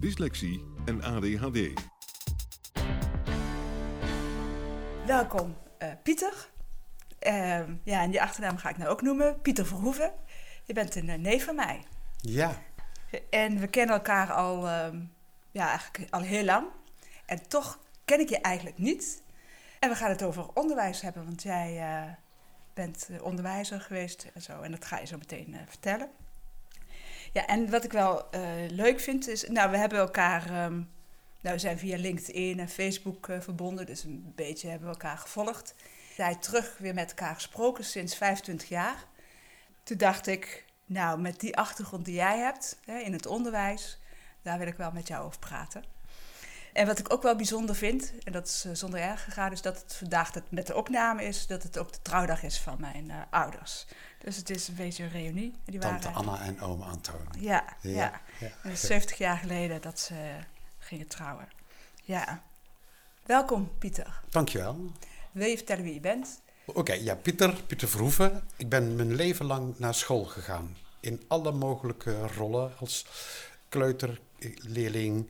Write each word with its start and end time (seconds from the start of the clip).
dyslexie 0.00 0.64
en 0.84 1.02
ADHD. 1.02 1.72
Welkom, 5.06 5.56
eh, 5.78 5.88
Pieter. 6.02 6.50
Ehm, 7.18 7.74
ja, 7.82 8.02
en 8.02 8.10
die 8.10 8.22
achternaam 8.22 8.56
ga 8.56 8.68
ik 8.68 8.76
nou 8.76 8.90
ook 8.90 9.02
noemen, 9.02 9.40
Pieter 9.40 9.66
Verhoeven. 9.66 10.12
Je 10.64 10.72
bent 10.72 10.94
een 10.94 11.08
eh, 11.08 11.18
neef 11.18 11.44
van 11.44 11.54
mij. 11.54 11.82
Ja, 12.20 12.62
En 13.30 13.58
we 13.60 13.66
kennen 13.66 13.94
elkaar 13.94 14.32
al, 14.32 14.66
ehm, 14.68 15.00
ja, 15.50 15.68
eigenlijk 15.68 16.10
al 16.10 16.20
heel 16.20 16.44
lang. 16.44 16.66
En 17.26 17.48
toch 17.48 17.78
ken 18.04 18.20
ik 18.20 18.28
je 18.28 18.40
eigenlijk 18.40 18.78
niet. 18.78 19.22
En 19.78 19.88
we 19.88 19.94
gaan 19.94 20.10
het 20.10 20.22
over 20.22 20.48
onderwijs 20.54 21.00
hebben, 21.00 21.24
want 21.24 21.42
jij 21.42 21.80
eh, 21.80 22.12
bent 22.74 23.08
onderwijzer 23.22 23.80
geweest 23.80 24.30
en 24.34 24.42
zo. 24.42 24.60
En 24.60 24.70
dat 24.70 24.84
ga 24.84 24.98
je 24.98 25.06
zo 25.06 25.16
meteen 25.18 25.54
eh, 25.54 25.60
vertellen. 25.66 26.10
Ja, 27.36 27.46
en 27.46 27.70
wat 27.70 27.84
ik 27.84 27.92
wel 27.92 28.30
eh, 28.30 28.40
leuk 28.68 29.00
vind 29.00 29.28
is, 29.28 29.48
nou, 29.48 29.70
we 29.70 29.76
hebben 29.76 29.98
elkaar, 29.98 30.42
ehm, 30.44 30.74
nou, 31.40 31.54
we 31.54 31.58
zijn 31.58 31.78
via 31.78 31.96
LinkedIn 31.96 32.60
en 32.60 32.68
Facebook 32.68 33.28
eh, 33.28 33.40
verbonden, 33.40 33.86
dus 33.86 34.04
een 34.04 34.32
beetje 34.34 34.68
hebben 34.68 34.88
we 34.88 34.94
elkaar 34.94 35.18
gevolgd. 35.18 35.74
Zij 36.14 36.34
terug 36.34 36.78
weer 36.78 36.94
met 36.94 37.08
elkaar 37.08 37.34
gesproken 37.34 37.84
sinds 37.84 38.16
25 38.16 38.68
jaar. 38.68 39.04
Toen 39.82 39.96
dacht 39.96 40.26
ik, 40.26 40.64
nou, 40.84 41.20
met 41.20 41.40
die 41.40 41.56
achtergrond 41.56 42.04
die 42.04 42.14
jij 42.14 42.38
hebt 42.38 42.78
hè, 42.84 42.98
in 42.98 43.12
het 43.12 43.26
onderwijs, 43.26 43.98
daar 44.42 44.58
wil 44.58 44.66
ik 44.66 44.76
wel 44.76 44.92
met 44.92 45.08
jou 45.08 45.24
over 45.24 45.38
praten. 45.38 45.84
En 46.76 46.86
wat 46.86 46.98
ik 46.98 47.12
ook 47.12 47.22
wel 47.22 47.36
bijzonder 47.36 47.74
vind, 47.74 48.12
en 48.24 48.32
dat 48.32 48.46
is 48.46 48.64
eh, 48.64 48.72
zonder 48.74 49.00
erg 49.00 49.24
gegaan, 49.24 49.52
is 49.52 49.62
dat 49.62 49.82
het 49.82 49.94
vandaag 49.94 50.30
dat 50.30 50.42
met 50.48 50.66
de 50.66 50.74
opname 50.74 51.24
is, 51.24 51.46
dat 51.46 51.62
het 51.62 51.78
ook 51.78 51.92
de 51.92 52.02
trouwdag 52.02 52.42
is 52.42 52.58
van 52.58 52.76
mijn 52.80 53.10
eh, 53.10 53.16
ouders. 53.30 53.86
Dus 54.18 54.36
het 54.36 54.50
is 54.50 54.68
een 54.68 54.74
beetje 54.74 55.02
een 55.02 55.10
reunie. 55.10 55.54
Die 55.64 55.80
tante 55.80 56.10
waren, 56.10 56.28
Anna 56.28 56.44
en 56.44 56.60
oom 56.60 56.82
Antonie. 56.82 57.42
Ja, 57.42 57.64
ja. 57.80 57.90
Ja, 57.90 58.12
En 58.12 58.46
ja. 58.46 58.52
het 58.60 58.72
is 58.72 58.80
70 58.80 59.18
jaar 59.18 59.36
geleden 59.36 59.82
dat 59.82 60.00
ze 60.00 60.14
gingen 60.78 61.06
trouwen. 61.06 61.48
Ja. 62.02 62.42
Welkom, 63.22 63.70
Pieter. 63.78 64.20
Dankjewel. 64.30 64.92
Wil 65.32 65.48
je 65.48 65.56
vertellen 65.56 65.84
wie 65.84 65.94
je 65.94 66.00
bent? 66.00 66.40
Oké, 66.64 66.92
ja, 66.92 67.14
Pieter, 67.14 67.62
Pieter 67.66 67.88
Verhoeven. 67.88 68.48
Ik 68.56 68.68
ben 68.68 68.96
mijn 68.96 69.14
leven 69.14 69.46
lang 69.46 69.78
naar 69.78 69.94
school 69.94 70.24
gegaan. 70.24 70.76
In 71.00 71.22
alle 71.28 71.52
mogelijke 71.52 72.26
rollen 72.26 72.72
als 72.78 73.06
kleuter, 73.68 74.20
leerling, 74.54 75.28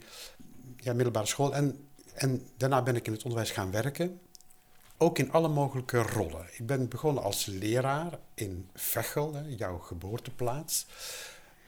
ja, 0.77 0.93
middelbare 0.93 1.27
school. 1.27 1.55
En, 1.55 1.89
en 2.15 2.47
daarna 2.57 2.83
ben 2.83 2.97
ik 2.97 3.07
in 3.07 3.13
het 3.13 3.23
onderwijs 3.23 3.51
gaan 3.51 3.71
werken. 3.71 4.21
Ook 4.99 5.19
in 5.19 5.33
alle 5.33 5.49
mogelijke 5.49 6.03
rollen. 6.03 6.47
Ik 6.53 6.67
ben 6.67 6.89
begonnen 6.89 7.23
als 7.23 7.47
leraar 7.47 8.19
in 8.35 8.69
Veghel, 8.75 9.35
hè, 9.35 9.43
jouw 9.49 9.79
geboorteplaats. 9.79 10.87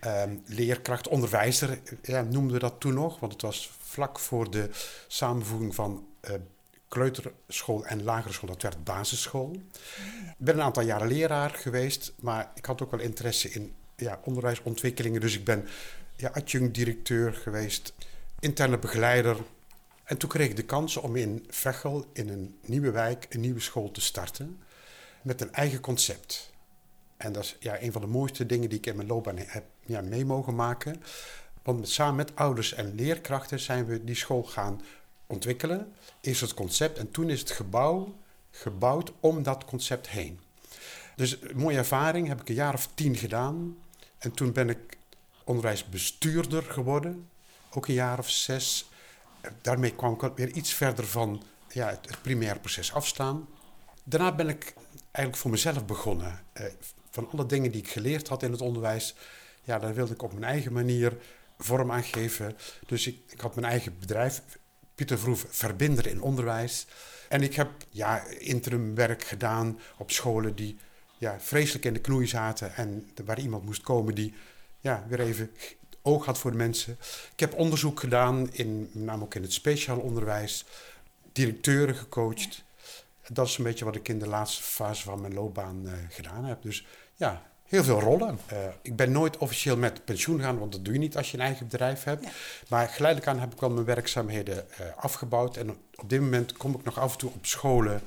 Ehm, 0.00 0.36
leerkracht, 0.47 1.09
onderwijzer, 1.09 1.81
ja, 2.03 2.22
noemden 2.22 2.53
we 2.53 2.59
dat 2.59 2.75
toen 2.78 2.94
nog, 2.94 3.20
want 3.20 3.32
het 3.32 3.42
was 3.42 3.70
vlak 3.78 4.19
voor 4.19 4.50
de 4.50 4.70
samenvoeging 5.06 5.75
van 5.75 6.06
eh, 6.20 6.34
kleuterschool 6.88 7.84
en 7.84 8.03
lagere 8.03 8.32
school, 8.32 8.48
dat 8.48 8.62
werd 8.62 8.84
basisschool. 8.84 9.53
Ik 10.38 10.44
ben 10.44 10.54
een 10.54 10.62
aantal 10.62 10.82
jaren 10.82 11.09
leraar 11.09 11.50
geweest, 11.50 12.12
maar 12.20 12.50
ik 12.54 12.65
had 12.65 12.82
ook 12.82 12.91
wel 12.91 13.00
interesse 13.00 13.50
in 13.50 13.75
ja, 13.97 14.20
onderwijsontwikkelingen. 14.25 15.20
Dus 15.20 15.34
ik 15.34 15.44
ben 15.44 15.69
ja, 16.16 16.28
adjunct-directeur 16.28 17.34
geweest, 17.34 17.94
interne 18.38 18.78
begeleider. 18.78 19.37
En 20.04 20.16
toen 20.16 20.28
kreeg 20.28 20.49
ik 20.49 20.56
de 20.56 20.65
kans 20.65 20.97
om 20.97 21.16
in 21.16 21.47
Veghel, 21.49 22.04
in 22.12 22.28
een 22.28 22.59
nieuwe 22.66 22.91
wijk, 22.91 23.26
een 23.28 23.41
nieuwe 23.41 23.60
school 23.60 23.91
te 23.91 24.00
starten. 24.00 24.62
Met 25.22 25.41
een 25.41 25.53
eigen 25.53 25.81
concept. 25.81 26.53
En 27.16 27.32
dat 27.32 27.44
is 27.44 27.56
ja, 27.60 27.82
een 27.82 27.93
van 27.93 28.00
de 28.00 28.06
mooiste 28.06 28.47
dingen 28.47 28.69
die 28.69 28.78
ik 28.78 28.87
in 28.87 28.97
mijn 28.97 29.09
loopbaan 29.09 29.38
heb 29.38 29.65
ja, 29.87 30.00
mee 30.00 30.25
mogen 30.25 30.54
maken. 30.54 31.03
Want 31.62 31.78
met, 31.78 31.88
samen 31.88 32.16
met 32.16 32.37
ouders 32.37 32.72
en 32.72 32.94
leerkrachten 32.94 33.60
zijn 33.60 33.87
we 33.87 34.04
die 34.04 34.15
school 34.15 34.43
gaan 34.43 34.81
ontwikkelen. 35.27 35.93
Eerst 36.21 36.41
het 36.41 36.54
concept 36.54 36.98
en 36.98 37.10
toen 37.10 37.31
is 37.31 37.41
het 37.41 37.50
gebouw 37.50 38.15
gebouwd 38.50 39.12
om 39.21 39.43
dat 39.43 39.65
concept 39.65 40.09
heen. 40.09 40.41
Dus 41.16 41.43
een 41.43 41.56
mooie 41.56 41.77
ervaring, 41.77 42.28
heb 42.28 42.41
ik 42.41 42.48
een 42.48 42.54
jaar 42.54 42.75
of 42.75 42.88
tien 42.94 43.16
gedaan. 43.16 43.77
En 44.19 44.32
toen 44.32 44.53
ben 44.53 44.69
ik 44.69 44.97
onderwijsbestuurder 45.44 46.62
geworden, 46.62 47.28
ook 47.71 47.89
een 47.89 47.95
jaar 47.95 48.19
of 48.19 48.31
zes. 48.31 48.89
Daarmee 49.61 49.95
kwam 49.95 50.12
ik 50.21 50.33
weer 50.34 50.51
iets 50.51 50.73
verder 50.73 51.06
van 51.06 51.43
ja, 51.69 51.89
het, 51.89 52.09
het 52.09 52.23
primaire 52.23 52.59
proces 52.59 52.93
afstaan. 52.93 53.49
Daarna 54.05 54.34
ben 54.34 54.49
ik 54.49 54.75
eigenlijk 55.01 55.37
voor 55.37 55.51
mezelf 55.51 55.84
begonnen. 55.84 56.41
Eh, 56.53 56.65
van 57.11 57.31
alle 57.31 57.47
dingen 57.47 57.71
die 57.71 57.81
ik 57.81 57.91
geleerd 57.91 58.28
had 58.28 58.43
in 58.43 58.53
het 58.53 58.61
onderwijs, 58.61 59.15
ja, 59.62 59.78
daar 59.78 59.95
wilde 59.95 60.12
ik 60.12 60.23
op 60.23 60.33
mijn 60.33 60.45
eigen 60.45 60.73
manier 60.73 61.17
vorm 61.59 61.93
aan 61.93 62.03
geven. 62.03 62.57
Dus 62.87 63.07
ik, 63.07 63.19
ik 63.28 63.41
had 63.41 63.55
mijn 63.55 63.67
eigen 63.67 63.99
bedrijf, 63.99 64.43
Pieter 64.95 65.19
Vroef, 65.19 65.47
Verbinder 65.49 66.07
in 66.07 66.23
Onderwijs. 66.23 66.87
En 67.28 67.43
ik 67.43 67.55
heb 67.55 67.71
ja, 67.91 68.27
interimwerk 68.27 69.25
gedaan 69.25 69.81
op 69.99 70.11
scholen 70.11 70.55
die 70.55 70.78
ja, 71.19 71.41
vreselijk 71.41 71.84
in 71.84 71.93
de 71.93 72.01
knoei 72.01 72.27
zaten 72.27 72.75
en 72.75 73.11
waar 73.25 73.41
iemand 73.41 73.65
moest 73.65 73.83
komen 73.83 74.15
die 74.15 74.34
ja, 74.81 75.05
weer 75.09 75.21
even 75.21 75.51
oog 76.03 76.25
had 76.25 76.38
voor 76.38 76.50
de 76.50 76.56
mensen. 76.56 76.97
Ik 77.32 77.41
heb 77.41 77.54
onderzoek 77.54 78.00
gedaan, 78.00 78.53
in, 78.53 78.91
met 78.92 79.04
name 79.04 79.22
ook 79.22 79.34
in 79.34 79.42
het 79.42 79.53
speciaal 79.53 79.98
onderwijs, 79.98 80.64
directeuren 81.32 81.94
gecoacht. 81.94 82.64
Dat 83.28 83.47
is 83.47 83.59
een 83.59 83.64
beetje 83.64 83.84
wat 83.84 83.97
ik 83.97 84.09
in 84.09 84.19
de 84.19 84.28
laatste 84.28 84.62
fase 84.62 85.03
van 85.03 85.20
mijn 85.20 85.34
loopbaan 85.34 85.82
eh, 85.86 85.92
gedaan 86.09 86.44
heb. 86.44 86.62
Dus 86.62 86.86
ja, 87.14 87.42
heel 87.64 87.84
veel 87.84 88.00
rollen. 88.00 88.38
Eh, 88.47 88.59
ik 88.82 88.97
ben 88.97 89.12
nooit 89.12 89.36
officieel 89.36 89.76
met 89.76 90.04
pensioen 90.04 90.38
gegaan, 90.38 90.59
want 90.59 90.72
dat 90.72 90.84
doe 90.84 90.92
je 90.92 90.98
niet 90.98 91.16
als 91.16 91.31
je 91.31 91.36
een 91.36 91.44
eigen 91.44 91.69
bedrijf 91.69 92.04
hebt. 92.04 92.25
Ja. 92.25 92.30
Maar 92.69 92.88
geleidelijk 92.88 93.30
aan 93.30 93.41
heb 93.41 93.53
ik 93.53 93.60
wel 93.60 93.70
mijn 93.70 93.84
werkzaamheden 93.84 94.70
eh, 94.70 94.86
afgebouwd. 94.97 95.56
En 95.56 95.70
op 95.94 96.10
dit 96.10 96.20
moment 96.20 96.53
kom 96.53 96.75
ik 96.75 96.84
nog 96.84 96.98
af 96.98 97.12
en 97.12 97.19
toe 97.19 97.30
op 97.34 97.47
scholen 97.47 98.03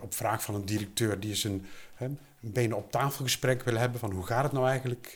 op 0.00 0.14
vraag 0.14 0.42
van 0.42 0.54
een 0.54 0.64
directeur 0.64 1.20
die 1.20 1.44
een, 1.44 1.66
hè, 1.94 2.04
een 2.04 2.18
benen 2.40 2.76
op 2.76 2.90
tafel 2.90 3.24
gesprek 3.24 3.62
wil 3.62 3.76
hebben 3.76 4.00
van 4.00 4.10
hoe 4.10 4.26
gaat 4.26 4.42
het 4.42 4.52
nou 4.52 4.68
eigenlijk 4.68 5.14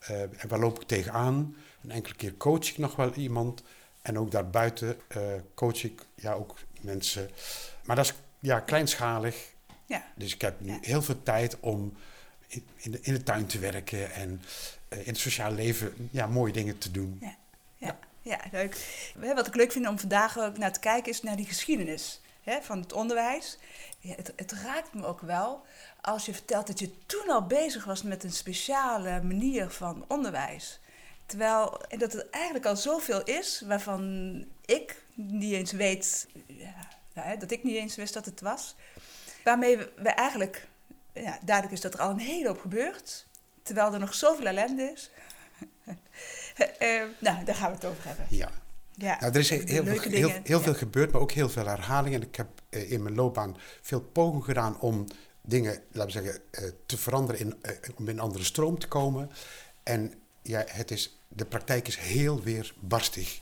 eh, 0.00 0.20
en 0.22 0.48
waar 0.48 0.58
loop 0.58 0.80
ik 0.80 0.86
tegenaan. 0.88 1.56
Een 1.82 1.90
enkele 1.90 2.14
keer 2.14 2.36
coach 2.36 2.68
ik 2.68 2.78
nog 2.78 2.96
wel 2.96 3.12
iemand 3.14 3.62
en 4.02 4.18
ook 4.18 4.30
daarbuiten 4.30 5.00
eh, 5.08 5.22
coach 5.54 5.84
ik 5.84 6.02
ja, 6.14 6.32
ook 6.32 6.58
mensen. 6.80 7.30
Maar 7.84 7.96
dat 7.96 8.04
is 8.04 8.14
ja, 8.38 8.60
kleinschalig. 8.60 9.52
Ja. 9.86 10.04
Dus 10.14 10.34
ik 10.34 10.40
heb 10.40 10.60
nu 10.60 10.72
Ja. 10.72 10.78
heel 10.80 11.02
veel 11.02 11.22
tijd 11.22 11.60
om 11.60 11.92
in, 12.46 12.66
in, 12.76 12.90
de, 12.90 12.98
in 13.02 13.12
de 13.12 13.22
tuin 13.22 13.46
te 13.46 13.58
werken 13.58 14.12
en 14.12 14.42
eh, 14.88 14.98
in 14.98 15.06
het 15.06 15.18
sociale 15.18 15.54
leven 15.54 16.08
ja, 16.10 16.26
mooie 16.26 16.52
dingen 16.52 16.78
te 16.78 16.90
doen. 16.90 17.18
Ja, 17.20 17.36
ja, 17.76 17.98
ja, 18.22 18.40
leuk. 18.52 18.76
Wat 19.34 19.46
ik 19.46 19.54
leuk 19.54 19.72
vind 19.72 19.88
om 19.88 19.98
vandaag 19.98 20.38
ook 20.38 20.58
naar 20.58 20.72
te 20.72 20.80
kijken 20.80 21.12
is 21.12 21.22
naar 21.22 21.36
die 21.36 21.46
geschiedenis 21.46 22.20
van 22.62 22.80
het 22.80 22.92
onderwijs. 22.92 23.58
Ja, 23.98 24.14
het, 24.14 24.32
het 24.36 24.52
raakt 24.52 24.94
me 24.94 25.06
ook 25.06 25.20
wel 25.20 25.66
als 26.00 26.26
je 26.26 26.32
vertelt 26.32 26.66
dat 26.66 26.78
je 26.78 27.06
toen 27.06 27.30
al 27.30 27.46
bezig 27.46 27.84
was 27.84 28.02
met 28.02 28.24
een 28.24 28.32
speciale 28.32 29.22
manier 29.22 29.70
van 29.70 30.04
onderwijs. 30.08 30.80
Terwijl 31.26 31.80
en 31.80 31.98
dat 31.98 32.12
het 32.12 32.30
eigenlijk 32.30 32.66
al 32.66 32.76
zoveel 32.76 33.22
is 33.22 33.62
waarvan 33.66 34.44
ik 34.64 35.02
niet 35.14 35.52
eens 35.52 35.72
weet, 35.72 36.26
ja, 36.46 36.88
nou, 37.12 37.38
dat 37.38 37.50
ik 37.50 37.62
niet 37.62 37.76
eens 37.76 37.96
wist 37.96 38.14
dat 38.14 38.24
het 38.24 38.40
was. 38.40 38.74
Waarmee 39.44 39.76
we, 39.76 39.92
we 39.96 40.08
eigenlijk, 40.08 40.68
ja, 41.12 41.38
duidelijk 41.42 41.76
is 41.76 41.80
dat 41.80 41.94
er 41.94 42.00
al 42.00 42.10
een 42.10 42.18
hele 42.18 42.48
hoop 42.48 42.60
gebeurt. 42.60 43.26
Terwijl 43.62 43.92
er 43.92 43.98
nog 43.98 44.14
zoveel 44.14 44.46
ellende 44.46 44.82
is. 44.82 45.10
Eh, 46.78 47.02
nou, 47.18 47.44
daar 47.44 47.54
gaan 47.54 47.68
we 47.68 47.74
het 47.74 47.84
over 47.84 48.04
hebben. 48.06 48.26
Ja. 48.28 48.50
Ja, 49.00 49.16
Nou, 49.20 49.32
er 49.32 49.38
is 49.38 49.48
heel, 49.50 50.60
veel 50.60 50.74
gebeurd, 50.74 51.12
maar 51.12 51.20
ook 51.20 51.32
heel 51.32 51.48
veel 51.48 51.66
herhalingen. 51.66 52.20
En 52.20 52.26
ik 52.26 52.36
heb 52.36 52.48
eh, 52.68 52.90
in 52.90 53.02
mijn 53.02 53.14
loopbaan 53.14 53.56
veel 53.80 54.00
pogingen 54.00 54.44
gedaan 54.44 54.80
om 54.80 55.06
dingen, 55.42 55.82
laten 55.92 56.22
we 56.22 56.22
zeggen, 56.22 56.42
eh, 56.50 56.64
te 56.86 56.98
veranderen, 56.98 57.40
in, 57.40 57.54
eh, 57.62 57.72
om 57.96 58.08
in 58.08 58.14
een 58.14 58.20
andere 58.20 58.44
stroom 58.44 58.78
te 58.78 58.88
komen. 58.88 59.30
En 59.82 60.14
ja, 60.42 60.64
het 60.66 60.90
is, 60.90 61.20
de 61.28 61.44
praktijk 61.44 61.88
is 61.88 61.96
heel 61.96 62.42
weer 62.42 62.74
barstig. 62.80 63.40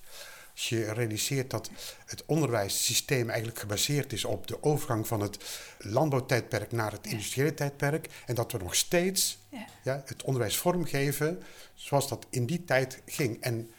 Als 0.52 0.69
je 0.69 0.93
realiseert 0.93 1.50
dat 1.50 1.70
het 2.06 2.25
onderwijssysteem 2.26 3.28
eigenlijk 3.28 3.58
gebaseerd 3.58 4.12
is 4.12 4.25
op 4.25 4.46
de 4.46 4.62
overgang 4.62 5.06
van 5.06 5.20
het 5.20 5.38
landbouwtijdperk 5.78 6.72
naar 6.72 6.93
het 6.93 7.06
industriële 7.06 7.55
tijdperk. 7.55 8.08
En 8.26 8.34
dat 8.34 8.52
we 8.52 8.58
nog 8.58 8.75
steeds 8.75 9.38
Ja. 9.49 9.66
ja, 9.82 10.02
het 10.06 10.22
onderwijs 10.22 10.56
vormgeven 10.56 11.43
zoals 11.75 12.08
dat 12.08 12.26
in 12.31 12.46
die 12.46 12.64
tijd 12.64 13.02
ging. 13.06 13.40
En, 13.40 13.70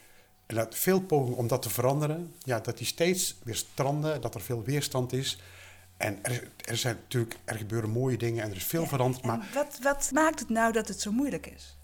en 0.50 0.56
dat 0.56 0.74
veel 0.76 1.00
pogingen 1.00 1.38
om 1.38 1.48
dat 1.48 1.62
te 1.62 1.70
veranderen, 1.70 2.34
ja, 2.42 2.60
dat 2.60 2.78
die 2.78 2.86
steeds 2.86 3.36
weer 3.42 3.54
stranden, 3.56 4.20
dat 4.20 4.34
er 4.34 4.40
veel 4.40 4.62
weerstand 4.62 5.12
is. 5.12 5.38
En 5.96 6.18
er, 6.22 6.48
er 6.64 6.76
zijn 6.76 6.96
natuurlijk, 6.96 7.36
er 7.44 7.56
gebeuren 7.56 7.90
mooie 7.90 8.16
dingen 8.16 8.42
en 8.44 8.50
er 8.50 8.56
is 8.56 8.64
veel 8.64 8.82
Ja. 8.82 8.88
veranderd. 8.88 9.24
Maar 9.24 9.46
wat, 9.54 9.78
wat 9.82 10.10
maakt 10.12 10.38
het 10.40 10.48
nou 10.48 10.72
dat 10.72 10.88
het 10.88 11.00
zo 11.00 11.12
moeilijk 11.12 11.46
is? 11.46 11.76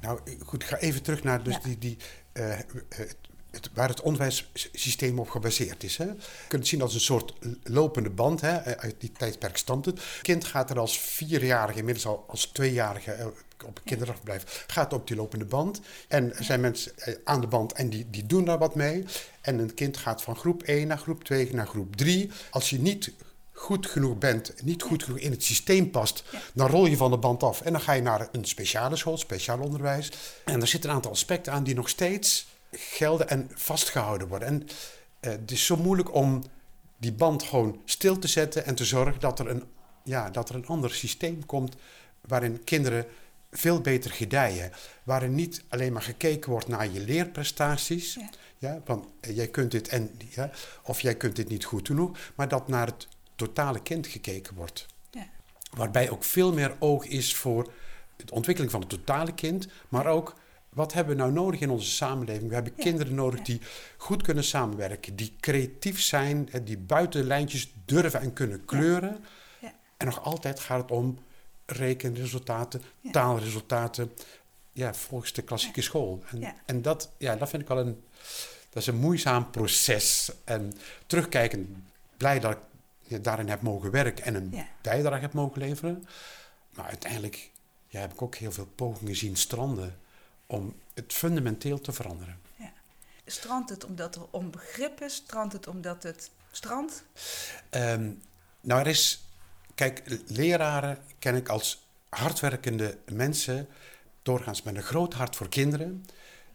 nou, 0.00 0.20
goed, 0.44 0.62
ik 0.62 0.68
ga 0.68 0.76
even 0.76 1.02
terug 1.02 1.22
naar 1.22 1.42
dus 1.42 1.54
Ja. 1.54 1.60
die, 1.60 1.78
die, 1.78 1.96
eh, 2.32 2.48
het, 2.88 3.16
het- 3.50 3.70
waar 3.74 3.88
het 3.88 4.00
onderwijssysteem 4.00 5.18
op 5.18 5.28
gebaseerd 5.30 5.82
is. 5.82 5.96
Hè. 5.96 6.04
Je 6.04 6.14
kunt 6.48 6.62
het 6.62 6.66
zien 6.66 6.82
als 6.82 6.94
een 6.94 7.00
soort 7.00 7.34
lopende 7.62 8.10
band. 8.10 8.40
Hè. 8.40 8.76
Uit 8.78 8.94
die 8.98 9.12
tijdperk 9.12 9.56
stamt 9.56 9.84
het. 9.84 9.94
Het 9.98 10.22
kind 10.22 10.44
gaat 10.44 10.70
er 10.70 10.78
als 10.78 10.98
vierjarige, 10.98 11.78
inmiddels 11.78 12.06
al 12.06 12.24
als 12.28 12.46
tweejarige 12.46 13.12
eh, 13.12 13.26
op 13.64 13.76
een 13.76 13.84
kinderdagverblijf, 13.84 14.64
gaat 14.66 14.92
op 14.92 15.06
die 15.06 15.16
lopende 15.16 15.44
band. 15.44 15.80
En 16.08 16.36
er 16.36 16.44
zijn 16.44 16.60
mensen 16.60 16.92
eh, 16.98 17.14
aan 17.24 17.40
de 17.40 17.46
band 17.46 17.72
en 17.72 17.90
die, 17.90 18.06
die 18.10 18.26
doen 18.26 18.44
daar 18.44 18.58
wat 18.58 18.74
mee. 18.74 19.04
En 19.40 19.58
een 19.58 19.74
kind 19.74 19.96
gaat 19.96 20.22
van 20.22 20.36
groep 20.36 20.62
1 20.62 20.86
naar 20.86 20.98
groep 20.98 21.24
2 21.24 21.54
naar 21.54 21.66
groep 21.66 21.96
3. 21.96 22.30
Als 22.50 22.70
je 22.70 22.80
niet 22.80 23.12
goed 23.52 23.86
genoeg 23.86 24.18
bent, 24.18 24.62
niet 24.62 24.82
goed 24.82 25.02
genoeg 25.02 25.18
in 25.18 25.30
het 25.30 25.44
systeem 25.44 25.90
past, 25.90 26.24
dan 26.54 26.68
rol 26.68 26.86
je 26.86 26.96
van 26.96 27.10
de 27.10 27.18
band 27.18 27.42
af 27.42 27.60
en 27.60 27.72
dan 27.72 27.80
ga 27.80 27.92
je 27.92 28.02
naar 28.02 28.28
een 28.32 28.44
speciale 28.44 28.96
school, 28.96 29.16
speciaal 29.16 29.58
onderwijs. 29.58 30.12
En 30.44 30.60
er 30.60 30.66
zitten 30.66 30.90
een 30.90 30.96
aantal 30.96 31.10
aspecten 31.10 31.52
aan 31.52 31.64
die 31.64 31.74
nog 31.74 31.88
steeds 31.88 32.46
gelden 32.72 33.28
en 33.28 33.50
vastgehouden 33.54 34.28
worden. 34.28 34.48
En 34.48 34.68
eh, 35.20 35.30
het 35.30 35.50
is 35.50 35.66
zo 35.66 35.76
moeilijk 35.76 36.14
om 36.14 36.42
die 36.96 37.12
band 37.12 37.42
gewoon 37.42 37.80
stil 37.84 38.18
te 38.18 38.28
zetten 38.28 38.64
en 38.64 38.74
te 38.74 38.84
zorgen 38.84 39.20
dat 39.20 39.38
er 39.38 39.50
een, 39.50 39.64
ja, 40.04 40.30
dat 40.30 40.48
er 40.48 40.54
een 40.54 40.66
ander 40.66 40.90
systeem 40.90 41.46
komt 41.46 41.76
waarin 42.20 42.64
kinderen 42.64 43.06
veel 43.58 43.80
beter 43.80 44.10
gedijen. 44.10 44.72
Waarin 45.02 45.34
niet 45.34 45.64
alleen 45.68 45.92
maar 45.92 46.02
gekeken 46.02 46.50
wordt 46.50 46.68
naar 46.68 46.88
je 46.90 47.00
leerprestaties. 47.00 48.14
Ja. 48.58 48.80
Eh, 49.20 49.36
jij 49.36 49.48
kunt 49.48 49.70
dit 49.70 49.88
en 49.88 50.10
ja, 50.30 50.50
of 50.82 51.00
jij 51.00 51.14
kunt 51.14 51.36
dit 51.36 51.48
niet 51.48 51.64
goed 51.64 51.86
genoeg, 51.86 52.18
maar 52.34 52.48
dat 52.48 52.68
naar 52.68 52.86
het 52.86 53.08
totale 53.34 53.82
kind 53.82 54.06
gekeken 54.06 54.54
wordt. 54.54 54.86
Ja. 55.10 55.26
Waarbij 55.76 56.10
ook 56.10 56.24
veel 56.24 56.52
meer 56.52 56.76
oog 56.78 57.06
is 57.06 57.34
voor 57.34 57.72
de 58.16 58.32
ontwikkeling 58.32 58.72
van 58.72 58.80
het 58.80 58.90
totale 58.90 59.34
kind, 59.34 59.68
maar 59.88 60.06
ook 60.06 60.34
wat 60.68 60.92
hebben 60.92 61.16
we 61.16 61.22
nou 61.22 61.32
nodig 61.32 61.60
in 61.60 61.70
onze 61.70 61.90
samenleving? 61.90 62.48
We 62.48 62.54
hebben 62.54 62.72
Ja, 62.76 62.82
kinderen 62.82 63.14
nodig 63.14 63.38
ja. 63.38 63.44
die 63.44 63.60
goed 63.96 64.22
kunnen 64.22 64.44
samenwerken, 64.44 65.16
die 65.16 65.36
creatief 65.40 66.00
zijn, 66.00 66.48
die 66.64 66.78
buiten 66.78 67.20
de 67.20 67.26
lijntjes 67.26 67.72
durven 67.84 68.20
en 68.20 68.32
kunnen 68.32 68.64
kleuren. 68.64 69.24
Ja. 69.60 69.72
En 69.96 70.06
nog 70.06 70.24
altijd 70.24 70.60
gaat 70.60 70.80
het 70.80 70.90
om 70.90 71.18
rekenresultaten, 71.66 72.82
Ja. 73.00 73.10
taalresultaten, 73.10 74.12
ja, 74.72 74.94
volgens 74.94 75.32
de 75.32 75.42
klassieke 75.42 75.82
school. 75.82 76.22
En, 76.30 76.40
Ja. 76.40 76.54
en 76.66 76.82
dat, 76.82 77.10
ja, 77.16 77.36
dat 77.36 77.48
vind 77.48 77.62
ik 77.62 77.70
al 77.70 77.78
een, 77.78 78.04
dat 78.70 78.82
is 78.82 78.86
een 78.86 78.96
moeizaam 78.96 79.50
proces. 79.50 80.32
En 80.44 80.72
terugkijkend, 81.06 81.68
blij 82.16 82.40
dat 82.40 82.56
ik 83.06 83.24
daarin 83.24 83.48
heb 83.48 83.62
mogen 83.62 83.90
werken 83.90 84.24
en 84.24 84.34
een 84.34 84.54
bijdrage 84.82 85.20
heb 85.22 85.32
mogen 85.32 85.60
leveren. 85.60 86.06
Maar 86.70 86.86
uiteindelijk 86.86 87.50
ja, 87.88 88.00
heb 88.00 88.12
ik 88.12 88.22
ook 88.22 88.34
heel 88.34 88.52
veel 88.52 88.66
pogingen 88.74 89.16
zien 89.16 89.36
stranden 89.36 89.98
om 90.46 90.74
het 90.94 91.12
fundamenteel 91.12 91.80
te 91.80 91.92
veranderen. 91.92 92.42
Strandt 93.26 93.70
het 93.70 93.84
omdat 93.84 94.14
er 94.14 94.26
onbegrip 94.30 95.00
is? 95.00 95.14
Strandt 95.14 95.52
het 95.52 95.66
omdat 95.66 96.02
het 96.02 96.30
strandt? 96.52 97.04
Ehm, 97.70 98.10
nou, 98.60 98.80
er 98.80 98.86
is, 98.86 99.23
kijk, 99.74 100.02
leraren 100.26 100.98
ken 101.18 101.34
ik 101.34 101.48
als 101.48 101.86
hardwerkende 102.08 102.98
mensen, 103.12 103.68
doorgaans 104.22 104.62
met 104.62 104.74
een 104.74 104.82
groot 104.82 105.14
hart 105.14 105.36
voor 105.36 105.48
kinderen, 105.48 106.04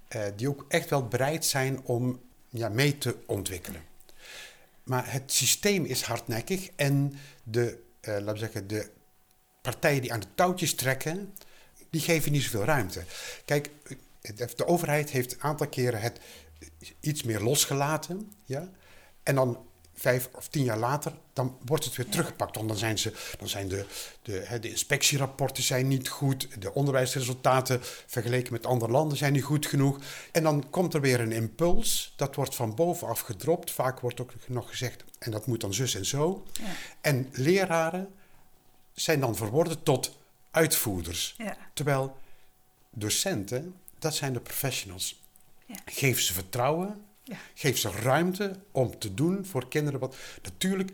eh, 0.07 0.23
die 0.35 0.49
ook 0.49 0.65
echt 0.67 0.89
wel 0.89 1.07
bereid 1.07 1.45
zijn 1.45 1.81
om 1.83 2.21
ja, 2.49 2.69
mee 2.69 2.97
te 2.97 3.15
ontwikkelen. 3.25 3.81
Maar 4.83 5.11
het 5.11 5.31
systeem 5.31 5.85
is 5.85 6.01
hardnekkig 6.01 6.69
en 6.75 7.13
de, 7.43 7.79
eh, 8.01 8.13
laten 8.13 8.33
we 8.33 8.39
zeggen, 8.39 8.67
de 8.67 8.89
partijen 9.61 10.01
die 10.01 10.13
aan 10.13 10.19
de 10.19 10.35
touwtjes 10.35 10.75
trekken, 10.75 11.33
die 11.89 12.01
geven 12.01 12.31
niet 12.31 12.43
zoveel 12.43 12.63
ruimte. 12.63 13.03
Kijk, 13.45 13.69
de 14.21 14.49
de 14.55 14.65
overheid 14.65 15.09
heeft 15.09 15.33
een 15.33 15.41
aantal 15.41 15.67
keren 15.67 16.01
het 16.01 16.19
iets 16.99 17.23
meer 17.23 17.39
losgelaten, 17.39 18.31
ja, 18.45 18.69
en 19.23 19.35
dan 19.35 19.68
vijf 19.99 20.29
of 20.35 20.47
tien 20.47 20.63
jaar 20.63 20.77
later, 20.77 21.13
dan 21.33 21.57
wordt 21.65 21.85
het 21.85 21.95
weer 21.95 22.09
teruggepakt. 22.09 22.55
Want 22.55 22.67
dan 22.67 22.77
zijn, 22.77 22.97
ze, 22.97 23.13
dan 23.37 23.47
zijn 23.47 23.67
de, 23.67 23.85
de, 24.21 24.31
hè, 24.45 24.59
de 24.59 24.69
inspectierapporten 24.69 25.63
zijn 25.63 25.87
niet 25.87 26.09
goed. 26.09 26.61
De 26.61 26.73
onderwijsresultaten 26.73 27.79
vergeleken 28.07 28.53
met 28.53 28.65
andere 28.65 28.91
landen 28.91 29.17
zijn 29.17 29.33
niet 29.33 29.43
goed 29.43 29.65
genoeg. 29.65 29.99
En 30.31 30.43
dan 30.43 30.69
komt 30.69 30.93
er 30.93 31.01
weer 31.01 31.19
een 31.19 31.31
impuls. 31.31 32.13
Dat 32.15 32.35
wordt 32.35 32.55
van 32.55 32.75
bovenaf 32.75 33.19
gedropt. 33.19 33.71
Vaak 33.71 33.99
wordt 33.99 34.21
ook 34.21 34.31
nog 34.47 34.69
gezegd, 34.69 35.03
en 35.19 35.31
dat 35.31 35.47
moet 35.47 35.61
dan 35.61 35.73
zus 35.73 35.95
en 35.95 36.05
zo. 36.05 36.45
Ja. 36.53 36.65
En 37.01 37.29
leraren 37.31 38.13
zijn 38.93 39.19
dan 39.19 39.35
verworden 39.35 39.83
tot 39.83 40.17
uitvoerders. 40.51 41.35
Ja. 41.37 41.57
Terwijl 41.73 42.17
docenten, 42.89 43.75
dat 43.99 44.15
zijn 44.15 44.33
de 44.33 44.39
professionals. 44.39 45.21
Ja. 45.65 45.75
Geef 45.85 46.21
ze 46.21 46.33
vertrouwen, 46.33 47.05
Ja. 47.29 47.37
geef 47.53 47.77
ze 47.77 47.91
ruimte 47.91 48.55
om 48.71 48.99
te 48.99 49.13
doen 49.13 49.45
voor 49.45 49.67
kinderen 49.67 49.99
wat. 49.99 50.15
Natuurlijk, 50.43 50.91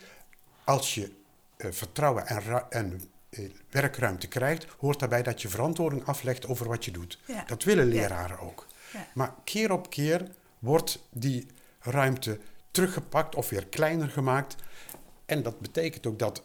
als 0.63 0.95
je 0.95 1.11
eh, 1.57 1.71
vertrouwen 1.71 2.27
en, 2.27 2.65
en 2.69 3.01
eh, 3.29 3.49
werkruimte 3.69 4.27
krijgt, 4.27 4.65
hoort 4.79 4.99
daarbij 4.99 5.23
dat 5.23 5.41
je 5.41 5.49
verantwoording 5.49 6.05
aflegt 6.05 6.47
over 6.47 6.67
wat 6.67 6.85
je 6.85 6.91
doet. 6.91 7.19
Ja. 7.25 7.43
Dat 7.47 7.63
willen 7.63 7.87
leraren 7.87 8.39
ook. 8.39 8.65
Maar 9.13 9.33
keer 9.43 9.71
op 9.71 9.89
keer 9.89 10.31
wordt 10.59 11.07
die 11.09 11.47
ruimte 11.80 12.39
teruggepakt 12.71 13.35
of 13.35 13.49
weer 13.49 13.65
kleiner 13.65 14.09
gemaakt. 14.09 14.56
En 15.25 15.44
dat 15.44 15.59
betekent 15.59 16.06
ook 16.06 16.19
dat, 16.19 16.44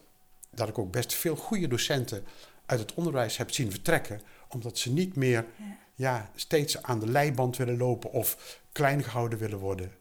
dat 0.50 0.68
ik 0.68 0.78
ook 0.78 0.90
best 0.90 1.14
veel 1.14 1.37
goede 1.37 1.68
docenten 1.68 2.25
uit 2.66 2.80
het 2.80 2.94
onderwijs 2.94 3.37
heb 3.37 3.50
zien 3.50 3.70
vertrekken, 3.70 4.20
omdat 4.49 4.78
ze 4.78 4.92
niet 4.92 5.16
meer 5.16 5.47
Ja. 5.56 5.76
ja, 5.94 6.30
steeds 6.35 6.82
aan 6.82 7.00
de 7.00 7.09
leiband 7.09 7.56
willen 7.56 7.76
lopen 7.76 8.12
of 8.12 8.60
klein 8.73 9.03
gehouden 9.03 9.39
willen 9.39 9.59
worden. 9.59 9.93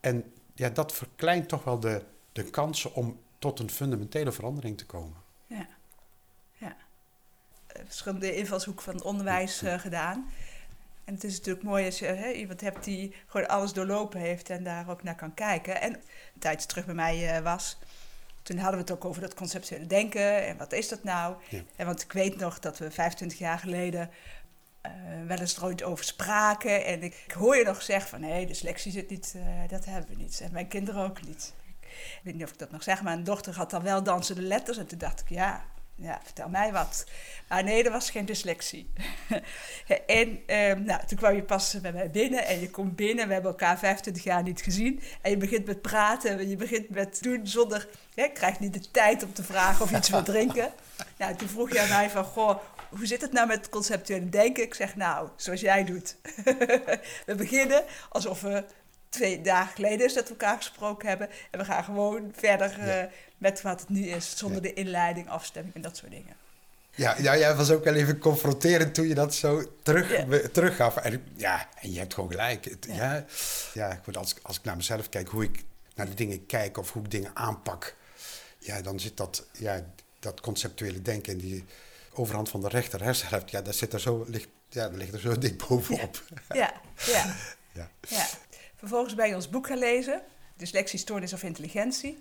En 0.00 0.32
ja, 0.54 0.68
dat 0.68 0.92
verkleint 0.92 1.48
toch 1.48 1.64
wel 1.64 1.80
de, 1.80 2.02
de 2.32 2.44
kansen 2.44 2.94
om 2.94 3.20
tot 3.38 3.58
een 3.58 3.70
fundamentele 3.70 4.32
verandering 4.32 4.78
te 4.78 4.86
komen. 4.86 5.16
Ja. 5.46 5.66
ja. 6.52 6.76
Eh, 7.66 7.82
Verschillende 7.84 8.36
invalshoeken 8.36 8.84
van 8.84 8.94
het 8.94 9.04
onderwijs 9.04 9.62
eh, 9.62 9.78
gedaan. 9.78 10.30
En 11.04 11.14
het 11.14 11.24
is 11.24 11.36
natuurlijk 11.36 11.64
mooi 11.64 11.84
als 11.84 11.98
je 11.98 12.06
hè, 12.06 12.30
iemand 12.30 12.60
hebt 12.60 12.84
die 12.84 13.14
gewoon 13.26 13.48
alles 13.48 13.72
doorlopen 13.72 14.20
heeft 14.20 14.50
en 14.50 14.64
daar 14.64 14.90
ook 14.90 15.02
naar 15.02 15.14
kan 15.14 15.34
kijken. 15.34 15.80
En 15.80 15.94
een 15.94 16.40
tijdje 16.40 16.68
terug 16.68 16.84
bij 16.84 16.94
mij 16.94 17.36
eh, 17.36 17.42
was, 17.42 17.78
toen 18.42 18.58
hadden 18.58 18.74
we 18.74 18.86
het 18.86 18.90
ook 18.90 19.04
over 19.04 19.20
dat 19.20 19.34
conceptuele 19.34 19.86
denken 19.86 20.46
en 20.46 20.56
wat 20.56 20.72
is 20.72 20.88
dat 20.88 21.02
nou? 21.02 21.36
Ja. 21.48 21.60
En 21.76 21.86
want 21.86 22.02
ik 22.02 22.12
weet 22.12 22.36
nog 22.36 22.58
dat 22.58 22.78
we 22.78 22.90
25 22.90 23.38
jaar 23.38 23.58
geleden 23.58 24.10
eh, 24.80 24.92
wel 25.26 25.38
eens 25.38 25.56
er 25.56 25.64
ooit 25.64 25.82
over 25.82 26.04
spraken. 26.04 26.84
En 26.84 27.02
ik, 27.02 27.22
ik 27.26 27.32
hoor 27.32 27.56
je 27.56 27.64
nog 27.64 27.82
zeggen 27.82 28.10
van 28.10 28.20
nee, 28.20 28.46
dyslexie 28.46 28.92
zit 28.92 29.10
niet, 29.10 29.34
eh, 29.36 29.68
dat 29.68 29.84
hebben 29.84 30.16
we 30.16 30.22
niet. 30.22 30.40
En 30.40 30.52
mijn 30.52 30.68
kinderen 30.68 31.04
ook 31.04 31.26
niet. 31.26 31.52
Ik 31.80 32.20
weet 32.22 32.34
niet 32.34 32.44
of 32.44 32.50
ik 32.50 32.58
dat 32.58 32.70
nog 32.70 32.82
zeg, 32.82 33.02
maar 33.02 33.12
een 33.12 33.24
dochter 33.24 33.56
had 33.56 33.70
dan 33.70 33.82
wel 33.82 34.02
dansende 34.02 34.42
letters. 34.42 34.78
En 34.78 34.86
toen 34.86 34.98
dacht 34.98 35.20
ik, 35.20 35.28
ja, 35.28 35.64
ja 35.94 36.20
vertel 36.24 36.48
mij 36.48 36.72
wat. 36.72 37.06
Maar 37.48 37.64
nee, 37.64 37.84
er 37.84 37.90
was 37.90 38.10
geen 38.10 38.24
dyslexie. 38.24 38.92
en 40.06 40.40
ehm, 40.46 40.82
nou, 40.82 41.06
toen 41.06 41.18
kwam 41.18 41.34
je 41.34 41.42
pas 41.42 41.80
bij 41.80 41.92
mij 41.92 42.10
binnen 42.10 42.46
en 42.46 42.60
je 42.60 42.70
komt 42.70 42.96
binnen. 42.96 43.26
We 43.26 43.32
hebben 43.32 43.50
elkaar 43.50 43.78
25 43.78 44.24
jaar 44.24 44.42
niet 44.42 44.60
gezien. 44.60 45.00
En 45.22 45.30
je 45.30 45.36
begint 45.36 45.66
met 45.66 45.82
praten 45.82 46.38
en 46.38 46.48
je 46.48 46.56
begint 46.56 46.88
met 46.88 47.22
doen 47.22 47.46
zonder... 47.46 47.88
Je 48.14 48.30
krijgt 48.32 48.60
niet 48.60 48.72
de 48.72 48.90
tijd 48.90 49.22
om 49.22 49.32
te 49.32 49.42
vragen 49.44 49.84
of 49.84 49.90
je 49.90 49.96
iets 49.96 50.08
wil 50.08 50.22
drinken. 50.32 50.72
Nou, 51.16 51.34
toen 51.34 51.48
vroeg 51.48 51.72
je 51.72 51.80
aan 51.80 51.88
mij 51.88 52.10
van, 52.10 52.24
goh, 52.24 52.58
hoe 52.90 53.06
zit 53.06 53.20
het 53.20 53.32
nou 53.32 53.46
met 53.46 53.56
het 53.56 53.68
conceptuele 53.68 54.28
denken? 54.28 54.62
Ik 54.62 54.74
zeg, 54.74 54.96
nou, 54.96 55.28
zoals 55.36 55.60
jij 55.60 55.84
doet. 55.84 56.16
we 57.26 57.34
beginnen 57.36 57.84
alsof 58.08 58.40
we 58.40 58.64
twee 59.08 59.40
dagen 59.40 59.74
geleden 59.74 60.06
is 60.06 60.14
dat 60.14 60.24
we 60.24 60.30
elkaar 60.30 60.56
gesproken 60.56 61.08
hebben. 61.08 61.28
En 61.50 61.58
we 61.58 61.64
gaan 61.64 61.84
gewoon 61.84 62.32
verder 62.36 62.78
eh, 62.80 63.04
met 63.38 63.62
wat 63.62 63.80
het 63.80 63.88
nu 63.88 64.06
is, 64.06 64.36
zonder 64.36 64.62
Ja. 64.62 64.68
de 64.68 64.74
inleiding, 64.74 65.28
afstemming 65.28 65.74
en 65.74 65.80
dat 65.82 65.96
soort 65.96 66.10
dingen. 66.10 66.34
Ja, 66.94 67.14
ja, 67.18 67.36
jij 67.36 67.54
was 67.54 67.70
ook 67.70 67.84
wel 67.84 67.94
even 67.94 68.18
confronterend 68.18 68.94
toen 68.94 69.08
je 69.08 69.14
dat 69.14 69.34
zo 69.34 69.62
terug, 69.82 70.24
teruggaf. 70.52 70.96
En, 70.96 71.24
ja, 71.36 71.68
en 71.80 71.92
je 71.92 71.98
hebt 71.98 72.14
gewoon 72.14 72.30
gelijk. 72.30 72.64
Het- 72.64 72.86
Ja. 72.90 73.14
ja. 73.14 73.24
Ja, 73.74 74.00
goed, 74.04 74.16
als, 74.16 74.34
als 74.42 74.56
ik 74.58 74.64
naar 74.64 74.76
mezelf 74.76 75.08
kijk, 75.08 75.28
hoe 75.28 75.44
ik 75.44 75.62
naar 75.94 76.06
de 76.08 76.14
dingen 76.14 76.46
kijk 76.46 76.78
of 76.78 76.92
hoe 76.92 77.02
ik 77.04 77.10
dingen 77.10 77.30
aanpak, 77.34 77.94
ja, 78.58 78.80
dan 78.82 79.00
zit 79.00 79.16
dat, 79.16 79.46
ja, 79.52 79.84
dat 80.18 80.40
conceptuele 80.40 81.02
denken 81.02 81.32
en 81.32 81.38
die 81.38 81.64
overhand 82.18 82.48
van 82.48 82.60
de 82.60 82.68
rechter 82.68 83.02
hersenhelft, 83.02 83.50
ja, 83.50 83.62
dat 83.62 83.74
zit 83.74 83.92
er 83.92 84.00
zo, 84.00 84.24
ligt, 84.28 84.48
ja, 84.68 84.88
dat 84.88 84.96
ligt 84.96 85.12
er 85.12 85.20
zo 85.20 85.38
dik 85.38 85.66
bovenop. 85.68 86.22
Ja, 86.48 86.80
ja, 87.06 87.34
Ja. 87.72 87.90
ja. 88.08 88.26
Vervolgens 88.76 89.14
ben 89.14 89.28
je 89.28 89.34
ons 89.34 89.48
boek 89.48 89.66
gaan 89.66 89.78
lezen, 89.78 90.22
Dyslexie, 90.56 90.98
Stoornis 90.98 91.32
of 91.32 91.42
Intelligentie. 91.42 92.18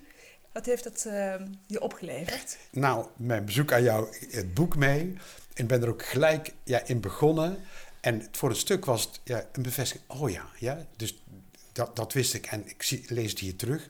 Wat 0.51 0.65
heeft 0.65 0.83
dat 0.83 1.05
ehm, 1.05 1.47
je 1.67 1.81
opgeleverd? 1.81 2.57
Nou, 2.71 3.05
mijn 3.15 3.45
bezoek 3.45 3.71
aan 3.73 3.83
jou, 3.83 4.15
het 4.29 4.53
boek 4.53 4.75
mee. 4.75 5.17
En 5.53 5.67
ben 5.67 5.81
er 5.81 5.89
ook 5.89 6.05
gelijk 6.05 6.53
ja, 6.63 6.81
in 6.85 6.99
begonnen. 6.99 7.63
En 7.99 8.27
voor 8.31 8.49
een 8.49 8.55
stuk 8.55 8.85
was 8.85 9.03
het 9.03 9.19
ja, 9.23 9.45
een 9.51 9.61
bevestiging. 9.61 10.09
Oh 10.09 10.29
ja, 10.29 10.49
ja 10.59 10.85
dus 10.95 11.23
dat, 11.71 11.95
dat 11.95 12.13
wist 12.13 12.33
ik. 12.33 12.45
En 12.45 12.69
ik 12.69 12.83
zie, 12.83 13.05
lees 13.07 13.29
het 13.29 13.39
hier 13.39 13.55
terug. 13.55 13.87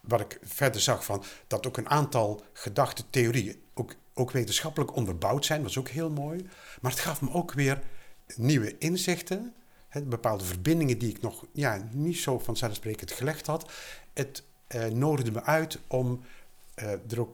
Wat 0.00 0.20
ik 0.20 0.38
verder 0.42 0.80
zag 0.80 1.04
van 1.04 1.24
dat 1.46 1.66
ook 1.66 1.76
een 1.76 1.88
aantal 1.88 2.44
gedachte 2.52 3.04
theorieën 3.10 3.62
ook, 4.14 4.30
wetenschappelijk 4.30 4.96
onderbouwd 4.96 5.44
zijn, 5.44 5.62
was 5.62 5.78
ook 5.78 5.88
heel 5.88 6.10
mooi. 6.10 6.46
Maar 6.80 6.90
het 6.90 7.00
gaf 7.00 7.20
me 7.20 7.32
ook 7.32 7.52
weer 7.52 7.82
nieuwe 8.36 8.78
inzichten. 8.78 9.54
Bepaalde 10.04 10.44
verbindingen 10.44 10.98
die 10.98 11.10
ik 11.10 11.20
nog 11.20 11.44
ja, 11.52 11.88
niet 11.92 12.16
zo 12.16 12.38
vanzelfsprekend 12.38 13.12
gelegd 13.12 13.46
had. 13.46 13.72
Het 14.12 14.42
eh, 14.66 14.84
nodigde 14.86 15.30
me 15.30 15.42
uit 15.42 15.78
om 15.86 16.24
eh, 16.74 16.90
er 16.90 17.26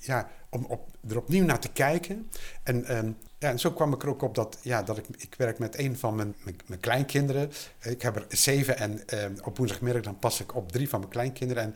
ja, 0.00 0.30
om 0.48 0.64
op, 0.64 0.88
er 1.08 1.16
opnieuw 1.16 1.44
naar 1.44 1.60
te 1.60 1.72
kijken. 1.72 2.30
En, 2.62 2.84
ehm, 2.84 3.12
ja, 3.38 3.50
en 3.50 3.58
zo 3.58 3.72
kwam 3.72 3.92
ik 3.92 4.02
er 4.02 4.08
ook 4.08 4.22
op 4.22 4.34
dat, 4.34 4.58
ja, 4.62 4.82
dat 4.82 4.98
ik, 4.98 5.06
ik 5.16 5.34
werk 5.38 5.58
met 5.58 5.78
een 5.78 5.98
van 5.98 6.14
mijn, 6.14 6.34
mijn, 6.42 6.56
mijn 6.66 6.80
kleinkinderen. 6.80 7.50
Ik 7.82 8.02
heb 8.02 8.16
er 8.16 8.24
zeven 8.28 8.78
en 8.78 9.06
ehm, 9.06 9.34
op 9.42 9.56
woensdagmiddag 9.56 10.02
dan 10.02 10.18
pas 10.18 10.40
ik 10.40 10.54
op 10.54 10.72
drie 10.72 10.88
van 10.88 10.98
mijn 10.98 11.12
kleinkinderen. 11.12 11.62
En 11.62 11.74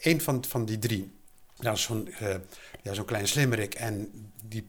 een 0.00 0.20
van, 0.20 0.44
van 0.44 0.64
die 0.64 0.78
drie, 0.78 1.12
dat 1.56 1.76
is 1.76 1.82
zo'n 1.82 2.08
eh, 2.12 2.34
ja, 2.82 2.94
zo'n 2.94 3.04
klein 3.04 3.28
slimmerik. 3.28 3.74
En 3.74 4.10
die 4.44 4.66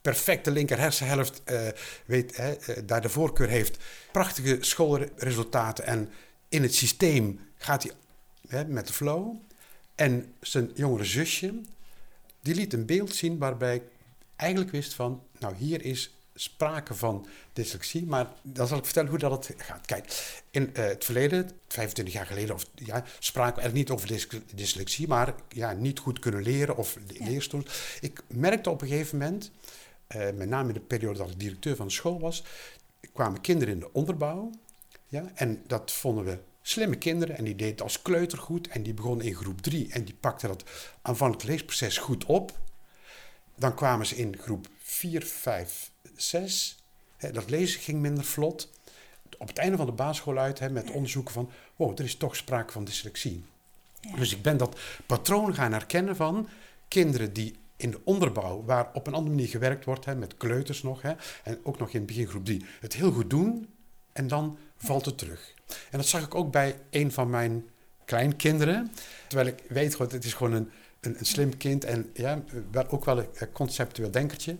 perfecte 0.00 0.50
linker 0.50 0.78
hersenhelft 0.78 1.42
eh, 1.44 1.68
weet, 2.04 2.36
hè, 2.36 2.52
eh, 2.52 2.82
daar 2.84 3.00
de 3.00 3.08
voorkeur 3.08 3.48
heeft. 3.48 3.76
Prachtige 4.12 4.56
schoolresultaten. 4.60 5.84
En 5.84 6.10
in 6.48 6.62
het 6.62 6.74
systeem 6.74 7.40
gaat 7.56 7.82
hij 7.82 7.92
hè, 8.48 8.64
met 8.64 8.86
de 8.86 8.92
flow. 8.92 9.36
En 9.94 10.34
zijn 10.40 10.70
jongere 10.74 11.04
zusje, 11.04 11.60
die 12.40 12.54
liet 12.54 12.72
een 12.72 12.86
beeld 12.86 13.14
zien 13.14 13.38
waarbij 13.38 13.74
ik 13.74 13.82
eigenlijk 14.36 14.70
wist 14.70 14.94
van, 14.94 15.22
nou 15.38 15.54
hier 15.56 15.84
is 15.84 16.14
sprake 16.34 16.94
van 16.94 17.26
dyslexie, 17.52 18.06
maar 18.06 18.28
dan 18.42 18.66
zal 18.66 18.78
ik 18.78 18.84
vertellen 18.84 19.10
hoe 19.10 19.18
dat 19.18 19.46
het 19.48 19.62
gaat. 19.62 19.86
Kijk, 19.86 20.34
in 20.50 20.74
eh, 20.74 20.84
het 20.84 21.04
verleden, 21.04 21.50
25 21.68 22.14
jaar 22.14 22.26
geleden, 22.26 22.54
of, 22.54 22.66
ja, 22.74 23.04
spraken 23.18 23.62
we 23.62 23.68
er 23.68 23.74
niet 23.74 23.90
over 23.90 24.06
dys- 24.06 24.28
dyslexie, 24.54 25.08
maar 25.08 25.34
ja, 25.48 25.72
niet 25.72 25.98
goed 25.98 26.18
kunnen 26.18 26.42
leren 26.42 26.76
of 26.76 26.98
Ja. 27.08 27.24
leerstoornis. 27.24 27.98
Ik 28.00 28.22
merkte 28.28 28.70
op 28.70 28.82
een 28.82 28.88
gegeven 28.88 29.18
moment, 29.18 29.50
eh, 30.06 30.20
met 30.34 30.48
name 30.48 30.68
in 30.68 30.74
de 30.74 30.80
periode 30.80 31.18
dat 31.18 31.30
ik 31.30 31.38
directeur 31.40 31.76
van 31.76 31.86
de 31.86 31.92
school 31.92 32.20
was, 32.20 32.44
kwamen 33.12 33.40
kinderen 33.40 33.74
in 33.74 33.80
de 33.80 33.92
onderbouw. 33.92 34.50
Ja, 35.08 35.30
en 35.34 35.62
dat 35.66 35.92
vonden 35.92 36.24
we 36.24 36.38
slimme 36.62 36.96
kinderen 36.96 37.36
en 37.36 37.44
die 37.44 37.54
deden 37.56 37.72
het 37.72 37.82
als 37.82 38.02
kleuter 38.02 38.38
goed 38.38 38.68
en 38.68 38.82
die 38.82 38.94
begonnen 38.94 39.26
in 39.26 39.34
groep 39.34 39.60
3 39.60 39.92
en 39.92 40.04
die 40.04 40.14
pakten 40.20 40.48
dat 40.48 40.64
aanvankelijk 41.02 41.48
leesproces 41.48 41.98
goed 41.98 42.24
op. 42.24 42.58
Dan 43.56 43.74
kwamen 43.74 44.06
ze 44.06 44.16
in 44.16 44.36
groep 44.38 44.66
4, 44.94 45.22
5, 45.22 45.90
6. 46.16 46.82
Hè, 47.16 47.30
dat 47.30 47.50
lezen 47.50 47.80
ging 47.80 48.00
minder 48.00 48.24
vlot. 48.24 48.70
Op 49.38 49.48
het 49.48 49.58
einde 49.58 49.76
van 49.76 49.86
de 49.86 49.92
basisschool 49.92 50.38
uit 50.38 50.58
hè, 50.58 50.70
met 50.70 50.90
onderzoeken 50.90 51.34
van, 51.34 51.50
wow, 51.76 51.98
er 51.98 52.04
is 52.04 52.16
toch 52.16 52.36
sprake 52.36 52.72
van 52.72 52.84
dyslexie. 52.84 53.44
Ja. 54.00 54.16
Dus 54.16 54.32
ik 54.32 54.42
ben 54.42 54.56
dat 54.56 54.78
patroon 55.06 55.54
gaan 55.54 55.72
herkennen 55.72 56.16
van 56.16 56.48
kinderen 56.88 57.32
die 57.32 57.56
in 57.76 57.90
de 57.90 58.00
onderbouw, 58.04 58.64
waar 58.64 58.90
op 58.92 59.06
een 59.06 59.14
andere 59.14 59.34
manier 59.34 59.48
gewerkt 59.48 59.84
wordt, 59.84 60.04
hè, 60.04 60.14
met 60.14 60.36
kleuters 60.36 60.82
nog, 60.82 61.02
hè, 61.02 61.12
en 61.44 61.58
ook 61.62 61.78
nog 61.78 61.90
in 61.90 61.98
het 61.98 62.06
begin 62.06 62.26
groep 62.26 62.44
3, 62.44 62.64
het 62.80 62.92
heel 62.92 63.12
goed 63.12 63.30
doen 63.30 63.68
en 64.12 64.26
dan 64.26 64.58
valt 64.76 65.04
het 65.04 65.18
terug. 65.18 65.54
En 65.90 65.98
dat 65.98 66.06
zag 66.06 66.22
ik 66.22 66.34
ook 66.34 66.50
bij 66.52 66.80
een 66.90 67.12
van 67.12 67.30
mijn 67.30 67.64
kleinkinderen. 68.04 68.92
Terwijl 69.28 69.48
ik 69.48 69.62
weet, 69.68 69.98
het 69.98 70.24
is 70.24 70.34
gewoon 70.34 70.52
een, 70.52 70.70
een, 71.06 71.18
een 71.18 71.26
slim 71.26 71.56
kind 71.56 71.84
en 71.84 72.10
ja, 72.14 72.42
wel 72.70 72.88
ook 72.88 73.04
wel 73.04 73.18
een 73.18 73.52
conceptueel 73.52 74.10
denkertje. 74.10 74.56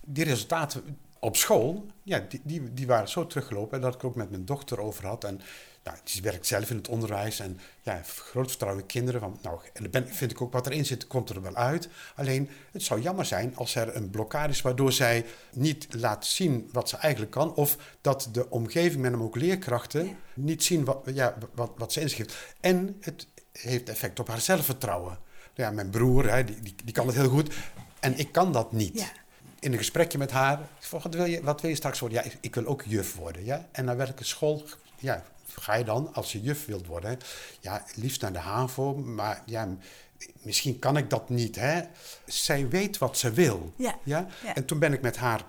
Die 0.00 0.24
resultaten 0.24 0.96
op 1.18 1.36
school, 1.36 1.86
ja, 2.02 2.24
die, 2.28 2.40
die, 2.44 2.74
die 2.74 2.86
waren 2.86 3.08
zo 3.08 3.26
teruggelopen 3.26 3.80
dat 3.80 3.94
ik 3.94 4.04
ook 4.04 4.14
met 4.14 4.30
mijn 4.30 4.44
dochter 4.44 4.78
over 4.80 5.06
had. 5.06 5.24
En 5.24 5.40
nou, 5.84 5.96
die 6.04 6.22
werkt 6.22 6.46
zelf 6.46 6.70
in 6.70 6.76
het 6.76 6.88
onderwijs 6.88 7.40
en 7.40 7.60
ja, 7.82 8.00
groot 8.04 8.48
vertrouwen 8.48 8.82
in 8.82 8.88
kinderen. 8.88 9.20
Van, 9.20 9.38
nou, 9.42 9.60
en 9.72 9.90
ben, 9.90 10.08
vind 10.08 10.30
ik 10.30 10.40
ook 10.40 10.52
wat 10.52 10.66
erin 10.66 10.84
zit, 10.84 11.06
komt 11.06 11.30
er 11.30 11.42
wel 11.42 11.54
uit. 11.56 11.88
Alleen, 12.14 12.50
het 12.72 12.82
zou 12.82 13.00
jammer 13.00 13.24
zijn 13.24 13.56
als 13.56 13.74
er 13.74 13.96
een 13.96 14.10
blokkade 14.10 14.52
is 14.52 14.62
waardoor 14.62 14.92
zij 14.92 15.24
niet 15.52 15.86
laat 15.94 16.26
zien 16.26 16.68
wat 16.72 16.88
ze 16.88 16.96
eigenlijk 16.96 17.32
kan. 17.32 17.54
Of 17.54 17.76
dat 18.00 18.28
de 18.32 18.50
omgeving, 18.50 19.02
met 19.02 19.10
hem 19.10 19.22
ook 19.22 19.36
leerkrachten, 19.36 20.04
Ja. 20.06 20.12
niet 20.34 20.64
zien 20.64 20.84
wat, 20.84 21.10
ja, 21.14 21.36
wat, 21.54 21.70
wat 21.76 21.92
ze 21.92 22.00
in 22.00 22.08
zich 22.08 22.18
heeft. 22.18 22.36
En 22.60 22.96
het 23.00 23.26
heeft 23.52 23.88
effect 23.88 24.20
op 24.20 24.28
haar 24.28 24.40
zelfvertrouwen. 24.40 25.18
Ja, 25.54 25.70
mijn 25.70 25.90
broer, 25.90 26.30
hè, 26.30 26.44
die, 26.44 26.60
die, 26.62 26.74
die 26.84 26.94
kan 26.94 27.06
het 27.06 27.16
heel 27.16 27.28
goed. 27.28 27.54
En 28.00 28.18
ik 28.18 28.32
kan 28.32 28.52
dat 28.52 28.72
niet. 28.72 28.98
Ja. 28.98 29.06
In 29.58 29.72
een 29.72 29.78
gesprekje 29.78 30.18
met 30.18 30.30
haar, 30.30 30.58
vroeg, 30.78 31.02
wat 31.02 31.14
wil 31.14 31.24
je, 31.24 31.42
wat 31.42 31.60
wil 31.60 31.70
je 31.70 31.76
straks 31.76 31.98
worden? 31.98 32.18
Ja, 32.18 32.24
ik, 32.24 32.36
ik 32.40 32.54
wil 32.54 32.66
ook 32.66 32.82
juf 32.86 33.14
worden. 33.14 33.44
Ja? 33.44 33.68
En 33.72 33.84
naar 33.84 33.96
welke 33.96 34.24
school 34.24 34.64
ja, 34.98 35.24
ga 35.46 35.74
je 35.74 35.84
dan 35.84 36.14
als 36.14 36.32
je 36.32 36.40
juf 36.40 36.66
wilt 36.66 36.86
worden? 36.86 37.18
Ja, 37.60 37.84
liefst 37.94 38.20
naar 38.20 38.32
de 38.32 38.38
HAVO, 38.38 38.94
maar 38.94 39.42
ja, 39.46 39.68
misschien 40.42 40.78
kan 40.78 40.96
ik 40.96 41.10
dat 41.10 41.28
niet. 41.28 41.56
Hè? 41.56 41.80
Zij 42.26 42.68
weet 42.68 42.98
wat 42.98 43.18
ze 43.18 43.30
wil. 43.32 43.72
Ja. 43.76 43.98
Ja? 44.04 44.26
Ja. 44.44 44.54
En 44.54 44.64
toen 44.64 44.78
ben 44.78 44.92
ik 44.92 45.00
met 45.00 45.16
haar 45.16 45.44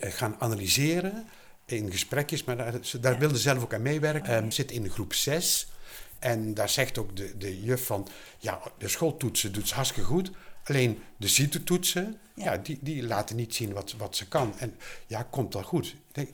eh, 0.00 0.12
gaan 0.12 0.36
analyseren 0.38 1.26
in 1.64 1.90
gesprekjes, 1.90 2.44
maar 2.44 2.56
daar, 2.56 2.74
ze- 2.80 3.00
daar 3.00 3.18
wilde 3.18 3.36
ze 3.36 3.40
zelf 3.42 3.62
ook 3.62 3.74
aan 3.74 3.82
meewerken. 3.82 4.34
Ehm, 4.36 4.50
zit 4.50 4.70
in 4.70 4.90
groep 4.90 5.12
6. 5.14 5.70
En 6.26 6.54
daar 6.54 6.68
zegt 6.68 6.98
ook 6.98 7.16
de, 7.16 7.36
de 7.36 7.62
juf 7.62 7.86
van, 7.86 8.08
ja, 8.38 8.60
de 8.78 8.88
schooltoetsen 8.88 9.52
doet 9.52 9.68
ze 9.68 9.74
hartstikke 9.74 10.08
goed. 10.08 10.30
Alleen 10.64 11.02
de 11.16 11.28
CITO-toetsen, 11.28 12.18
Ja. 12.34 12.44
ja. 12.44 12.56
die, 12.56 12.78
die 12.82 13.02
laten 13.02 13.36
niet 13.36 13.54
zien 13.54 13.72
wat, 13.72 13.94
wat 13.98 14.16
ze 14.16 14.28
kan. 14.28 14.54
En 14.58 14.76
ja, 15.06 15.26
komt 15.30 15.54
wel 15.54 15.62
goed. 15.62 15.86
Ik 15.86 16.14
denk, 16.14 16.30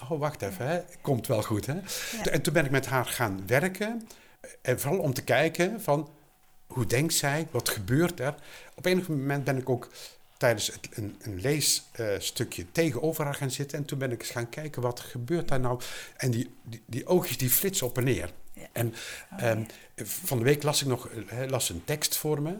oh, 0.00 0.18
wacht 0.18 0.42
even, 0.42 0.66
hè. 0.66 0.80
komt 1.00 1.26
wel 1.26 1.42
goed. 1.42 1.66
Hè? 1.66 1.72
Ja. 1.72 2.24
En 2.30 2.42
toen 2.42 2.52
ben 2.52 2.64
ik 2.64 2.70
met 2.70 2.86
haar 2.86 3.04
gaan 3.06 3.46
werken. 3.46 4.08
En 4.62 4.80
vooral 4.80 5.00
om 5.00 5.14
te 5.14 5.22
kijken 5.22 5.82
van, 5.82 6.10
hoe 6.66 6.86
denkt 6.86 7.14
zij? 7.14 7.46
Wat 7.50 7.68
gebeurt 7.68 8.20
er? 8.20 8.34
Op 8.74 8.84
enig 8.84 9.08
moment 9.08 9.44
ben 9.44 9.56
ik 9.56 9.68
ook 9.68 9.88
tijdens 10.36 10.66
het, 10.66 10.88
een, 10.90 11.16
een 11.20 11.40
leesstukje 11.40 12.72
tegenover 12.72 13.24
haar 13.24 13.34
gaan 13.34 13.50
zitten. 13.50 13.78
En 13.78 13.84
toen 13.84 13.98
ben 13.98 14.12
ik 14.12 14.20
eens 14.20 14.30
gaan 14.30 14.48
kijken, 14.48 14.82
wat 14.82 15.00
gebeurt 15.00 15.48
daar 15.48 15.60
nou? 15.60 15.80
En 16.16 16.30
die, 16.30 16.50
die, 16.62 16.82
die 16.86 17.06
oogjes 17.06 17.38
die 17.38 17.50
flitsen 17.50 17.86
op 17.86 17.98
en 17.98 18.04
neer. 18.04 18.32
Ja. 18.52 18.66
En 18.72 18.94
Oh, 19.32 19.42
ehm, 19.42 19.58
ja. 19.58 20.04
van 20.04 20.38
de 20.38 20.44
week 20.44 20.62
las 20.62 20.80
ik 20.82 20.88
nog 20.88 21.08
las 21.48 21.68
een 21.68 21.84
tekst 21.84 22.16
voor 22.16 22.42
me. 22.42 22.56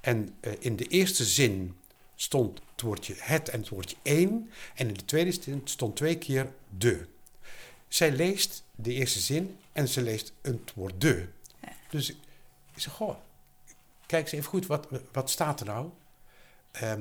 En 0.00 0.34
eh, 0.40 0.52
in 0.58 0.76
de 0.76 0.86
eerste 0.86 1.24
zin 1.24 1.76
stond 2.14 2.60
het 2.72 2.80
woordje 2.80 3.14
het 3.18 3.48
en 3.48 3.60
het 3.60 3.68
woordje 3.68 3.96
één. 4.02 4.50
En 4.74 4.88
in 4.88 4.94
de 4.94 5.04
tweede 5.04 5.32
zin 5.32 5.60
stond 5.64 5.96
twee 5.96 6.18
keer 6.18 6.52
de. 6.78 7.06
Zij 7.88 8.12
leest 8.12 8.62
de 8.74 8.92
eerste 8.92 9.20
zin 9.20 9.58
en 9.72 9.88
ze 9.88 10.02
leest 10.02 10.32
het 10.42 10.72
woord 10.74 11.00
de. 11.00 11.26
Ja. 11.60 11.72
Dus 11.90 12.10
ik 12.10 12.16
zeg, 12.82 12.92
goh, 12.92 13.16
kijk 14.06 14.22
eens 14.22 14.32
even 14.32 14.48
goed, 14.48 14.66
wat, 14.66 14.86
wat 15.12 15.30
staat 15.30 15.60
er 15.60 15.66
nou? 15.66 15.88
Ehm, 16.80 17.00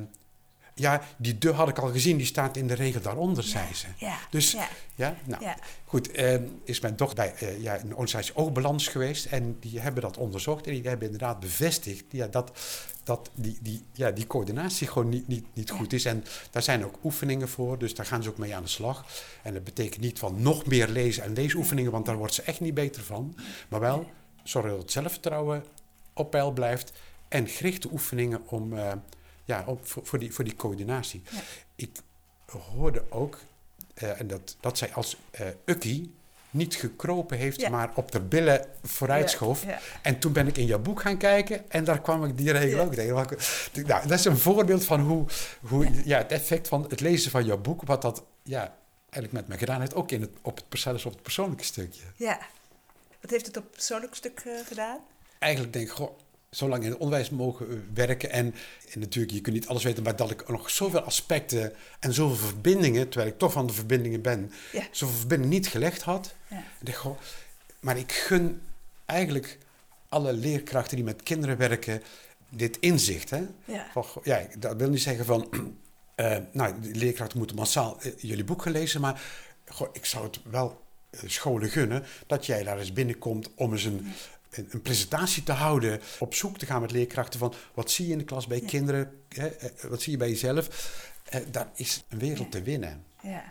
ja, 0.78 1.02
die 1.18 1.38
de 1.38 1.52
had 1.52 1.68
ik 1.70 1.78
al 1.80 1.92
gezien, 1.92 2.18
die 2.18 2.26
staat 2.26 2.58
in 2.58 2.68
de 2.68 2.74
regel 2.74 3.02
daaronder, 3.02 3.44
zei 3.44 3.74
ze. 3.74 3.88
Ja. 3.98 4.18
Dus 4.30 4.52
ja. 4.52 4.68
ja, 4.96 5.16
nou, 5.26 5.44
Ja. 5.44 5.58
goed. 5.86 6.12
ehm, 6.12 6.44
is 6.64 6.80
mijn 6.80 6.96
dochter 6.96 7.16
bij 7.16 7.34
eh, 7.50 7.62
ja, 7.62 7.80
een 7.80 7.92
organisatie 7.92 8.36
Oogbalans 8.36 8.88
geweest. 8.88 9.26
En 9.26 9.58
die 9.60 9.80
hebben 9.80 10.02
dat 10.02 10.18
onderzocht. 10.18 10.68
En 10.68 10.74
die 10.74 10.88
hebben 10.88 11.06
inderdaad 11.06 11.40
bevestigd 11.40 12.04
ja, 12.10 12.28
dat, 12.28 12.52
dat 13.04 13.30
die, 13.34 13.58
die, 13.62 13.84
ja, 13.94 14.12
die 14.12 14.28
coördinatie 14.28 14.88
gewoon 14.88 15.10
niet, 15.10 15.28
niet, 15.28 15.46
niet 15.54 15.70
goed 15.70 15.94
is. 15.94 16.06
En 16.06 16.24
daar 16.52 16.64
zijn 16.64 16.86
ook 16.86 16.96
oefeningen 17.04 17.50
voor. 17.50 17.78
Dus 17.78 17.96
daar 17.96 18.06
gaan 18.06 18.24
ze 18.24 18.30
ook 18.30 18.38
mee 18.38 18.56
aan 18.56 18.64
de 18.64 18.70
slag. 18.70 19.06
En 19.44 19.54
dat 19.54 19.64
betekent 19.64 20.02
niet 20.02 20.20
van 20.20 20.42
nog 20.42 20.66
meer 20.66 20.88
lezen 20.88 21.24
en 21.24 21.34
leesoefeningen. 21.34 21.92
Want 21.92 22.06
daar 22.06 22.18
wordt 22.18 22.34
ze 22.34 22.42
echt 22.42 22.60
niet 22.60 22.74
beter 22.74 23.04
van. 23.04 23.36
Maar 23.68 23.80
wel 23.80 24.10
zorgen 24.44 24.72
dat 24.72 24.82
het 24.82 24.92
zelfvertrouwen 24.92 25.64
op 26.14 26.32
peil 26.32 26.52
blijft. 26.52 26.92
En 27.28 27.48
gerichte 27.48 27.90
oefeningen 27.92 28.42
om, 28.48 28.78
eh, 28.78 28.92
ja, 29.46 29.64
om, 29.66 29.80
voor, 29.82 30.06
voor, 30.06 30.20
die, 30.20 30.34
voor 30.34 30.44
die 30.44 30.56
coördinatie. 30.56 31.22
Ja. 31.32 31.40
Ik 31.76 31.90
hoorde 32.76 33.04
ook, 33.10 33.40
eh, 33.94 34.20
en 34.20 34.28
dat, 34.28 34.56
dat 34.60 34.78
zij 34.78 34.94
als 34.94 35.18
eh 35.32 35.48
Ukkie 35.66 36.14
niet 36.50 36.76
gekropen 36.76 37.38
heeft, 37.38 37.62
Ja. 37.62 37.70
maar 37.70 37.92
op 37.96 38.12
de 38.12 38.20
billen 38.20 38.66
vooruit 38.84 39.30
schoof. 39.30 39.64
ja. 39.66 39.80
En 40.02 40.20
toen 40.20 40.34
ben 40.34 40.48
ik 40.48 40.58
in 40.58 40.66
jouw 40.66 40.80
boek 40.80 41.02
gaan 41.02 41.18
kijken 41.18 41.70
en 41.70 41.84
daar 41.84 42.02
kwam 42.02 42.26
ik 42.26 42.38
die 42.38 42.52
regel 42.52 42.80
ook 42.80 42.94
tegen. 42.94 43.38
Nou, 43.86 44.08
dat 44.08 44.20
is 44.20 44.26
een 44.26 44.38
voorbeeld 44.38 44.86
van 44.86 45.00
hoe, 45.00 45.26
hoe 45.62 45.90
ja. 46.06 46.18
het 46.18 46.32
effect 46.32 46.68
van 46.68 46.86
het 46.90 47.00
lezen 47.00 47.32
van 47.32 47.46
jouw 47.46 47.58
boek, 47.58 47.82
wat 47.86 48.02
dat 48.02 48.24
ja, 48.44 48.76
eigenlijk 49.10 49.32
met 49.34 49.48
me 49.48 49.58
gedaan 49.58 49.80
heeft, 49.80 49.94
ook 49.96 50.12
in 50.12 50.22
het, 50.22 50.30
op, 50.42 50.56
het, 50.56 51.06
op 51.06 51.14
het 51.14 51.22
persoonlijke 51.22 51.64
stukje. 51.64 52.02
Ja. 52.16 52.40
Wat 53.22 53.32
heeft 53.32 53.46
het 53.46 53.58
op 53.58 53.72
persoonlijk 53.72 54.16
stuk 54.16 54.40
eh, 54.46 54.54
gedaan? 54.68 55.00
Eigenlijk 55.40 55.74
denk 55.74 55.86
ik, 55.88 55.92
goh, 55.92 56.18
zo 56.50 56.68
lang 56.70 56.84
in 56.84 56.90
het 56.90 57.00
onderwijs 57.00 57.30
mogen 57.30 57.70
eh, 57.70 57.76
werken. 57.94 58.32
En, 58.32 58.56
en 58.94 59.00
natuurlijk, 59.00 59.34
je 59.34 59.42
kunt 59.42 59.56
niet 59.56 59.68
alles 59.68 59.84
weten, 59.84 60.04
maar 60.04 60.16
dat 60.16 60.32
ik 60.32 60.48
nog 60.48 60.70
zoveel 60.70 61.00
aspecten 61.02 61.74
en 62.00 62.14
zoveel 62.14 62.48
verbindingen, 62.48 63.10
terwijl 63.10 63.32
ik 63.32 63.38
toch 63.38 63.52
van 63.52 63.68
de 63.68 63.74
verbindingen 63.74 64.22
ben, 64.22 64.52
zoveel 64.92 65.18
verbindingen 65.18 65.54
niet 65.54 65.68
gelegd 65.68 66.02
had. 66.02 66.36
Ik 66.84 66.96
goh, 66.96 67.20
maar 67.80 67.98
ik 67.98 68.12
gun 68.12 68.62
eigenlijk 69.06 69.58
alle 70.10 70.34
leerkrachten 70.34 70.96
die 70.96 71.06
met 71.06 71.24
kinderen 71.24 71.58
werken 71.58 72.02
dit 72.50 72.80
inzicht. 72.80 73.30
Hè? 73.30 73.44
Ja. 73.66 73.88
Van, 73.92 74.06
ja, 74.24 74.42
dat 74.58 74.76
wil 74.76 74.90
niet 74.90 75.02
zeggen 75.02 75.26
van, 75.26 75.50
eh, 76.16 76.38
nou, 76.52 76.82
de 76.82 76.96
leerkrachten 76.96 77.38
moeten 77.38 77.56
massaal 77.56 78.02
eh, 78.02 78.12
jullie 78.18 78.44
boek 78.44 78.62
gaan 78.62 78.72
lezen, 78.72 79.02
maar 79.02 79.22
goh, 79.68 79.90
ik 79.94 80.06
zou 80.06 80.24
het 80.24 80.40
wel 80.44 80.84
scholen 81.26 81.70
gunnen 81.70 82.04
dat 82.28 82.46
jij 82.46 82.64
daar 82.64 82.80
eens 82.80 82.94
binnenkomt 82.94 83.50
om 83.56 83.72
eens 83.72 83.84
een, 83.84 84.14
een, 84.58 84.68
een 84.70 84.82
presentatie 84.82 85.44
te 85.44 85.52
houden, 85.52 86.00
op 86.20 86.34
zoek 86.34 86.58
te 86.58 86.66
gaan 86.66 86.82
met 86.82 86.92
leerkrachten 86.92 87.40
van 87.40 87.54
wat 87.74 87.92
zie 87.92 88.06
je 88.06 88.12
in 88.12 88.18
de 88.18 88.24
klas 88.24 88.48
bij 88.48 88.60
Ja. 88.60 88.68
kinderen, 88.68 89.12
hè, 89.30 89.48
eh, 89.48 89.70
wat 89.90 90.02
zie 90.02 90.12
je 90.12 90.18
bij 90.18 90.30
jezelf. 90.30 90.68
Eh, 91.26 91.42
daar 91.52 91.68
is 91.76 92.04
een 92.10 92.20
wereld 92.20 92.52
te 92.52 92.62
winnen. 92.62 93.04
Ja. 93.22 93.44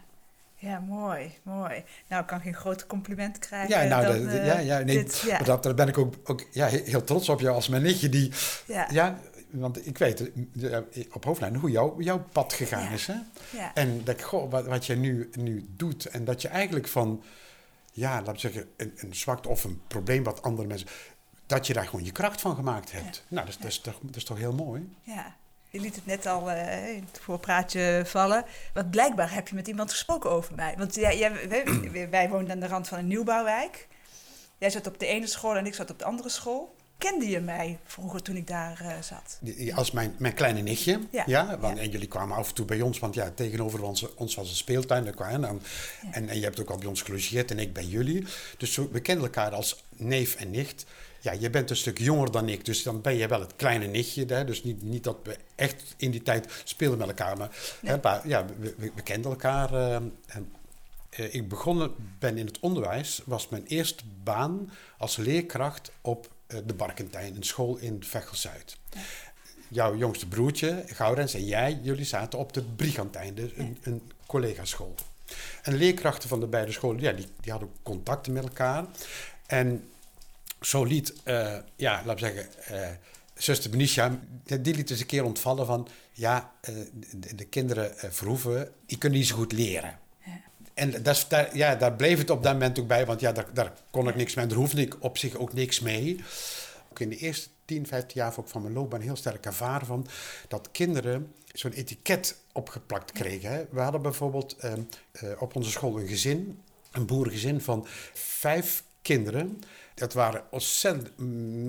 Ja, 0.57 0.79
mooi, 0.81 1.33
mooi. 1.43 1.83
Nou, 2.09 2.23
ik 2.23 2.29
kan 2.29 2.41
geen 2.41 2.55
groter 2.55 2.87
compliment 2.87 3.39
krijgen. 3.39 3.69
Ja, 3.81 3.85
nou, 4.01 4.07
dan, 4.19 4.29
eh, 4.29 4.47
ja, 4.47 4.59
ja, 4.59 4.79
nee, 4.79 4.97
dit. 4.97 5.23
Ja, 5.27 5.31
Maar 5.33 5.45
dat, 5.45 5.63
daar 5.63 5.75
ben 5.75 5.89
ik 5.89 5.99
ook, 5.99 6.15
ook 6.25 6.45
ja, 6.53 6.69
he- 6.69 6.83
heel 6.85 7.05
trots 7.05 7.29
op 7.29 7.41
jou 7.41 7.55
als 7.55 7.69
mijn 7.69 7.83
nichtje 7.83 8.09
die, 8.09 8.31
ja, 8.67 8.89
ja, 8.91 9.19
want 9.51 9.87
ik 9.87 9.99
weet 9.99 10.31
eh, 10.63 10.79
op 11.13 11.25
hoofdlijn 11.25 11.57
hoe 11.57 11.71
jou, 11.71 12.03
jouw 12.03 12.25
pad 12.33 12.53
gegaan 12.53 12.93
is. 12.93 13.07
Hè? 13.07 13.15
ja. 13.57 13.75
En 13.75 14.01
dat 14.05 14.23
goh, 14.23 14.51
wat, 14.51 14.67
wat 14.67 14.87
je 14.87 14.97
nu, 14.97 15.31
nu 15.39 15.65
doet 15.77 16.07
en 16.07 16.25
dat 16.25 16.43
je 16.43 16.49
eigenlijk 16.49 16.89
van, 16.89 17.23
ja, 17.95 18.23
laat 18.23 18.35
ik 18.35 18.41
zeggen, 18.41 18.69
een, 18.77 18.93
een 18.97 19.15
zwakte 19.15 19.49
of 19.49 19.65
een 19.65 19.83
probleem 19.87 20.23
wat 20.23 20.43
andere 20.43 20.69
mensen, 20.69 20.89
dat 21.47 21.67
je 21.67 21.73
daar 21.73 21.87
gewoon 21.87 22.05
je 22.05 22.13
kracht 22.13 22.41
van 22.41 22.55
gemaakt 22.55 22.93
hebt. 22.93 23.25
Nou, 23.29 23.47
dat 23.47 23.55
is, 23.55 23.61
dat, 23.61 23.71
is 23.71 23.81
toch, 23.81 23.99
dat 24.03 24.17
is 24.17 24.25
toch 24.25 24.39
heel 24.39 24.53
mooi? 24.53 24.95
ja. 25.03 25.37
Je 25.69 25.81
liet 25.81 25.95
het 25.95 26.07
net 26.07 26.27
al 26.27 26.51
eh, 26.51 26.95
in 26.95 27.05
het 27.11 27.21
voorpraatje 27.21 28.03
vallen. 28.07 28.45
Want 28.75 28.91
blijkbaar 28.91 29.33
heb 29.33 29.49
je 29.49 29.55
met 29.55 29.69
iemand 29.69 29.91
gesproken 29.91 30.31
over 30.31 30.55
mij. 30.55 30.75
Want 30.79 30.95
jij, 30.95 31.19
jij, 31.19 31.49
wij, 31.49 32.09
wij 32.11 32.29
woonden 32.29 32.53
aan 32.53 32.61
de 32.61 32.67
rand 32.67 32.89
van 32.89 32.99
een 32.99 33.07
nieuwbouwwijk. 33.07 33.89
Jij 34.59 34.71
zat 34.71 34.87
op 34.87 34.99
de 34.99 35.07
ene 35.07 35.27
school 35.27 35.57
en 35.57 35.67
ik 35.67 35.75
zat 35.75 35.91
op 35.91 35.99
de 35.99 36.05
andere 36.05 36.29
school. 36.29 36.75
Kende 36.99 37.27
je 37.29 37.41
mij 37.41 37.79
vroeger 37.85 38.23
toen 38.23 38.37
ik 38.37 38.47
daar 38.47 38.81
eh, 38.81 39.03
zat? 39.03 39.41
Als 39.75 39.91
mijn, 39.91 40.15
mijn 40.19 40.35
kleine 40.35 40.61
nichtje. 40.61 41.01
Ja. 41.13 41.23
Ja. 41.27 41.59
want, 41.59 41.77
Ja. 41.77 41.83
En 41.83 41.91
jullie 41.91 42.09
kwamen 42.09 42.37
af 42.37 42.49
en 42.49 42.55
toe 42.55 42.65
bij 42.65 42.81
ons, 42.81 42.99
want 42.99 43.15
ja, 43.15 43.31
tegenover 43.31 43.83
ons, 43.83 44.15
ons 44.15 44.35
was 44.35 44.49
een 44.49 44.57
speeltuin. 44.57 45.05
Daar 45.05 45.15
kwamen, 45.15 45.41
nou, 45.41 45.59
Ja. 46.03 46.13
en, 46.13 46.29
en 46.29 46.37
je 46.37 46.43
hebt 46.45 46.61
ook 46.61 46.71
al 46.71 46.79
bij 46.79 46.87
ons 46.89 47.03
gelogeerd 47.03 47.51
en 47.51 47.59
ik 47.59 47.73
bij 47.73 47.85
jullie. 47.85 48.25
Dus 48.59 48.77
we 48.77 49.01
kenden 49.01 49.25
elkaar 49.25 49.51
als 49.53 49.85
neef 49.97 50.35
en 50.35 50.51
nicht. 50.51 50.85
Ja, 51.21 51.33
je 51.33 51.51
bent 51.51 51.71
een 51.71 51.77
stuk 51.77 51.99
jonger 51.99 52.31
dan 52.31 52.49
ik, 52.49 52.65
dus 52.65 52.83
dan 52.83 53.01
ben 53.01 53.15
je 53.17 53.29
wel 53.29 53.41
het 53.41 53.57
kleine 53.57 53.87
nichtje. 53.87 54.25
Hè? 54.27 54.45
Dus 54.45 54.63
niet, 54.65 54.83
niet 54.83 55.05
dat 55.05 55.17
we 55.23 55.37
echt 55.55 55.83
in 55.97 56.11
die 56.11 56.23
tijd 56.23 56.63
speelden 56.65 56.99
met 56.99 57.09
elkaar, 57.09 57.37
maar, 57.37 57.51
Nee. 57.81 57.93
hè, 57.93 57.99
maar 58.03 58.29
ja, 58.29 58.45
we, 58.59 58.75
we, 58.79 58.91
we 58.95 59.03
kenden 59.03 59.31
elkaar. 59.31 59.75
eh, 59.75 59.95
en, 59.95 60.53
eh, 61.11 61.35
ik 61.35 61.49
begonnen 61.49 61.95
ben 62.19 62.39
in 62.39 62.47
het 62.47 62.61
onderwijs, 62.61 63.23
was 63.25 63.49
mijn 63.49 63.65
eerste 63.67 64.03
baan 64.23 64.71
als 64.99 65.17
leerkracht 65.17 65.91
op 66.01 66.33
de 66.47 66.75
Barkentijn, 66.75 67.37
een 67.37 67.43
school 67.43 67.77
in 67.77 68.05
Veghel-Zuid. 68.05 68.77
Jouw 69.69 69.97
jongste 69.97 70.29
broertje, 70.29 70.85
Gaurens, 70.87 71.35
en 71.35 71.45
jij, 71.45 71.79
jullie 71.83 72.05
zaten 72.05 72.39
op 72.39 72.53
de 72.53 72.63
Brigantijn, 72.63 73.35
dus 73.35 73.51
een, 73.57 73.79
een 73.83 74.03
collegaschool. 74.27 74.95
En 75.63 75.75
leerkrachten 75.75 76.29
van 76.29 76.41
de 76.41 76.47
beide 76.47 76.73
scholen, 76.73 77.01
ja, 77.01 77.13
die, 77.13 77.27
die 77.41 77.51
hadden 77.51 77.71
contacten 77.83 78.33
met 78.33 78.43
elkaar. 78.43 78.85
En 79.47 79.89
zo 80.61 80.85
liet, 80.85 81.13
eh, 81.23 81.57
ja, 81.77 82.03
we 82.05 82.19
zeggen, 82.19 82.65
eh 82.65 82.89
zuster 83.35 83.71
Benicia, 83.71 84.21
die 84.45 84.75
liet 84.75 84.91
eens 84.91 85.01
een 85.01 85.07
keer 85.07 85.25
ontvallen 85.25 85.67
van, 85.67 85.89
ja, 86.13 86.53
eh, 86.61 86.75
de, 87.17 87.35
de 87.35 87.45
kinderen 87.45 87.99
eh, 87.99 88.11
verhoeven, 88.11 88.73
die 88.87 88.99
kunnen 88.99 89.19
niet 89.19 89.29
zo 89.29 89.37
goed 89.37 89.53
leren. 89.53 89.99
En 90.75 91.03
dat 91.03 91.27
daar, 91.29 91.57
ja, 91.57 91.75
daar 91.75 91.93
bleef 91.93 92.19
het 92.19 92.31
op 92.31 92.43
dat 92.43 92.53
moment 92.53 92.79
ook 92.79 92.87
bij, 92.87 93.07
want 93.07 93.21
ja, 93.21 93.33
daar, 93.33 93.47
daar 93.53 93.73
kon 93.91 94.09
ik 94.09 94.15
niks 94.15 94.35
mee. 94.35 94.47
Daar 94.47 94.59
hoefde 94.59 94.81
ik 94.81 94.97
op 95.03 95.19
zich 95.19 95.37
ook 95.37 95.53
niks 95.53 95.81
mee. 95.81 96.25
Ook 96.91 97.01
in 97.01 97.09
de 97.09 97.17
eerste 97.17 97.49
10, 97.65 97.87
15 97.87 98.21
jaar 98.21 98.35
van 98.45 98.63
mijn 98.63 98.75
loopbaan 98.75 99.01
heel 99.01 99.17
sterk 99.17 99.47
ervaren 99.47 99.87
van 99.87 100.07
dat 100.49 100.69
kinderen 100.73 101.33
zo'n 101.53 101.73
etiket 101.73 102.37
opgeplakt 102.53 103.13
kregen. 103.13 103.51
Hè. 103.51 103.65
We 103.71 103.81
hadden 103.81 104.03
bijvoorbeeld 104.03 104.57
ehm, 104.57 104.81
eh, 105.13 105.31
op 105.39 105.57
onze 105.57 105.71
school 105.71 105.99
een 106.01 106.09
gezin, 106.09 106.63
een 106.93 107.07
boerengezin 107.07 107.61
van 107.61 107.87
vijf 108.13 108.85
kinderen. 109.03 109.61
Dat 109.95 110.13
waren 110.13 110.45
ontzettend 110.51 111.19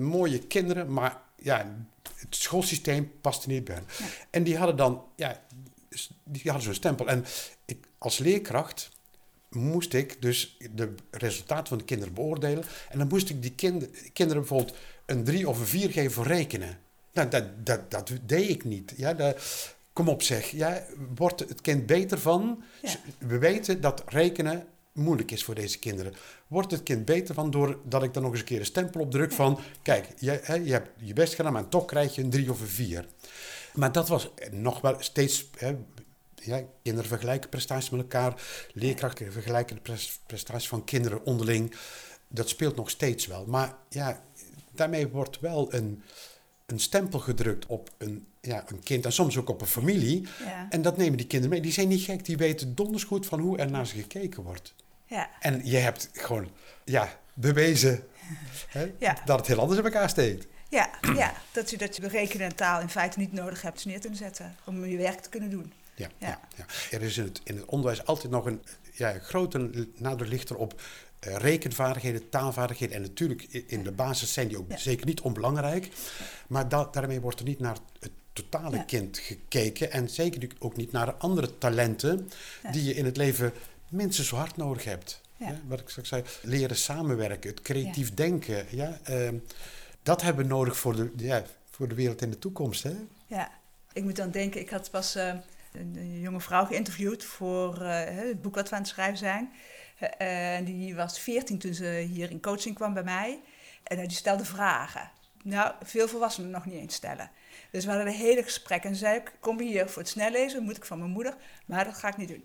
mooie 0.00 0.38
kinderen, 0.38 0.92
maar 0.92 1.20
ja, 1.36 1.76
het 2.02 2.36
schoolsysteem 2.36 3.12
paste 3.20 3.48
niet 3.48 3.64
bij 3.64 3.74
hen. 3.74 3.84
Ja. 3.98 4.04
En 4.30 4.42
die 4.42 4.56
hadden 4.56 4.76
dan, 4.76 5.04
ja, 5.16 5.42
die 6.24 6.42
hadden 6.42 6.62
zo'n 6.62 6.74
stempel. 6.74 7.08
En 7.08 7.24
ik, 7.64 7.86
als 7.98 8.18
leerkracht 8.18 8.90
moest 9.56 9.94
ik 9.94 10.22
dus 10.22 10.56
de 10.74 10.94
resultaten 11.10 11.66
van 11.66 11.78
de 11.78 11.84
kinderen 11.84 12.14
beoordelen. 12.14 12.64
En 12.88 12.98
dan 12.98 13.08
moest 13.08 13.30
ik 13.30 13.42
die 13.42 13.54
kind, 13.54 13.88
kinderen 14.12 14.42
bijvoorbeeld 14.42 14.76
een 15.06 15.24
drie 15.24 15.48
of 15.48 15.58
een 15.58 15.66
vier 15.66 15.90
geven 15.90 16.12
voor 16.12 16.26
rekenen. 16.26 16.78
Nou, 17.12 17.28
dat, 17.28 17.44
dat, 17.64 17.90
dat 17.90 18.10
deed 18.26 18.48
ik 18.48 18.64
niet. 18.64 18.92
Ja, 18.96 19.14
dat, 19.14 19.36
kom 19.96 20.08
op 20.08 20.22
zeg, 20.22 20.50
ja, 20.50 20.82
wordt 21.14 21.40
het 21.40 21.60
kind 21.60 21.86
beter 21.86 22.18
van? 22.18 22.62
Ja. 22.82 22.90
We 23.18 23.38
weten 23.38 23.80
dat 23.80 24.02
rekenen 24.06 24.66
moeilijk 24.92 25.30
is 25.30 25.44
voor 25.44 25.54
deze 25.54 25.78
kinderen. 25.78 26.14
Wordt 26.46 26.70
het 26.70 26.82
kind 26.82 27.04
beter 27.04 27.34
van 27.34 27.50
doordat 27.50 28.02
ik 28.02 28.14
dan 28.14 28.22
nog 28.22 28.30
eens 28.30 28.40
een 28.40 28.46
keer 28.46 28.58
een 28.58 28.64
stempel 28.64 29.00
op 29.00 29.10
druk 29.10 29.32
van... 29.32 29.58
Kijk, 29.82 30.06
je, 30.18 30.40
hè, 30.42 30.54
je 30.54 30.72
hebt 30.72 30.90
je 30.96 31.12
best 31.12 31.34
gedaan, 31.34 31.52
maar 31.52 31.68
toch 31.68 31.84
krijg 31.84 32.14
je 32.14 32.22
een 32.22 32.30
drie 32.30 32.50
of 32.50 32.60
een 32.60 32.66
vier. 32.66 33.06
Maar 33.74 33.92
dat 33.92 34.08
was 34.08 34.30
nog 34.50 34.80
wel 34.80 34.96
steeds... 34.98 35.50
Hè, 35.58 35.76
ja, 36.46 36.62
kinderen 36.82 37.08
vergelijken 37.08 37.48
prestaties 37.50 37.90
met 37.90 38.00
elkaar. 38.00 38.42
Leerkrachten 38.72 39.32
vergelijken 39.32 39.76
de 39.76 39.82
pres- 39.82 40.20
prestaties 40.26 40.68
van 40.68 40.84
kinderen 40.84 41.24
onderling. 41.24 41.74
Dat 42.28 42.48
speelt 42.48 42.76
nog 42.76 42.90
steeds 42.90 43.26
wel. 43.26 43.44
Maar 43.46 43.74
ja, 43.88 44.20
daarmee 44.72 45.08
wordt 45.08 45.40
wel 45.40 45.74
een, 45.74 46.02
een 46.66 46.78
stempel 46.80 47.18
gedrukt 47.18 47.66
op 47.66 47.90
een, 47.98 48.26
ja, 48.40 48.64
een 48.66 48.80
kind 48.80 49.04
en 49.04 49.12
soms 49.12 49.36
ook 49.36 49.48
op 49.48 49.60
een 49.60 49.66
familie. 49.66 50.26
Ja. 50.44 50.66
En 50.70 50.82
dat 50.82 50.96
nemen 50.96 51.16
die 51.16 51.26
kinderen 51.26 51.54
mee. 51.54 51.62
Die 51.62 51.72
zijn 51.72 51.88
niet 51.88 52.02
gek, 52.02 52.24
die 52.24 52.36
weten 52.36 52.74
donders 52.74 53.04
goed 53.04 53.26
van 53.26 53.40
hoe 53.40 53.58
er 53.58 53.70
naar 53.70 53.86
ze 53.86 53.94
gekeken 53.94 54.42
wordt. 54.42 54.74
Ja. 55.04 55.30
En 55.40 55.60
je 55.64 55.76
hebt 55.76 56.08
gewoon 56.12 56.48
ja, 56.84 57.18
bewezen 57.34 58.04
hè, 58.68 58.92
Ja. 58.98 59.16
dat 59.24 59.38
het 59.38 59.46
heel 59.46 59.60
anders 59.60 59.78
in 59.78 59.84
elkaar 59.84 60.08
steekt. 60.08 60.46
Ja, 60.68 60.90
ja. 61.14 61.34
Dat, 61.52 61.70
je, 61.70 61.76
dat 61.76 61.96
je 61.96 62.08
rekenen 62.08 62.46
en 62.46 62.54
taal 62.56 62.80
in 62.80 62.88
feite 62.88 63.18
niet 63.18 63.32
nodig 63.32 63.62
hebt 63.62 63.84
neer 63.84 64.00
te 64.00 64.08
zetten 64.12 64.56
om 64.64 64.84
je 64.86 64.96
werk 64.96 65.20
te 65.20 65.28
kunnen 65.28 65.50
doen. 65.50 65.72
Ja, 65.96 66.08
Ja. 66.18 66.40
ja. 66.56 66.64
Er 66.90 67.02
is 67.02 67.18
in 67.18 67.24
het, 67.24 67.40
in 67.44 67.56
het 67.56 67.64
onderwijs 67.64 68.04
altijd 68.06 68.32
nog 68.32 68.46
een 68.46 68.62
ja, 68.92 69.18
grote 69.18 69.86
nadruk 69.96 70.28
ligt 70.28 70.52
op 70.54 70.80
eh, 71.18 71.36
rekenvaardigheden, 71.36 72.28
taalvaardigheden. 72.28 72.96
En 72.96 73.02
natuurlijk 73.02 73.42
in 73.66 73.82
de 73.82 73.92
basis 73.92 74.32
zijn 74.32 74.48
die 74.48 74.58
ook 74.58 74.70
Ja. 74.70 74.76
zeker 74.76 75.06
niet 75.06 75.20
onbelangrijk. 75.20 75.88
Maar 76.46 76.68
da- 76.68 76.88
daarmee 76.92 77.20
wordt 77.20 77.38
er 77.38 77.44
niet 77.46 77.58
naar 77.60 77.76
het 78.00 78.10
totale 78.32 78.76
Ja. 78.76 78.82
kind 78.82 79.18
gekeken. 79.18 79.90
En 79.92 80.08
zeker 80.08 80.48
ook 80.58 80.76
niet 80.76 80.92
naar 80.92 81.12
andere 81.14 81.58
talenten 81.58 82.30
Ja. 82.62 82.70
die 82.70 82.84
je 82.84 82.94
in 82.94 83.04
het 83.04 83.16
leven 83.16 83.52
minstens 83.88 84.28
zo 84.28 84.36
hard 84.36 84.56
nodig 84.56 84.84
hebt. 84.84 85.20
Wat 85.66 85.80
ik 85.80 85.88
straks 85.88 86.08
zei, 86.08 86.22
leren 86.42 86.76
samenwerken, 86.76 87.50
het 87.50 87.60
creatief 87.62 88.14
denken. 88.14 88.66
Ja, 88.70 88.98
ehm, 89.04 89.34
dat 90.02 90.22
hebben 90.22 90.44
we 90.46 90.50
nodig 90.50 90.76
voor 90.76 90.96
de, 90.96 91.10
ja, 91.16 91.42
voor 91.70 91.88
de 91.88 91.94
wereld 91.94 92.22
in 92.22 92.30
de 92.30 92.38
toekomst. 92.38 92.82
Hè? 92.82 92.92
Ja, 93.26 93.50
ik 93.92 94.02
moet 94.04 94.16
dan 94.16 94.30
denken, 94.30 94.60
ik 94.60 94.70
had 94.70 94.90
pas 94.90 95.14
eh, 95.14 95.34
een, 95.78 96.20
jonge 96.20 96.40
vrouw 96.40 96.64
geïnterviewd 96.64 97.24
voor 97.24 97.80
eh, 97.82 98.16
het 98.16 98.42
boek 98.42 98.54
wat 98.54 98.68
we 98.68 98.74
aan 98.74 98.80
het 98.80 98.90
schrijven 98.90 99.18
zijn. 99.18 99.52
Eh, 99.98 100.56
En 100.56 100.64
die 100.64 100.94
was 100.94 101.20
14 101.20 101.58
toen 101.58 101.74
ze 101.74 101.84
hier 101.84 102.30
in 102.30 102.40
coaching 102.40 102.74
kwam 102.74 102.94
bij 102.94 103.02
mij. 103.02 103.40
En 103.82 103.98
eh, 103.98 104.08
die 104.08 104.16
stelde 104.16 104.44
vragen. 104.44 105.10
Nou, 105.42 105.72
veel 105.82 106.08
volwassenen 106.08 106.50
nog 106.50 106.64
niet 106.64 106.74
eens 106.74 106.94
stellen. 106.94 107.30
Dus 107.70 107.84
we 107.84 107.90
hadden 107.90 108.08
een 108.08 108.18
hele 108.18 108.42
gesprek. 108.42 108.84
En 108.84 108.92
ze 108.94 108.98
zei, 108.98 109.16
ik 109.16 109.32
kom 109.40 109.60
hier 109.60 109.88
voor 109.88 110.02
het 110.02 110.10
snel 110.10 110.30
lezen, 110.30 110.62
moet 110.62 110.76
ik 110.76 110.84
van 110.84 110.98
mijn 110.98 111.10
moeder. 111.10 111.36
Maar 111.66 111.84
dat 111.84 111.94
ga 111.94 112.08
ik 112.08 112.16
niet 112.16 112.28
doen. 112.28 112.44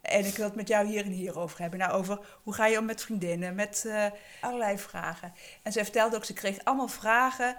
En 0.00 0.24
ik 0.24 0.36
wil 0.36 0.44
het 0.44 0.54
met 0.54 0.68
jou 0.68 0.86
hier 0.86 1.04
en 1.04 1.10
hier 1.10 1.38
over 1.38 1.60
hebben. 1.60 1.78
Nou, 1.78 1.92
over 1.92 2.18
hoe 2.42 2.54
ga 2.54 2.66
je 2.66 2.78
om 2.78 2.84
met 2.84 3.02
vriendinnen, 3.02 3.54
met 3.54 3.88
allerlei 4.40 4.78
vragen. 4.78 5.32
En 5.62 5.72
zij 5.72 5.82
vertelde 5.82 6.16
ook, 6.16 6.24
ze 6.24 6.32
kreeg 6.32 6.64
allemaal 6.64 6.88
vragen 6.88 7.56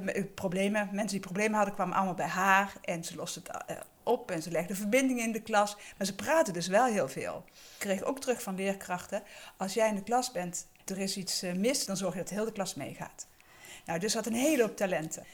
met 0.00 0.34
problemen. 0.34 0.88
Mensen 0.92 1.10
die 1.10 1.20
problemen 1.20 1.56
hadden 1.56 1.74
kwamen 1.74 1.94
allemaal 1.94 2.14
bij 2.14 2.26
haar 2.26 2.72
en 2.82 3.04
ze 3.04 3.16
loste 3.16 3.40
het 3.44 3.64
eh, 3.66 3.76
op 4.02 4.30
en 4.30 4.42
ze 4.42 4.50
legde 4.50 4.74
verbindingen 4.74 5.24
in 5.24 5.32
de 5.32 5.42
klas. 5.42 5.76
Maar 5.98 6.06
ze 6.06 6.14
praten 6.14 6.52
dus 6.52 6.66
wel 6.66 6.84
heel 6.84 7.08
veel. 7.08 7.44
Ik 7.46 7.78
kreeg 7.78 8.02
ook 8.02 8.20
terug 8.20 8.42
van 8.42 8.54
leerkrachten, 8.54 9.22
als 9.56 9.74
jij 9.74 9.88
in 9.88 9.94
de 9.94 10.02
klas 10.02 10.32
bent, 10.32 10.66
er 10.84 10.98
is 10.98 11.16
iets 11.16 11.42
eh, 11.42 11.52
mis, 11.52 11.84
dan 11.86 11.96
zorg 11.96 12.12
je 12.12 12.18
dat 12.18 12.28
de 12.28 12.34
hele 12.34 12.52
klas 12.52 12.74
meegaat. 12.74 13.26
Nou, 13.86 13.98
dus 13.98 14.14
had 14.14 14.26
een 14.26 14.32
hele 14.32 14.62
hoop 14.62 14.76
talenten. 14.76 15.24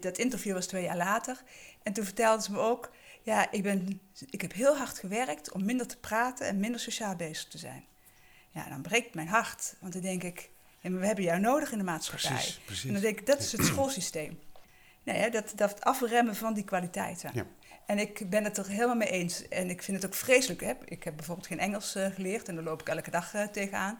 Dat 0.00 0.18
interview 0.18 0.54
was 0.54 0.66
twee 0.66 0.82
jaar 0.82 0.96
later. 0.96 1.42
En 1.82 1.92
toen 1.92 2.04
vertelde 2.04 2.42
ze 2.42 2.52
me 2.52 2.58
ook, 2.58 2.90
ja, 3.22 3.50
ik, 3.50 3.62
ben, 3.62 4.00
ik 4.30 4.40
heb 4.40 4.52
heel 4.52 4.76
hard 4.76 4.98
gewerkt 4.98 5.52
om 5.52 5.64
minder 5.64 5.86
te 5.86 5.96
praten 5.96 6.46
en 6.46 6.60
minder 6.60 6.80
sociaal 6.80 7.16
bezig 7.16 7.48
te 7.48 7.58
zijn. 7.58 7.84
Ja, 8.50 8.68
dan 8.68 8.82
breekt 8.82 9.14
mijn 9.14 9.28
hart, 9.28 9.74
want 9.80 9.92
dan 9.92 10.02
denk 10.02 10.22
ik, 10.22 10.50
ja, 10.92 10.98
we 10.98 11.06
hebben 11.06 11.24
jou 11.24 11.40
nodig 11.40 11.72
in 11.72 11.78
de 11.78 11.84
maatschappij. 11.84 12.30
Precies, 12.30 12.60
precies. 12.64 12.84
En 12.84 12.92
dan 12.92 13.02
denk 13.02 13.18
ik, 13.18 13.26
dat 13.26 13.38
is 13.38 13.52
het 13.52 13.64
schoolsysteem. 13.72 14.38
Nee, 15.02 15.30
dat, 15.30 15.52
dat 15.56 15.80
afremmen 15.80 16.36
van 16.36 16.54
die 16.54 16.64
kwaliteiten. 16.64 17.30
Ja. 17.34 17.46
En 17.86 17.98
ik 17.98 18.30
ben 18.30 18.44
het 18.44 18.58
er 18.58 18.68
helemaal 18.68 18.96
mee 18.96 19.10
eens. 19.10 19.48
En 19.48 19.70
ik 19.70 19.82
vind 19.82 20.02
het 20.02 20.06
ook 20.06 20.16
vreselijk. 20.16 20.60
Hè? 20.60 20.72
Ik 20.84 21.04
heb 21.04 21.16
bijvoorbeeld 21.16 21.46
geen 21.46 21.58
Engels 21.58 21.94
eh, 21.94 22.06
geleerd 22.06 22.48
en 22.48 22.54
daar 22.54 22.64
loop 22.64 22.80
ik 22.80 22.88
elke 22.88 23.10
dag 23.10 23.34
uh, 23.34 23.46
tegenaan. 23.46 23.98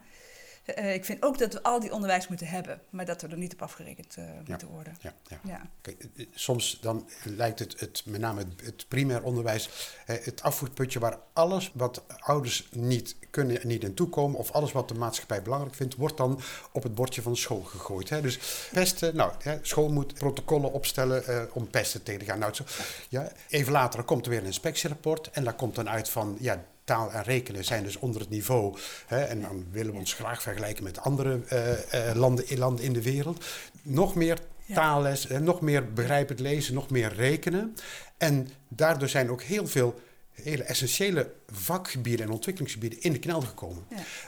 Uh, 0.78 0.94
ik 0.94 1.04
vind 1.04 1.22
ook 1.22 1.38
dat 1.38 1.52
we 1.52 1.62
al 1.62 1.80
die 1.80 1.92
onderwijs 1.92 2.28
moeten 2.28 2.46
hebben, 2.46 2.80
maar 2.90 3.04
dat 3.04 3.22
we 3.22 3.28
er 3.28 3.36
niet 3.36 3.52
op 3.52 3.62
afgerekend 3.62 4.16
moeten 4.46 4.68
worden. 4.68 4.96
Ja, 5.00 5.12
ja. 5.28 5.40
Ja. 5.44 5.70
Kijk, 5.80 6.06
soms 6.34 6.78
dan 6.80 7.08
lijkt 7.24 7.58
het, 7.58 7.80
het 7.80 8.02
met 8.06 8.20
name 8.20 8.38
het, 8.38 8.64
het 8.64 8.88
primair 8.88 9.22
onderwijs, 9.22 9.70
het 10.04 10.42
afvoerputje 10.42 10.98
waar 10.98 11.18
alles 11.32 11.70
wat 11.74 12.04
ouders 12.18 12.68
niet 12.70 13.16
kunnen 13.30 13.62
en 13.62 13.68
niet 13.68 13.84
in 13.84 13.94
toekomen, 13.94 14.38
of 14.38 14.50
alles 14.50 14.72
wat 14.72 14.88
de 14.88 14.94
maatschappij 14.94 15.42
belangrijk 15.42 15.74
vindt, 15.74 15.94
wordt 15.94 16.16
dan 16.16 16.40
op 16.72 16.82
het 16.82 16.94
bordje 16.94 17.22
van 17.22 17.36
school 17.36 17.62
gegooid. 17.62 18.08
Hè. 18.08 18.20
Dus 18.20 18.38
pesten, 18.72 19.16
nou, 19.16 19.32
hè, 19.38 19.58
school 19.62 19.88
moet 19.88 20.14
protocollen 20.14 20.72
opstellen 20.72 21.22
uh, 21.28 21.42
om 21.52 21.70
pesten 21.70 22.02
tegen 22.02 22.20
te 22.20 22.26
gaan. 22.26 22.38
Nou, 22.38 22.54
zo, 22.54 22.64
ja, 23.08 23.32
even 23.48 23.72
later 23.72 24.02
komt 24.02 24.24
er 24.24 24.30
weer 24.30 24.40
een 24.40 24.46
inspectierapport 24.46 25.30
en 25.30 25.44
daar 25.44 25.54
komt 25.54 25.74
dan 25.74 25.88
uit 25.88 26.08
van, 26.08 26.36
ja, 26.40 26.64
taal 26.86 27.12
en 27.12 27.22
rekenen 27.22 27.64
zijn 27.64 27.82
dus 27.82 27.96
onder 27.96 28.20
het 28.20 28.30
niveau. 28.30 28.78
Hè, 29.06 29.22
en 29.22 29.40
dan 29.40 29.64
willen 29.70 29.92
we 29.92 29.98
ons 29.98 30.14
graag 30.14 30.42
vergelijken 30.42 30.84
met 30.84 31.00
andere 31.00 31.40
uh, 31.52 31.70
uh, 31.70 32.14
landen, 32.14 32.58
landen 32.58 32.84
in 32.84 32.92
de 32.92 33.02
wereld. 33.02 33.44
Nog 33.82 34.14
meer 34.14 34.38
taalles, 34.74 35.26
nog 35.26 35.60
meer 35.60 35.92
begrijpend 35.92 36.40
lezen, 36.40 36.74
nog 36.74 36.90
meer 36.90 37.14
rekenen. 37.14 37.76
En 38.16 38.48
daardoor 38.68 39.08
zijn 39.08 39.30
ook 39.30 39.42
heel 39.42 39.66
veel 39.66 40.00
hele 40.32 40.62
essentiële 40.62 41.32
vakgebieden 41.46 42.26
en 42.26 42.32
ontwikkelingsgebieden 42.32 43.00
in 43.00 43.12
de 43.12 43.18
knel 43.18 43.40
gekomen. 43.40 43.84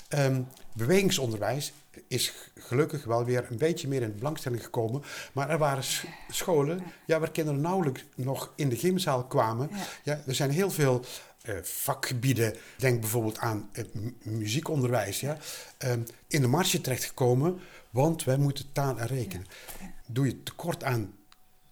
Ja. 0.08 0.24
Um, 0.24 0.48
bewegingsonderwijs 0.72 1.72
is 2.08 2.32
gelukkig 2.54 3.04
wel 3.04 3.24
weer 3.24 3.46
een 3.50 3.58
beetje 3.58 3.88
meer 3.88 4.02
in 4.02 4.08
de 4.08 4.18
belangstelling 4.18 4.62
gekomen. 4.62 5.02
Maar 5.32 5.50
er 5.50 5.58
waren 5.58 5.84
scholen 6.30 6.82
ja, 7.06 7.18
waar 7.18 7.30
kinderen 7.30 7.60
nauwelijks 7.60 8.04
nog 8.14 8.52
in 8.56 8.68
de 8.68 8.76
gymzaal 8.76 9.24
kwamen. 9.24 9.70
Ja. 9.72 9.78
ja 10.02 10.22
er 10.26 10.34
zijn 10.34 10.50
heel 10.50 10.70
veel 10.70 11.04
vakgebieden, 11.62 12.56
denk 12.76 13.00
bijvoorbeeld 13.00 13.38
aan 13.38 13.68
het 13.72 13.88
muziekonderwijs, 14.24 15.20
ja, 15.20 15.38
um, 15.84 16.06
in 16.28 16.40
de 16.40 16.48
marge 16.48 16.80
terechtgekomen, 16.80 17.60
want 17.90 18.24
wij 18.24 18.36
moeten 18.36 18.72
taal 18.72 18.98
en 18.98 19.06
rekenen. 19.06 19.46
Doe 20.06 20.26
je 20.26 20.42
tekort 20.42 20.84
aan 20.84 21.14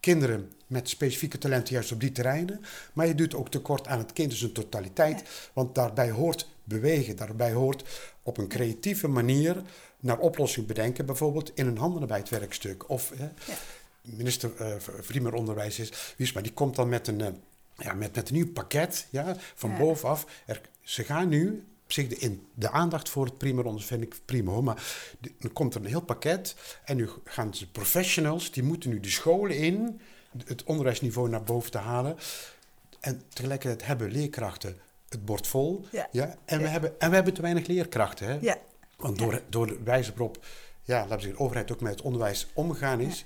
kinderen 0.01 0.53
met 0.67 0.89
specifieke 0.89 1.39
talenten 1.39 1.75
juist 1.75 1.93
op 1.93 2.01
die 2.01 2.13
terreinen, 2.13 2.61
maar 2.93 3.07
je 3.07 3.15
doet 3.15 3.35
ook 3.35 3.51
tekort 3.51 3.87
aan 3.87 3.99
het 3.99 4.13
kind 4.13 4.31
in 4.31 4.39
zijn 4.39 4.53
totaliteit, 4.53 5.51
want 5.53 5.75
daarbij 5.75 6.11
hoort 6.11 6.49
bewegen, 6.65 7.17
daarbij 7.17 7.53
hoort 7.53 7.85
op 8.23 8.39
een 8.39 8.49
creatieve 8.49 9.09
manier 9.09 9.63
naar 10.01 10.19
oplossing 10.19 10.67
bedenken, 10.67 11.07
bijvoorbeeld 11.07 11.51
in 11.55 11.67
een 11.67 11.79
handenarbeidwerkstuk. 11.79 12.91
Of 12.91 13.13
hè, 13.17 13.25
ja. 13.25 13.55
minister 14.03 14.51
uh, 14.61 14.75
Vriemer 14.79 15.35
Onderwijs 15.35 15.79
is, 15.79 15.89
wie 15.89 16.27
is 16.27 16.33
maar, 16.33 16.43
die 16.43 16.53
komt 16.53 16.77
dan 16.77 16.89
met 16.89 17.09
een... 17.09 17.41
Ja, 17.79 17.95
met, 17.95 18.15
met 18.15 18.29
een 18.29 18.35
nieuw 18.35 18.53
pakket 18.53 19.07
ja, 19.11 19.37
van 19.55 19.71
ja. 19.71 19.77
bovenaf. 19.77 20.27
Er, 20.47 20.61
ze 20.81 21.05
gaan 21.05 21.29
nu, 21.29 21.65
op 21.85 21.93
zich 21.93 22.09
de, 22.09 22.17
in, 22.17 22.47
de 22.55 22.71
aandacht 22.71 23.09
voor 23.09 23.25
het 23.25 23.39
primair 23.39 23.67
onderwijs 23.67 23.87
vind 23.87 24.03
ik 24.03 24.21
prima 24.25 24.51
hoor, 24.51 24.65
maar 24.65 24.83
de, 25.21 25.33
dan 25.39 25.53
komt 25.53 25.75
er 25.75 25.81
een 25.81 25.87
heel 25.87 26.01
pakket 26.01 26.57
en 26.85 26.97
nu 26.97 27.09
gaan 27.25 27.51
de 27.51 27.67
professionals, 27.67 28.51
die 28.51 28.63
moeten 28.63 28.91
nu 28.91 29.01
de 29.01 29.11
scholen 29.11 29.57
in, 29.57 30.01
het 30.45 30.65
onderwijsniveau 30.65 31.29
naar 31.29 31.43
boven 31.43 31.71
te 31.71 31.79
halen. 31.79 32.17
En 33.01 33.23
tegelijkertijd 33.29 33.87
hebben 33.87 34.11
leerkrachten 34.11 34.77
het 35.09 35.25
bord 35.25 35.47
vol. 35.47 35.87
Ja. 35.91 36.09
Ja, 36.11 36.35
en, 36.45 36.59
we 36.61 36.69
hebben, 36.69 37.01
en 37.01 37.09
we 37.09 37.15
hebben 37.15 37.35
te 37.35 37.43
weinig 37.43 37.67
leerkrachten. 37.67 38.27
Hè? 38.27 38.39
Ja. 38.41 38.59
Want 38.97 39.19
door, 39.19 39.43
door 39.49 39.67
de 39.67 39.79
wijze 39.85 40.11
waarop 40.11 40.45
ja, 40.83 40.99
laten 40.99 41.17
we 41.17 41.21
zeggen, 41.21 41.39
de 41.39 41.45
overheid 41.45 41.73
ook 41.73 41.81
met 41.81 41.93
het 41.93 42.03
onderwijs 42.03 42.47
omgegaan 42.53 43.01
is, 43.01 43.25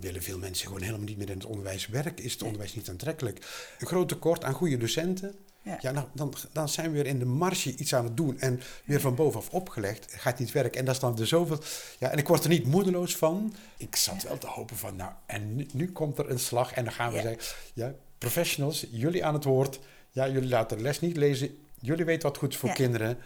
willen 0.00 0.22
veel 0.22 0.38
mensen 0.38 0.66
gewoon 0.66 0.82
helemaal 0.82 1.06
niet 1.06 1.16
meer 1.16 1.30
in 1.30 1.36
het 1.36 1.46
onderwijs 1.46 1.86
werken. 1.86 2.24
Is 2.24 2.32
het 2.32 2.42
onderwijs 2.42 2.74
niet 2.74 2.88
aantrekkelijk? 2.88 3.46
Een 3.78 3.86
groot 3.86 4.08
tekort 4.08 4.44
aan 4.44 4.52
goede 4.52 4.76
docenten. 4.76 5.34
Ja, 5.62 5.78
ja 5.80 5.90
nou, 5.90 6.06
dan, 6.12 6.34
dan 6.52 6.68
zijn 6.68 6.86
we 6.86 6.92
weer 6.92 7.06
in 7.06 7.18
de 7.18 7.24
marge 7.24 7.76
iets 7.76 7.94
aan 7.94 8.04
het 8.04 8.16
doen 8.16 8.40
en 8.40 8.60
weer 8.84 9.00
van 9.00 9.14
bovenaf 9.14 9.50
opgelegd. 9.50 10.14
Gaat 10.16 10.38
niet 10.38 10.52
werken. 10.52 10.78
En 10.78 10.84
dat 10.84 10.94
is 10.94 11.00
dan 11.00 11.18
er 11.18 11.26
zoveel. 11.26 11.58
Ja, 11.98 12.10
en 12.10 12.18
ik 12.18 12.28
word 12.28 12.42
er 12.42 12.50
niet 12.50 12.66
moedeloos 12.66 13.16
van. 13.16 13.54
Ik 13.76 13.96
zat 13.96 14.22
wel 14.22 14.38
te 14.38 14.46
hopen 14.46 14.76
van, 14.76 14.96
nou, 14.96 15.12
en 15.26 15.56
nu, 15.56 15.66
nu 15.72 15.92
komt 15.92 16.18
er 16.18 16.30
een 16.30 16.38
slag. 16.38 16.72
En 16.72 16.84
dan 16.84 16.92
gaan 16.92 17.12
we 17.12 17.20
zeggen, 17.20 17.56
ja, 17.74 17.94
professionals, 18.18 18.86
jullie 18.90 19.24
aan 19.24 19.34
het 19.34 19.44
woord. 19.44 19.80
Ja, 20.10 20.28
jullie 20.28 20.48
laten 20.48 20.76
de 20.76 20.82
les 20.82 21.00
niet 21.00 21.16
lezen. 21.16 21.58
Jullie 21.80 22.04
weten 22.04 22.28
wat 22.28 22.38
goed 22.38 22.52
is 22.52 22.58
voor 22.58 22.72
kinderen. 22.72 23.18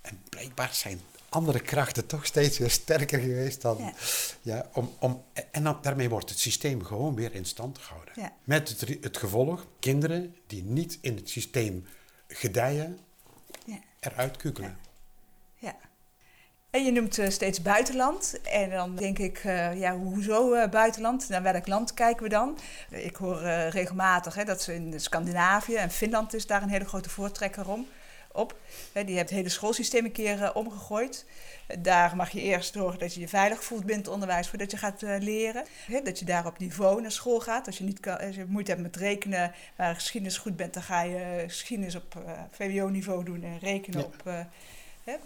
En 0.00 0.22
blijkbaar 0.28 0.74
zijn 0.74 1.00
andere 1.32 1.60
krachten 1.60 2.06
toch 2.06 2.26
steeds 2.26 2.58
weer 2.58 2.70
sterker 2.70 3.20
geweest 3.20 3.62
dan. 3.62 3.76
Ja. 3.78 3.92
ja 4.42 4.66
om, 4.72 4.92
om, 4.98 5.24
en 5.50 5.62
dan, 5.62 5.78
daarmee 5.82 6.08
wordt 6.08 6.28
het 6.28 6.38
systeem 6.38 6.84
gewoon 6.84 7.14
weer 7.14 7.34
in 7.34 7.44
stand 7.44 7.78
gehouden. 7.78 8.14
Ja. 8.16 8.32
Met 8.44 8.68
het, 8.68 8.80
het 9.00 9.16
gevolg, 9.16 9.66
kinderen 9.78 10.36
die 10.46 10.62
niet 10.62 10.98
in 11.00 11.16
het 11.16 11.30
systeem 11.30 11.86
gedijen, 12.28 12.98
ja. 13.64 13.78
eruit 14.00 14.36
kukelen. 14.36 14.78
Ja. 15.58 15.76
En 16.70 16.84
je 16.84 16.92
noemt 16.92 17.18
uh, 17.18 17.28
steeds 17.28 17.62
buitenland. 17.62 18.40
En 18.40 18.70
dan 18.70 18.96
denk 18.96 19.18
ik, 19.18 19.44
uh, 19.44 19.80
ja, 19.80 19.96
hoezo 19.96 20.54
uh, 20.54 20.68
buitenland? 20.68 21.28
Naar 21.28 21.42
welk 21.42 21.66
land 21.66 21.94
kijken 21.94 22.22
we 22.22 22.28
dan? 22.28 22.58
Ik 22.90 23.16
hoor 23.16 23.40
regelmatig 23.68 24.34
hè, 24.34 24.44
dat 24.44 24.62
ze 24.62 24.74
in 24.74 25.00
Scandinavië 25.00 25.74
en 25.74 25.90
Finland 25.90 26.34
is 26.34 26.46
daar 26.46 26.62
een 26.62 26.68
hele 26.68 26.84
grote 26.84 27.10
voortrekker 27.10 27.68
om 27.68 27.86
op. 28.32 28.56
Die 28.92 29.02
heeft 29.04 29.18
het 29.18 29.30
hele 29.30 29.48
schoolsysteem 29.48 30.04
een 30.04 30.12
keer 30.12 30.38
uh, 30.38 30.50
omgegooid. 30.54 31.24
Daar 31.78 32.16
mag 32.16 32.30
je 32.30 32.40
eerst 32.40 32.74
zorgen 32.74 32.98
dat 32.98 33.14
je 33.14 33.20
je 33.20 33.28
veilig 33.28 33.64
voelt 33.64 33.84
binnen 33.84 34.04
het 34.04 34.12
onderwijs 34.12 34.48
voordat 34.48 34.70
je 34.70 34.76
gaat 34.76 35.02
uh, 35.02 35.14
leren. 35.18 35.64
dat 36.04 36.18
je 36.18 36.24
daar 36.24 36.46
op 36.46 36.58
niveau 36.58 37.00
naar 37.00 37.12
school 37.12 37.40
gaat. 37.40 37.66
Als 37.66 37.78
je, 37.78 37.84
niet 37.84 38.00
kan, 38.00 38.18
als 38.18 38.34
je 38.34 38.44
moeite 38.48 38.70
hebt 38.70 38.82
met 38.82 38.96
rekenen, 38.96 39.52
maar 39.76 39.94
geschiedenis 39.94 40.38
goed 40.38 40.56
bent, 40.56 40.74
dan 40.74 40.82
ga 40.82 41.02
je 41.02 41.44
geschiedenis 41.46 41.94
op 41.94 42.14
uh, 42.26 42.32
VWO-niveau 42.50 43.24
doen 43.24 43.42
en 43.42 43.58
rekenen 43.58 44.00
ja. 44.00 44.06
op. 44.06 44.46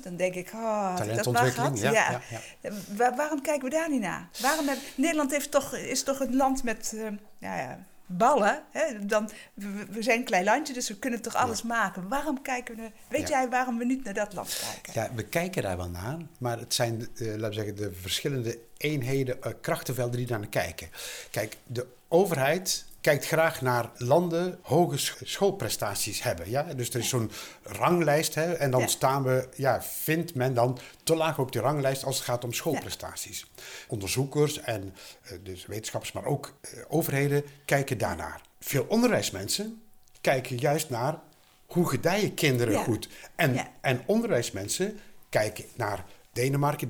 Dan 0.02 0.16
denk 0.16 0.34
ik, 0.34 0.50
oh. 0.54 0.96
Dat 0.96 1.80
ja, 1.80 1.90
ja. 1.90 2.20
ja. 2.60 2.70
Waar, 2.96 3.16
waarom 3.16 3.42
kijken 3.42 3.64
we 3.64 3.70
daar 3.70 3.90
niet 3.90 4.00
naar? 4.00 4.28
Waarom 4.40 4.68
heb, 4.68 4.78
Nederland 4.94 5.30
heeft 5.30 5.50
toch, 5.50 5.74
is 5.74 6.02
toch 6.02 6.20
een 6.20 6.36
land 6.36 6.62
met 6.62 6.94
ja, 7.38 7.58
ja, 7.58 7.86
ballen. 8.06 8.62
Hè? 8.70 9.06
Dan, 9.06 9.30
we, 9.54 9.86
we, 9.90 10.02
zijn 10.02 10.18
een 10.18 10.24
klein 10.24 10.44
landje, 10.44 10.74
dus 10.74 10.88
we 10.88 10.98
kunnen 10.98 11.22
toch 11.22 11.34
alles 11.34 11.60
ja. 11.60 11.66
maken. 11.66 12.08
Waarom 12.08 12.42
kijken 12.42 12.76
we... 12.76 12.90
Weet 13.08 13.28
ja. 13.28 13.40
jij 13.40 13.48
waarom 13.48 13.78
we 13.78 13.84
niet 13.84 14.04
naar 14.04 14.14
dat 14.14 14.34
land 14.34 14.58
kijken? 14.82 15.02
Ja, 15.02 15.14
we 15.14 15.22
kijken 15.22 15.62
daar 15.62 15.76
wel 15.76 15.88
naar. 15.88 16.18
Maar 16.38 16.58
het 16.58 16.74
zijn, 16.74 17.08
uh, 17.14 17.28
laten 17.28 17.48
we 17.48 17.54
zeggen, 17.54 17.76
de 17.76 17.92
verschillende 17.92 18.58
eenheden, 18.76 19.36
uh, 19.46 19.52
krachtenvelden 19.60 20.16
die 20.16 20.26
daar 20.26 20.38
naar 20.38 20.48
kijken. 20.48 20.88
Kijk, 21.30 21.56
de 21.66 21.86
overheid 22.08 22.84
kijkt 23.06 23.26
graag 23.26 23.60
naar 23.60 23.90
landen 23.96 24.58
hoge 24.62 24.96
schoolprestaties 25.22 26.22
hebben. 26.22 26.50
Ja? 26.50 26.62
Dus 26.62 26.88
er 26.88 27.00
is 27.00 27.08
zo'n 27.08 27.30
ranglijst 27.62 28.34
hè, 28.34 28.52
en 28.52 28.70
dan 28.70 28.80
ja. 28.80 28.86
staan 28.86 29.22
we, 29.22 29.48
ja, 29.56 29.82
vindt 29.82 30.34
men 30.34 30.54
dan 30.54 30.78
te 31.02 31.16
laag 31.16 31.38
op 31.38 31.52
die 31.52 31.60
ranglijst 31.60 32.04
als 32.04 32.16
het 32.16 32.24
gaat 32.24 32.44
om 32.44 32.52
schoolprestaties. 32.52 33.38
Ja. 33.38 33.62
Onderzoekers 33.88 34.60
en 34.60 34.94
uh, 35.32 35.38
dus 35.42 35.66
wetenschappers, 35.66 36.12
maar 36.12 36.24
ook 36.24 36.54
uh, 36.74 36.80
overheden 36.88 37.44
kijken 37.64 37.98
daarnaar. 37.98 38.40
Veel 38.60 38.86
onderwijsmensen 38.88 39.82
kijken 40.20 40.56
juist 40.56 40.90
naar 40.90 41.18
hoe 41.66 41.88
gedijen 41.88 42.34
kinderen 42.34 42.74
ja. 42.74 42.82
goed. 42.82 43.08
En, 43.36 43.66
en 43.80 44.02
onderwijsmensen 44.06 44.98
kijken 45.28 45.64
naar 45.74 46.04
Denemarken, 46.32 46.88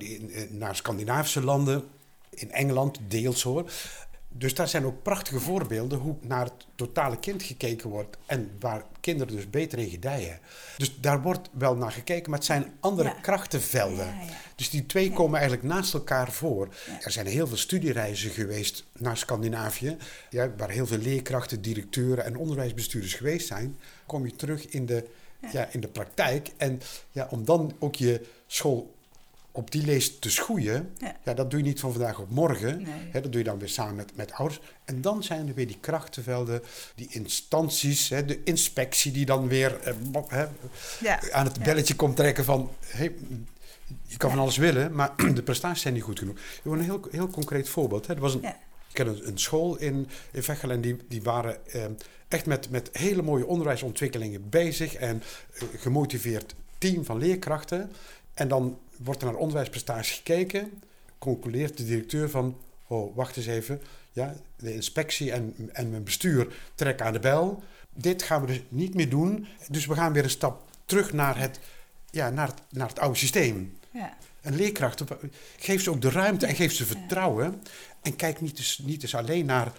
naar 0.50 0.76
Scandinavische 0.76 1.44
landen, 1.44 1.88
in 2.30 2.52
Engeland 2.52 2.98
deels 3.08 3.42
hoor 3.42 3.70
dus 4.38 4.54
daar 4.54 4.68
zijn 4.68 4.84
ook 4.84 5.02
prachtige 5.02 5.40
voorbeelden 5.40 5.98
hoe 5.98 6.16
naar 6.20 6.44
het 6.44 6.66
totale 6.74 7.18
kind 7.18 7.42
gekeken 7.42 7.90
wordt 7.90 8.16
en 8.26 8.50
waar 8.60 8.84
kinderen 9.00 9.34
dus 9.34 9.50
beter 9.50 9.78
in 9.78 9.88
gedijen. 9.88 10.38
Dus 10.76 11.00
daar 11.00 11.22
wordt 11.22 11.48
wel 11.52 11.76
naar 11.76 11.92
gekeken, 11.92 12.30
maar 12.30 12.38
het 12.38 12.48
zijn 12.48 12.72
andere 12.80 13.08
ja. 13.08 13.14
krachtenvelden. 13.20 14.06
Ja, 14.06 14.20
ja. 14.26 14.36
Dus 14.56 14.70
die 14.70 14.86
twee 14.86 15.12
komen 15.12 15.38
eigenlijk 15.38 15.68
naast 15.68 15.94
elkaar 15.94 16.32
voor. 16.32 16.68
Er 17.00 17.10
zijn 17.10 17.26
heel 17.26 17.46
veel 17.46 17.56
studiereizen 17.56 18.30
geweest 18.30 18.84
naar 18.92 19.16
Scandinavië, 19.16 19.96
waar 20.56 20.70
heel 20.70 20.86
veel 20.86 20.98
leerkrachten, 20.98 21.62
directeuren 21.62 22.24
en 22.24 22.36
onderwijsbestuurders 22.36 23.14
geweest 23.14 23.46
zijn. 23.46 23.78
Kom 24.06 24.26
je 24.26 24.36
terug 24.36 24.68
in 24.68 24.86
de, 24.86 25.04
ja. 25.52 25.68
in 25.72 25.80
de 25.80 25.88
praktijk 25.88 26.50
en 26.56 26.80
ja, 27.10 27.26
om 27.30 27.44
dan 27.44 27.76
ook 27.78 27.94
je 27.94 28.26
school 28.46 28.95
op 29.56 29.70
die 29.70 29.84
lees 29.84 30.18
te 30.18 30.30
schoeien, 30.30 30.90
Ja. 30.98 31.16
ja. 31.24 31.34
dat 31.34 31.50
doe 31.50 31.60
je 31.60 31.66
niet 31.66 31.80
van 31.80 31.92
vandaag 31.92 32.18
op 32.18 32.30
morgen. 32.30 32.82
Nee. 32.82 32.92
Hè, 33.10 33.20
dat 33.20 33.32
doe 33.32 33.40
je 33.40 33.46
dan 33.46 33.58
weer 33.58 33.68
samen 33.68 33.94
met, 33.94 34.16
met 34.16 34.32
ouders. 34.32 34.60
En 34.84 35.00
dan 35.00 35.22
zijn 35.22 35.48
er 35.48 35.54
weer 35.54 35.66
die 35.66 35.78
krachtenvelden, 35.80 36.62
die 36.94 37.08
instanties, 37.10 38.08
hè, 38.08 38.24
de 38.24 38.40
inspectie 38.44 39.12
die 39.12 39.26
dan 39.26 39.48
weer 39.48 39.80
eh, 39.80 40.42
Ja. 41.00 41.20
aan 41.32 41.46
het 41.46 41.56
Ja. 41.56 41.62
belletje 41.64 41.94
komt 41.96 42.16
trekken 42.16 42.44
van... 42.44 42.70
Hey, 42.86 43.14
je 44.06 44.16
kan 44.16 44.30
van 44.30 44.38
alles 44.38 44.56
willen, 44.56 44.92
maar 44.94 45.12
de 45.34 45.42
prestaties 45.42 45.82
zijn 45.82 45.94
niet 45.94 46.02
goed 46.02 46.18
genoeg. 46.18 46.36
Een 46.64 46.80
heel, 46.80 47.00
heel 47.10 47.28
concreet 47.28 47.68
voorbeeld. 47.68 48.06
Hè. 48.06 48.14
Er 48.14 48.20
was 48.20 48.34
een. 48.34 48.44
Ik 48.44 49.04
ken 49.04 49.06
een, 49.06 49.28
een 49.28 49.38
school 49.38 49.76
in, 49.76 50.08
in 50.32 50.42
Veghel 50.42 50.70
en 50.70 50.80
die, 50.80 50.96
die 51.08 51.22
waren 51.22 51.66
eh, 51.66 51.84
echt 52.28 52.46
met, 52.46 52.70
met 52.70 52.88
hele 52.92 53.22
mooie 53.22 53.46
onderwijsontwikkelingen 53.46 54.48
bezig. 54.48 54.94
En 54.94 55.22
eh, 55.54 55.62
gemotiveerd 55.76 56.54
team 56.78 57.04
van 57.04 57.18
leerkrachten. 57.18 57.90
En 58.34 58.48
dan 58.48 58.78
wordt 58.98 59.22
er 59.22 59.26
naar 59.28 59.36
onderwijsprestaties 59.36 60.16
gekeken. 60.16 60.82
Concludeert 61.18 61.76
de 61.76 61.84
directeur 61.84 62.30
van, 62.30 62.58
oh, 62.86 63.16
wacht 63.16 63.36
eens 63.36 63.46
even. 63.46 63.80
Ja, 64.12 64.34
de 64.56 64.74
inspectie 64.74 65.32
en, 65.32 65.54
en 65.72 65.90
mijn 65.90 66.04
bestuur 66.04 66.54
trekken 66.74 67.06
aan 67.06 67.12
de 67.12 67.18
bel. 67.18 67.62
Dit 67.94 68.22
gaan 68.22 68.40
we 68.40 68.46
dus 68.46 68.62
niet 68.68 68.94
meer 68.94 69.08
doen. 69.08 69.46
Dus 69.68 69.86
we 69.86 69.94
gaan 69.94 70.12
weer 70.12 70.24
een 70.24 70.30
stap 70.30 70.62
terug 70.84 71.12
naar 71.12 71.38
het, 71.38 71.58
ja, 72.10 72.30
naar 72.30 72.46
het, 72.46 72.60
naar 72.70 72.88
het 72.88 72.98
oude 72.98 73.18
systeem. 73.18 73.78
Ja. 73.90 74.16
En 74.40 74.56
leerkrachten, 74.56 75.06
geef 75.58 75.82
ze 75.82 75.90
ook 75.90 76.00
de 76.00 76.10
ruimte 76.10 76.46
en 76.46 76.54
geef 76.54 76.72
ze 76.72 76.86
vertrouwen. 76.86 77.62
En 78.02 78.16
kijk 78.16 78.40
niet 78.40 78.56
dus, 78.56 78.78
niet 78.84 79.00
dus 79.00 79.14
alleen 79.14 79.46
naar 79.46 79.72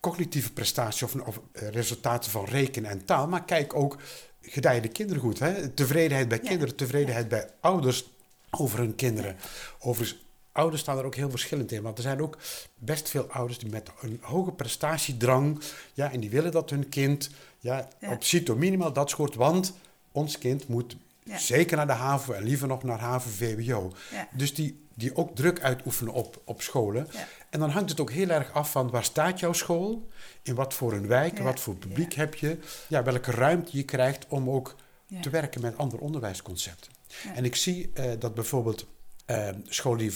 cognitieve 0.00 0.52
prestaties 0.52 1.02
of, 1.02 1.14
of 1.14 1.40
eh, 1.52 1.68
resultaten 1.68 2.30
van 2.30 2.44
rekenen 2.44 2.90
en 2.90 3.04
taal, 3.04 3.28
maar 3.28 3.44
kijk 3.44 3.74
ook 3.74 3.96
gedijde 4.42 4.88
kinderen 4.88 5.22
goed. 5.22 5.38
Hè? 5.38 5.68
Tevredenheid 5.68 6.28
bij 6.28 6.38
Ja. 6.42 6.48
kinderen, 6.48 6.76
tevredenheid 6.76 7.28
bij 7.28 7.50
ouders 7.60 8.10
over 8.50 8.78
hun 8.78 8.94
kinderen. 8.94 9.36
Overigens, 9.78 10.20
ouders 10.52 10.82
staan 10.82 10.98
er 10.98 11.04
ook 11.04 11.14
heel 11.14 11.30
verschillend 11.30 11.72
in. 11.72 11.82
Want 11.82 11.96
er 11.96 12.02
zijn 12.02 12.22
ook 12.22 12.38
best 12.78 13.08
veel 13.10 13.26
ouders 13.30 13.58
die 13.58 13.70
met 13.70 13.90
een 14.00 14.18
hoge 14.22 14.52
prestatiedrang, 14.52 15.62
ja, 15.94 16.12
en 16.12 16.20
die 16.20 16.30
willen 16.30 16.52
dat 16.52 16.70
hun 16.70 16.88
kind 16.88 17.30
ja, 17.58 17.88
Ja. 17.98 18.12
op 18.12 18.22
CITO 18.24 18.54
minimaal 18.56 18.92
dat 18.92 19.10
scoort, 19.10 19.34
want 19.34 19.72
ons 20.12 20.38
kind 20.38 20.68
moet 20.68 20.96
Ja. 21.22 21.38
zeker 21.38 21.76
naar 21.76 21.86
de 21.86 21.92
HAVO 21.92 22.32
en 22.32 22.42
liever 22.42 22.68
nog 22.68 22.82
naar 22.82 22.98
HAVO-VWO. 22.98 23.92
Ja. 24.12 24.28
Dus 24.32 24.54
die, 24.54 24.84
die 24.94 25.16
ook 25.16 25.36
druk 25.36 25.60
uitoefenen 25.60 26.12
op, 26.12 26.40
op 26.44 26.62
scholen. 26.62 27.08
En 27.50 27.60
dan 27.60 27.70
hangt 27.70 27.90
het 27.90 28.00
ook 28.00 28.10
heel 28.10 28.28
erg 28.28 28.52
af 28.52 28.70
van 28.70 28.90
waar 28.90 29.04
staat 29.04 29.40
jouw 29.40 29.52
school? 29.52 30.08
In 30.42 30.54
wat 30.54 30.74
voor 30.74 30.92
een 30.92 31.06
wijk, 31.06 31.38
wat 31.38 31.60
voor 31.60 31.74
publiek 31.74 32.12
heb 32.12 32.34
je? 32.34 32.58
Ja, 32.88 33.02
welke 33.02 33.30
ruimte 33.30 33.76
je 33.76 33.82
krijgt 33.82 34.26
om 34.28 34.50
ook 34.50 34.74
te 35.20 35.30
werken 35.30 35.60
met 35.60 35.78
andere 35.78 36.02
onderwijsconcepten. 36.02 36.92
Ja. 37.24 37.34
En 37.34 37.44
ik 37.44 37.56
zie 37.56 37.90
eh, 37.94 38.12
dat 38.18 38.34
bijvoorbeeld 38.34 38.86
eh, 39.24 39.48
scholen 39.68 39.98
die 39.98 40.12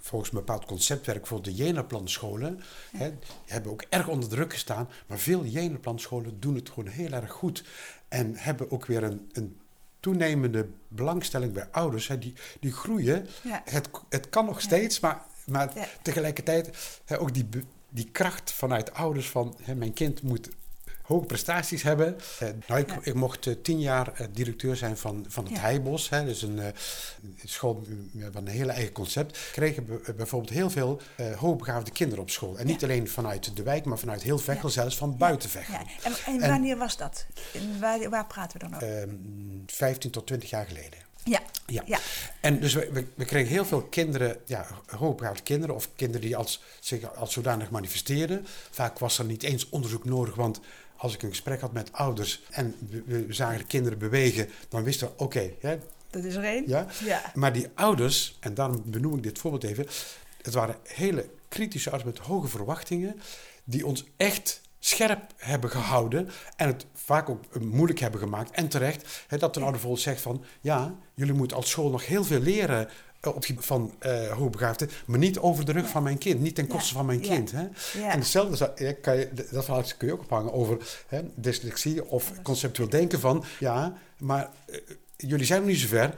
volgens 0.00 0.30
een 0.30 0.38
bepaald 0.38 0.64
concept 0.64 1.06
werken, 1.06 1.28
bijvoorbeeld 1.28 1.56
de 1.56 1.64
Jenaplan-scholen, 1.64 2.60
hè, 2.96 3.10
die 3.10 3.28
hebben 3.46 3.72
ook 3.72 3.84
erg 3.88 4.08
onder 4.08 4.28
druk 4.28 4.52
gestaan. 4.52 4.88
Maar 5.06 5.18
veel 5.18 5.44
Jenaplan-scholen 5.44 6.40
doen 6.40 6.54
het 6.54 6.68
gewoon 6.68 6.88
heel 6.88 7.12
erg 7.12 7.30
goed. 7.30 7.64
En 8.08 8.36
hebben 8.36 8.70
ook 8.70 8.86
weer 8.86 9.02
een, 9.02 9.30
een 9.32 9.58
toenemende 10.00 10.68
belangstelling 10.88 11.52
bij 11.52 11.68
ouders. 11.70 12.08
Hè, 12.08 12.18
die, 12.18 12.34
die 12.60 12.72
groeien. 12.72 13.26
Ja. 13.42 13.62
Het, 13.64 13.88
het 14.08 14.28
kan 14.28 14.44
nog 14.44 14.60
steeds, 14.60 15.00
maar, 15.00 15.22
maar 15.46 15.70
Ja. 15.74 15.86
tegelijkertijd 16.02 16.70
hè, 17.04 17.20
ook 17.20 17.34
die, 17.34 17.48
die 17.88 18.08
kracht 18.12 18.52
vanuit 18.52 18.94
ouders 18.94 19.28
van 19.30 19.56
hè, 19.62 19.74
mijn 19.74 19.92
kind 19.92 20.22
moet 20.22 20.48
hoge 21.06 21.26
prestaties 21.26 21.82
hebben. 21.82 22.16
Eh, 22.38 22.48
nou, 22.66 22.80
ik, 22.80 22.88
Ja. 22.90 22.98
ik 23.02 23.14
mocht 23.14 23.46
eh, 23.46 23.54
tien 23.62 23.80
jaar 23.80 24.12
eh, 24.14 24.26
directeur 24.32 24.76
zijn 24.76 24.96
van, 24.96 25.24
van 25.28 25.44
het 25.44 25.52
Ja. 25.52 25.60
Heibos. 25.60 26.08
Hè, 26.08 26.24
dus 26.24 26.42
een, 26.42 26.60
school 27.44 27.82
met 28.12 28.34
een 28.34 28.46
hele 28.46 28.72
eigen 28.72 28.92
concept. 28.92 29.38
Kregen 29.52 29.86
we 29.86 30.14
bijvoorbeeld 30.14 30.52
heel 30.52 30.70
veel 30.70 31.00
hoogbegaafde 31.36 31.90
kinderen 31.90 32.22
op 32.22 32.30
school. 32.30 32.58
En 32.58 32.66
niet 32.66 32.80
Ja. 32.80 32.86
alleen 32.86 33.08
vanuit 33.08 33.56
de 33.56 33.62
wijk, 33.62 33.84
maar 33.84 33.98
vanuit 33.98 34.22
heel 34.22 34.38
Veghel, 34.38 34.68
zelfs 34.68 34.96
van 34.96 35.16
buiten 35.16 35.50
Veghel. 35.50 35.74
Ja. 35.74 35.84
En, 36.02 36.12
en 36.26 36.40
En- 36.42 36.48
wanneer 36.50 36.76
was 36.76 36.96
dat? 36.96 37.26
En 37.54 37.80
waar, 37.80 38.10
waar 38.10 38.26
praten 38.26 38.60
we 38.60 38.66
dan 38.68 38.74
over? 38.74 39.00
Ehm, 39.00 39.10
15 39.66 40.10
tot 40.10 40.26
20 40.26 40.50
jaar 40.50 40.66
geleden. 40.66 40.98
ja. 41.24 41.40
Ja. 41.66 41.82
Ja. 41.86 41.98
En 42.40 42.60
dus 42.60 42.74
we, 42.74 42.88
we, 42.92 43.06
we 43.14 43.24
kregen 43.24 43.48
heel 43.52 43.64
veel 43.64 43.82
kinderen, 43.82 44.36
ja, 44.44 44.66
hoogbegaafde 44.86 45.42
kinderen 45.42 45.74
of 45.74 45.88
kinderen 45.96 46.26
die 46.26 46.36
als, 46.36 46.62
zich 46.80 47.14
als 47.16 47.32
zodanig 47.32 47.70
manifesteerden. 47.70 48.46
Vaak 48.70 48.98
was 48.98 49.18
er 49.18 49.24
niet 49.24 49.42
eens 49.42 49.68
onderzoek 49.68 50.04
nodig, 50.04 50.34
want 50.34 50.60
als 50.96 51.14
ik 51.14 51.22
een 51.22 51.28
gesprek 51.28 51.60
had 51.60 51.72
met 51.72 51.92
ouders 51.92 52.42
en 52.50 52.74
we, 53.06 53.26
zagen 53.28 53.58
de 53.58 53.64
kinderen 53.64 53.98
bewegen, 53.98 54.48
dan 54.68 54.82
wisten 54.82 55.06
we, 55.06 55.12
oké, 55.24 55.50
hè, 55.60 55.78
Dat 56.10 56.24
is 56.24 56.34
er 56.34 56.44
één. 56.44 56.64
ja. 56.66 56.86
Ja. 57.04 57.32
Maar 57.34 57.52
die 57.52 57.68
ouders, 57.74 58.36
en 58.40 58.54
daarom 58.54 58.82
benoem 58.84 59.16
ik 59.16 59.22
dit 59.22 59.38
voorbeeld 59.38 59.64
even, 59.64 59.86
het 60.42 60.54
waren 60.54 60.76
hele 60.82 61.28
kritische 61.48 61.90
ouders 61.90 62.18
met 62.18 62.26
hoge 62.26 62.48
verwachtingen, 62.48 63.20
die 63.64 63.86
ons 63.86 64.04
echt 64.16 64.60
scherp 64.78 65.32
hebben 65.36 65.70
gehouden 65.70 66.28
en 66.56 66.66
het 66.66 66.86
vaak 66.94 67.28
ook 67.28 67.44
eh, 67.52 67.60
moeilijk 67.60 67.98
hebben 67.98 68.20
gemaakt. 68.20 68.50
En 68.50 68.68
terecht, 68.68 69.24
hè, 69.26 69.38
dat 69.38 69.56
een 69.56 69.62
ouder 69.62 69.80
bijvoorbeeld 69.80 70.02
zegt 70.02 70.20
van, 70.20 70.44
ja, 70.60 70.94
jullie 71.14 71.34
moeten 71.34 71.56
als 71.56 71.70
school 71.70 71.90
nog 71.90 72.06
heel 72.06 72.24
veel 72.24 72.40
leren 72.40 72.88
op 73.34 73.44
gebied 73.44 73.64
van 73.64 73.94
eh 73.98 74.30
hoogbegaafden, 74.30 74.90
maar 75.06 75.18
niet 75.18 75.38
over 75.38 75.64
de 75.64 75.72
rug 75.72 75.88
van 75.88 76.02
mijn 76.02 76.18
kind, 76.18 76.40
niet 76.40 76.54
ten 76.54 76.66
koste 76.66 76.88
Ja. 76.88 76.96
van 76.96 77.06
mijn 77.06 77.20
kind. 77.20 77.52
Hè? 77.52 77.62
En 78.02 78.18
hetzelfde 78.18 78.94
kan 79.00 79.16
je, 79.16 79.28
dat 79.50 79.64
verhaal 79.64 79.82
kun 79.96 80.06
je 80.08 80.12
ook 80.14 80.20
ophangen 80.20 80.52
over 80.52 80.78
hè, 81.08 81.20
dyslexie 81.34 82.04
of 82.08 82.32
conceptueel 82.42 82.88
denken 82.88 83.20
van, 83.20 83.44
ja, 83.58 83.96
maar 84.18 84.50
eh, 84.66 84.78
jullie 85.16 85.46
zijn 85.46 85.60
nog 85.60 85.68
niet 85.68 85.78
zo 85.80 85.86
ver, 85.86 86.14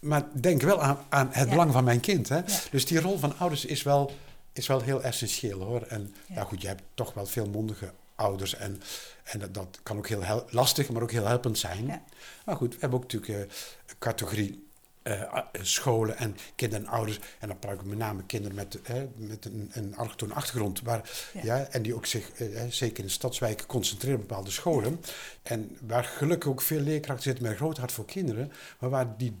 maar 0.00 0.24
denk 0.32 0.62
wel 0.62 0.82
aan, 0.82 0.98
aan 1.08 1.28
het 1.32 1.48
belang 1.48 1.72
van 1.72 1.84
mijn 1.84 2.00
kind. 2.00 2.28
Hè? 2.28 2.40
Dus 2.70 2.86
die 2.86 3.00
rol 3.00 3.18
van 3.18 3.38
ouders 3.38 3.64
is 3.64 3.82
wel, 3.82 4.12
is 4.52 4.66
wel 4.66 4.80
heel 4.80 5.02
essentieel 5.02 5.60
hoor. 5.60 5.82
En 5.82 6.14
ja. 6.26 6.34
Ja. 6.34 6.44
goed, 6.44 6.62
je 6.62 6.68
hebt 6.68 6.82
toch 6.94 7.14
wel 7.14 7.26
veel 7.26 7.46
mondige 7.48 7.92
ouders 8.14 8.54
en, 8.54 8.82
en 9.24 9.38
dat, 9.38 9.54
dat 9.54 9.78
kan 9.82 9.96
ook 9.96 10.08
heel 10.08 10.44
lastig, 10.50 10.88
maar 10.88 11.02
ook 11.02 11.10
heel 11.10 11.26
helpend 11.26 11.58
zijn. 11.58 11.86
Ja. 11.86 12.02
Maar 12.44 12.56
goed, 12.56 12.74
we 12.74 12.80
hebben 12.80 12.98
ook 12.98 13.12
natuurlijk 13.12 13.32
eh, 13.32 13.40
een 13.86 13.96
categorie 13.98 14.63
eh, 15.04 15.22
a- 15.34 15.50
scholen 15.62 16.16
en 16.16 16.36
kinderen 16.54 16.84
en 16.86 16.90
ouders. 16.92 17.20
En 17.38 17.48
dan 17.48 17.58
praat 17.58 17.74
ik 17.74 17.84
met 17.84 17.98
name 17.98 18.22
kinderen 18.26 18.56
met, 18.56 18.78
hè, 18.82 19.08
met 19.16 19.44
een, 19.44 19.70
een 19.72 19.96
allochtone 19.96 20.34
achtergrond. 20.34 20.80
Waar, 20.82 21.10
Ja. 21.32 21.40
ja. 21.42 21.66
en 21.70 21.82
die 21.82 21.94
ook 21.94 22.06
zich, 22.06 22.30
eh, 22.32 22.62
zeker 22.68 22.98
in 22.98 23.04
de 23.04 23.10
stadswijken, 23.10 23.66
concentreren 23.66 24.20
op 24.20 24.28
bepaalde 24.28 24.50
scholen. 24.50 25.00
En 25.42 25.76
waar 25.86 26.04
gelukkig 26.04 26.50
ook 26.50 26.60
veel 26.62 26.80
leerkrachten 26.80 27.24
zitten 27.24 27.42
met 27.42 27.52
een 27.52 27.58
groot 27.58 27.78
hart 27.78 27.92
voor 27.92 28.04
kinderen. 28.04 28.52
Maar 28.78 28.90
waar 28.90 29.16
die, 29.16 29.36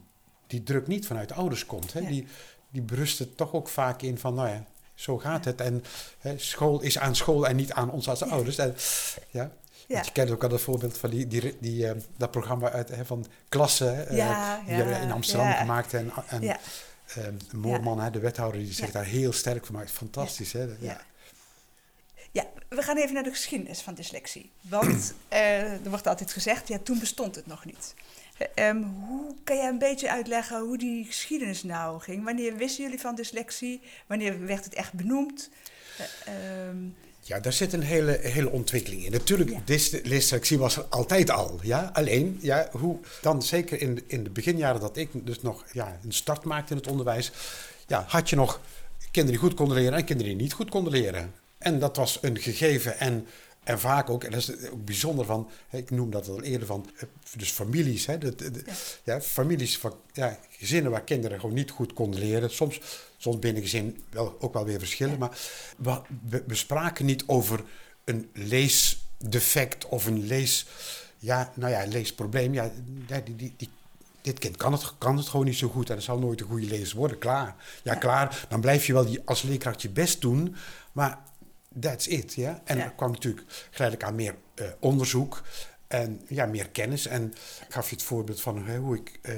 die 0.46 0.62
druk 0.62 0.86
niet 0.86 1.06
vanuit 1.06 1.32
ouders 1.32 1.66
komt. 1.66 1.92
Hè. 1.92 2.00
Ja. 2.00 2.08
Die, 2.08 2.26
die 2.70 2.82
berusten 2.82 3.34
toch 3.34 3.52
ook 3.52 3.68
vaak 3.68 4.02
in 4.02 4.18
van, 4.18 4.34
nou 4.34 4.48
ja, 4.48 4.64
zo 4.94 5.18
gaat 5.18 5.44
het. 5.44 5.60
En 5.60 5.84
hè, 6.18 6.38
school 6.38 6.80
is 6.80 6.98
aan 6.98 7.16
school 7.16 7.46
en 7.46 7.56
niet 7.56 7.72
aan 7.72 7.90
ons 7.90 8.08
als 8.08 8.22
ouders. 8.22 8.58
En, 8.58 8.74
ja. 9.30 9.52
Ja. 9.86 9.94
Want 9.94 10.06
je 10.06 10.12
kent 10.12 10.30
ook 10.30 10.42
al 10.42 10.48
dat 10.48 10.60
voorbeeld 10.60 10.98
van 10.98 11.10
die, 11.10 11.26
die, 11.26 11.56
die, 11.60 11.88
eh, 11.88 11.94
dat 12.16 12.30
programma 12.30 12.70
uit, 12.70 12.88
hè, 12.88 13.04
van 13.04 13.26
klassen. 13.48 14.08
eh, 14.08 14.16
Ja, 14.16 14.60
die 14.66 14.74
hebben 14.74 15.00
in 15.00 15.10
Amsterdam 15.12 15.52
gemaakt. 15.52 15.94
En, 15.94 16.12
en 16.28 16.42
eh, 16.42 16.56
Moorman, 17.52 18.00
hè, 18.00 18.10
de 18.10 18.18
wethouder, 18.18 18.60
die 18.60 18.72
zich 18.72 18.90
daar 18.90 19.04
heel 19.04 19.32
sterk 19.32 19.66
van 19.66 19.74
maakt. 19.74 19.90
Fantastisch, 19.90 20.52
hè? 20.52 20.62
Ja. 20.78 21.00
Ja. 22.32 22.44
We 22.68 22.82
gaan 22.82 22.96
even 22.96 23.14
naar 23.14 23.22
de 23.22 23.30
geschiedenis 23.30 23.80
van 23.80 23.94
dyslexie. 23.94 24.50
Want 24.60 25.14
eh, 25.28 25.72
er 25.72 25.88
wordt 25.90 26.06
altijd 26.06 26.32
gezegd, 26.32 26.68
ja, 26.68 26.78
toen 26.82 26.98
bestond 26.98 27.34
het 27.36 27.46
nog 27.46 27.64
niet. 27.64 27.94
Eh, 28.38 28.68
ehm, 28.68 28.82
hoe 28.82 29.34
kan 29.44 29.56
jij 29.56 29.68
een 29.68 29.78
beetje 29.78 30.10
uitleggen 30.10 30.60
hoe 30.60 30.78
die 30.78 31.04
geschiedenis 31.04 31.62
nou 31.62 32.00
ging? 32.00 32.24
Wanneer 32.24 32.56
wisten 32.56 32.84
jullie 32.84 33.00
van 33.00 33.14
dyslexie? 33.14 33.80
Wanneer 34.06 34.46
werd 34.46 34.64
het 34.64 34.74
echt 34.74 34.92
benoemd? 34.92 35.50
Ehm, 36.24 36.76
Ja, 37.26 37.40
daar 37.40 37.52
zit 37.52 37.72
een 37.72 37.82
hele, 37.82 38.18
hele 38.22 38.50
ontwikkeling 38.50 39.04
in. 39.04 39.12
Natuurlijk, 39.12 39.50
Ja. 39.50 39.60
dys- 39.64 39.90
dyslexie 40.02 40.58
was 40.58 40.76
er 40.76 40.84
altijd 40.88 41.30
al. 41.30 41.58
Ja? 41.62 41.90
Alleen, 41.92 42.38
ja, 42.40 42.68
hoe 42.72 42.98
dan 43.20 43.42
zeker 43.42 43.80
in, 43.80 44.02
in 44.06 44.24
de 44.24 44.30
beginjaren 44.30 44.80
dat 44.80 44.96
ik 44.96 45.08
dus 45.12 45.42
nog 45.42 45.64
ja, 45.72 45.98
een 46.04 46.12
start 46.12 46.44
maakte 46.44 46.70
in 46.72 46.78
het 46.78 46.86
onderwijs, 46.86 47.32
ja, 47.86 48.04
had 48.08 48.30
je 48.30 48.36
nog 48.36 48.60
kinderen 49.10 49.40
die 49.40 49.48
goed 49.48 49.58
konden 49.58 49.76
leren 49.76 49.98
en 49.98 50.04
kinderen 50.04 50.32
die 50.32 50.42
niet 50.42 50.52
goed 50.52 50.70
konden 50.70 50.92
leren. 50.92 51.32
En 51.58 51.78
dat 51.78 51.96
was 51.96 52.18
een 52.20 52.38
gegeven 52.38 52.98
en, 52.98 53.26
en 53.64 53.80
vaak 53.80 54.10
ook, 54.10 54.24
en 54.24 54.30
dat 54.30 54.40
is 54.40 54.70
ook 54.70 54.84
bijzonder 54.84 55.24
van, 55.24 55.50
ik 55.70 55.90
noem 55.90 56.10
dat 56.10 56.28
al 56.28 56.42
eerder 56.42 56.66
van, 56.66 56.90
eh, 56.96 57.02
dus 57.36 57.50
families, 57.50 58.06
hè, 58.06 58.18
de, 58.18 58.34
Ja. 58.66 58.72
ja, 59.04 59.20
families 59.20 59.78
van 59.78 59.94
ja, 60.12 60.38
gezinnen 60.50 60.90
waar 60.90 61.04
kinderen 61.04 61.40
gewoon 61.40 61.54
niet 61.54 61.70
goed 61.70 61.92
konden 61.92 62.20
leren. 62.20 62.50
Soms, 62.50 62.80
soms 63.16 63.38
binnen 63.38 63.62
gezin 63.62 64.04
wel, 64.10 64.36
ook 64.40 64.52
wel 64.52 64.64
weer 64.64 64.78
verschillen. 64.78 65.12
Ja. 65.12 65.18
Maar 65.18 65.38
we, 66.28 66.42
we, 66.46 66.54
spraken 66.54 67.04
niet 67.04 67.24
over 67.26 67.64
een 68.04 68.30
leesdefect 68.32 69.88
of 69.88 70.06
een 70.06 70.26
lees, 70.26 70.66
ja, 71.18 71.52
nou 71.54 71.72
ja, 71.72 71.86
leesprobleem. 71.86 72.54
Ja, 72.54 72.72
die, 73.24 73.36
die, 73.36 73.54
die, 73.56 73.68
dit 74.20 74.38
kind 74.38 74.56
kan 74.56 74.72
het, 74.72 74.92
kan 74.98 75.16
het 75.16 75.28
gewoon 75.28 75.46
niet 75.46 75.56
zo 75.56 75.68
goed 75.68 75.88
en 75.88 75.94
het 75.94 76.04
zal 76.04 76.18
nooit 76.18 76.40
een 76.40 76.46
goede 76.46 76.66
lezer 76.66 76.96
worden. 76.96 77.18
Klaar. 77.18 77.56
Ja, 77.82 77.92
Ja. 77.92 77.98
klaar. 77.98 78.46
Dan 78.48 78.60
blijf 78.60 78.86
je 78.86 78.92
wel 78.92 79.06
die, 79.06 79.20
als 79.24 79.42
leerkracht 79.42 79.82
je 79.82 79.88
best 79.88 80.20
doen. 80.20 80.54
Maar 80.92 81.18
that's 81.80 82.06
it. 82.06 82.34
Ja? 82.34 82.60
En 82.64 82.76
Ja. 82.76 82.84
er 82.84 82.90
kwam 82.90 83.10
natuurlijk 83.10 83.44
geleidelijk 83.70 84.08
aan 84.08 84.14
meer 84.14 84.34
eh, 84.54 84.66
onderzoek. 84.80 85.42
En 85.86 86.20
ja, 86.28 86.46
meer 86.46 86.68
kennis. 86.68 87.06
En 87.06 87.34
ik 87.66 87.72
gaf 87.72 87.88
je 87.88 87.94
het 87.94 88.04
voorbeeld 88.04 88.40
van 88.40 88.66
hè, 88.66 88.78
hoe 88.78 88.96
ik 88.96 89.18
eh, 89.22 89.34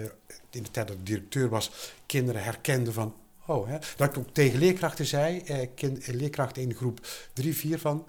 in 0.50 0.62
de 0.62 0.70
tijd 0.70 0.88
dat 0.88 0.96
ik 0.96 1.06
directeur 1.06 1.48
was, 1.48 1.70
kinderen 2.06 2.42
herkende 2.42 2.92
van. 2.92 3.14
Oh, 3.46 3.68
hè, 3.68 3.78
dat 3.96 4.08
ik 4.08 4.18
ook 4.18 4.34
tegen 4.34 4.58
leerkrachten 4.58 5.06
zei, 5.06 5.40
eh, 5.40 5.68
kind, 5.74 6.06
leerkrachten 6.06 6.62
in 6.62 6.74
groep 6.74 7.06
3, 7.32 7.56
4 7.56 7.78
van. 7.78 8.06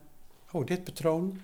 Oh, 0.51 0.65
dit 0.65 0.83
patroon. 0.83 1.41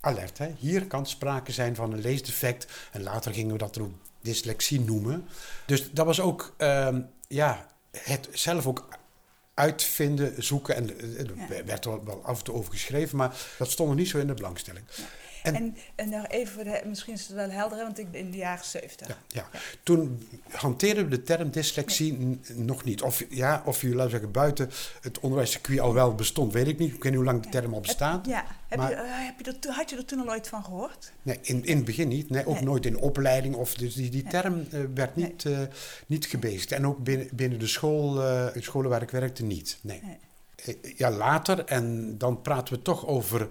Alert, 0.00 0.38
hè. 0.38 0.52
hier 0.58 0.86
kan 0.86 1.06
sprake 1.06 1.52
zijn 1.52 1.74
van 1.74 1.92
een 1.92 2.00
leesdefect. 2.00 2.66
En 2.92 3.02
later 3.02 3.34
gingen 3.34 3.52
we 3.52 3.58
dat 3.58 3.78
ook 3.78 3.90
dyslexie 4.20 4.80
noemen. 4.80 5.28
Dus 5.66 5.92
dat 5.92 6.06
was 6.06 6.20
ook, 6.20 6.54
ehm, 6.56 7.00
ja, 7.28 7.66
het 7.90 8.28
zelf 8.32 8.66
ook 8.66 8.88
uitvinden, 9.56 10.42
zoeken. 10.42 10.74
En 10.76 10.90
er 11.48 11.64
werd 11.64 11.84
er 11.84 12.04
wel 12.04 12.24
af 12.24 12.38
en 12.38 12.44
toe 12.44 12.54
over 12.54 12.72
geschreven, 12.72 13.16
maar 13.16 13.36
dat 13.58 13.70
stond 13.70 13.88
nog 13.88 13.98
niet 13.98 14.08
zo 14.08 14.18
in 14.18 14.26
de 14.26 14.34
belangstelling. 14.34 14.84
En, 15.46 15.54
en, 15.54 15.76
en 15.94 16.08
nog 16.08 16.28
even, 16.28 16.54
voor 16.54 16.64
de, 16.64 16.82
misschien 16.86 17.14
is 17.14 17.26
het 17.26 17.36
wel 17.36 17.50
helder, 17.50 17.78
want 17.78 17.98
ik 17.98 18.06
in 18.10 18.30
de 18.30 18.36
jaren 18.36 18.64
70. 18.64 19.08
Ja, 19.08 19.16
ja. 19.26 19.48
Toen 19.82 20.28
hanteerden 20.50 21.04
we 21.04 21.10
de 21.10 21.22
term 21.22 21.50
dyslexie 21.50 22.40
nog 22.54 22.84
niet. 22.84 23.02
Of, 23.02 23.24
ja, 23.28 23.62
of 23.64 23.80
je, 23.80 23.94
laten 23.94 24.10
zeggen, 24.10 24.30
buiten 24.30 24.70
het 25.00 25.20
onderwijscircuit 25.20 25.80
al 25.80 25.94
wel 25.94 26.14
bestond, 26.14 26.52
weet 26.52 26.66
ik 26.66 26.78
niet. 26.78 26.94
Ik 26.94 27.02
weet 27.02 27.12
niet 27.12 27.14
hoe 27.14 27.24
lang 27.24 27.42
de 27.42 27.48
term 27.48 27.74
al 27.74 27.80
bestaat. 27.80 28.26
ja, 28.26 28.44
heb 28.68 28.80
je, 28.80 28.94
uh, 28.94 29.00
heb 29.04 29.46
je 29.46 29.56
er, 29.60 29.74
had 29.74 29.90
je 29.90 29.96
er 29.96 30.04
toen 30.04 30.20
al 30.20 30.28
ooit 30.28 30.48
van 30.48 30.64
gehoord? 30.64 31.12
Nee, 31.22 31.38
in, 31.42 31.64
in 31.64 31.76
het 31.76 31.84
begin 31.84 32.08
niet. 32.08 32.30
Nee, 32.30 32.46
ook 32.46 32.60
nooit 32.60 32.86
in 32.86 32.98
opleiding. 32.98 33.54
Of, 33.54 33.74
dus 33.74 33.94
die, 33.94 34.10
die 34.10 34.24
term 34.24 34.66
uh, 34.72 34.80
werd 34.94 35.16
niet, 35.16 35.44
uh, 35.44 35.58
niet 36.06 36.26
gebezigd. 36.26 36.72
En 36.72 36.86
ook 36.86 37.04
binnen, 37.04 37.28
binnen 37.32 37.58
de 37.58 37.66
school, 37.66 38.22
scholen 38.54 38.90
waar 38.90 39.02
ik 39.02 39.10
werkte 39.10 39.44
niet. 39.44 39.78
Nee. 39.80 40.02
Ja, 40.96 41.10
later, 41.10 41.64
en 41.64 42.18
dan 42.18 42.42
praten 42.42 42.74
we 42.74 42.82
toch 42.82 43.06
over 43.06 43.48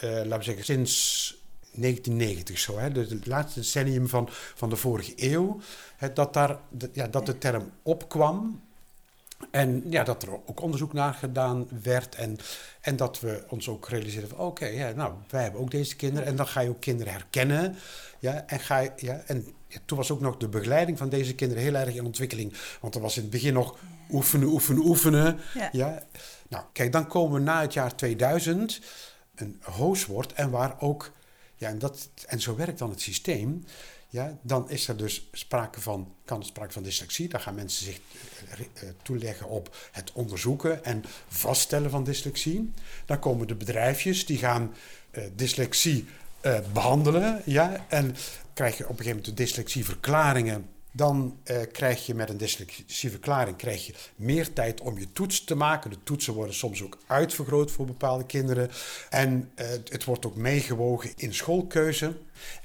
laten 0.00 0.38
we 0.38 0.44
zeggen, 0.44 0.64
sinds 0.64 1.36
1990 1.72 2.58
zo, 2.58 2.78
hè, 2.78 2.92
dus 2.92 3.10
het 3.10 3.26
laatste 3.26 3.60
decennium 3.60 4.08
van, 4.08 4.28
van 4.30 4.70
de 4.70 4.76
vorige 4.76 5.12
eeuw, 5.16 5.60
hè, 5.96 6.12
dat, 6.12 6.34
daar, 6.34 6.58
de, 6.70 6.90
ja, 6.92 7.06
dat 7.06 7.26
de 7.26 7.38
term 7.38 7.70
opkwam. 7.82 8.66
En 9.50 9.82
ja, 9.90 10.04
dat 10.04 10.22
er 10.22 10.32
ook 10.32 10.60
onderzoek 10.60 10.92
naar 10.92 11.14
gedaan 11.14 11.68
werd. 11.82 12.14
En, 12.14 12.36
en 12.80 12.96
dat 12.96 13.20
we 13.20 13.44
ons 13.48 13.68
ook 13.68 13.88
realiseerden 13.88 14.28
van 14.28 14.38
oké, 14.38 14.66
ja, 14.66 14.90
nou, 14.90 15.14
wij 15.30 15.42
hebben 15.42 15.60
ook 15.60 15.70
deze 15.70 15.96
kinderen. 15.96 16.28
En 16.28 16.36
dan 16.36 16.46
ga 16.46 16.60
je 16.60 16.68
ook 16.68 16.80
kinderen 16.80 17.12
herkennen. 17.12 17.76
Ja, 18.18 18.44
en 18.46 18.60
ga 18.60 18.78
je, 18.78 18.92
ja, 18.96 19.22
en 19.26 19.46
ja, 19.66 19.78
toen 19.84 19.96
was 19.96 20.10
ook 20.10 20.20
nog 20.20 20.36
de 20.36 20.48
begeleiding 20.48 20.98
van 20.98 21.08
deze 21.08 21.34
kinderen 21.34 21.62
heel 21.62 21.74
erg 21.74 21.94
in 21.94 22.04
ontwikkeling. 22.04 22.52
Want 22.80 22.94
er 22.94 23.00
was 23.00 23.16
in 23.16 23.22
het 23.22 23.30
begin 23.30 23.52
nog 23.52 23.78
oefenen, 24.10 24.48
oefenen, 24.48 24.84
oefenen. 24.84 25.38
Ja. 25.54 25.68
ja. 25.72 26.02
Nou, 26.48 26.64
kijk, 26.72 26.92
dan 26.92 27.06
komen 27.06 27.38
we 27.38 27.44
na 27.44 27.60
het 27.60 27.72
jaar 27.72 27.94
2000 27.94 28.80
een 29.38 29.60
hoos 29.62 30.06
wordt 30.06 30.32
en 30.32 30.50
waar 30.50 30.80
ook, 30.80 31.12
ja, 31.56 31.68
en, 31.68 31.78
dat, 31.78 32.08
en 32.26 32.40
zo 32.40 32.56
werkt 32.56 32.78
dan 32.78 32.90
het 32.90 33.00
systeem, 33.00 33.64
ja, 34.10 34.38
dan 34.42 34.70
is 34.70 34.88
er 34.88 34.96
dus 34.96 35.28
sprake 35.32 35.80
van, 35.80 36.12
kan 36.24 36.44
sprake 36.44 36.72
van 36.72 36.82
dyslexie. 36.82 37.28
Dan 37.28 37.40
gaan 37.40 37.54
mensen 37.54 37.84
zich 37.84 38.00
eh, 38.50 38.60
eh, 38.60 38.94
toeleggen 39.02 39.48
op 39.48 39.76
het 39.92 40.12
onderzoeken 40.12 40.84
en 40.84 41.04
vaststellen 41.28 41.90
van 41.90 42.04
dyslexie. 42.04 42.72
Dan 43.06 43.18
komen 43.18 43.46
de 43.46 43.54
bedrijfjes 43.54 44.26
die 44.26 44.38
gaan 44.38 44.74
uh, 45.12 45.24
dyslexie 45.34 46.06
behandelen. 46.72 47.42
Ja, 47.44 47.84
en 47.88 48.16
krijg 48.54 48.76
je 48.76 48.84
op 48.84 48.90
een 48.90 48.96
gegeven 48.96 49.16
moment 49.16 49.36
de 49.36 49.44
dyslexieverklaringen 49.44 50.68
dan 50.92 51.38
uh, 51.44 51.56
krijg 51.72 52.06
je 52.06 52.14
met 52.14 52.28
een 52.28 52.36
dyslexieverklaring 52.36 53.56
krijg 53.56 53.86
je 53.86 53.94
meer 54.16 54.52
tijd 54.52 54.80
om 54.80 54.98
je 54.98 55.12
toets 55.12 55.44
te 55.44 55.54
maken. 55.54 55.90
De 55.90 56.02
toetsen 56.02 56.34
worden 56.34 56.54
soms 56.54 56.82
ook 56.82 56.98
uitvergroot 57.06 57.70
voor 57.70 57.86
bepaalde 57.86 58.26
kinderen. 58.26 58.70
En 59.10 59.50
uh, 59.56 59.66
het 59.68 60.04
wordt 60.04 60.26
ook 60.26 60.36
meegewogen 60.36 61.12
in 61.16 61.34
schoolkeuze. 61.34 62.16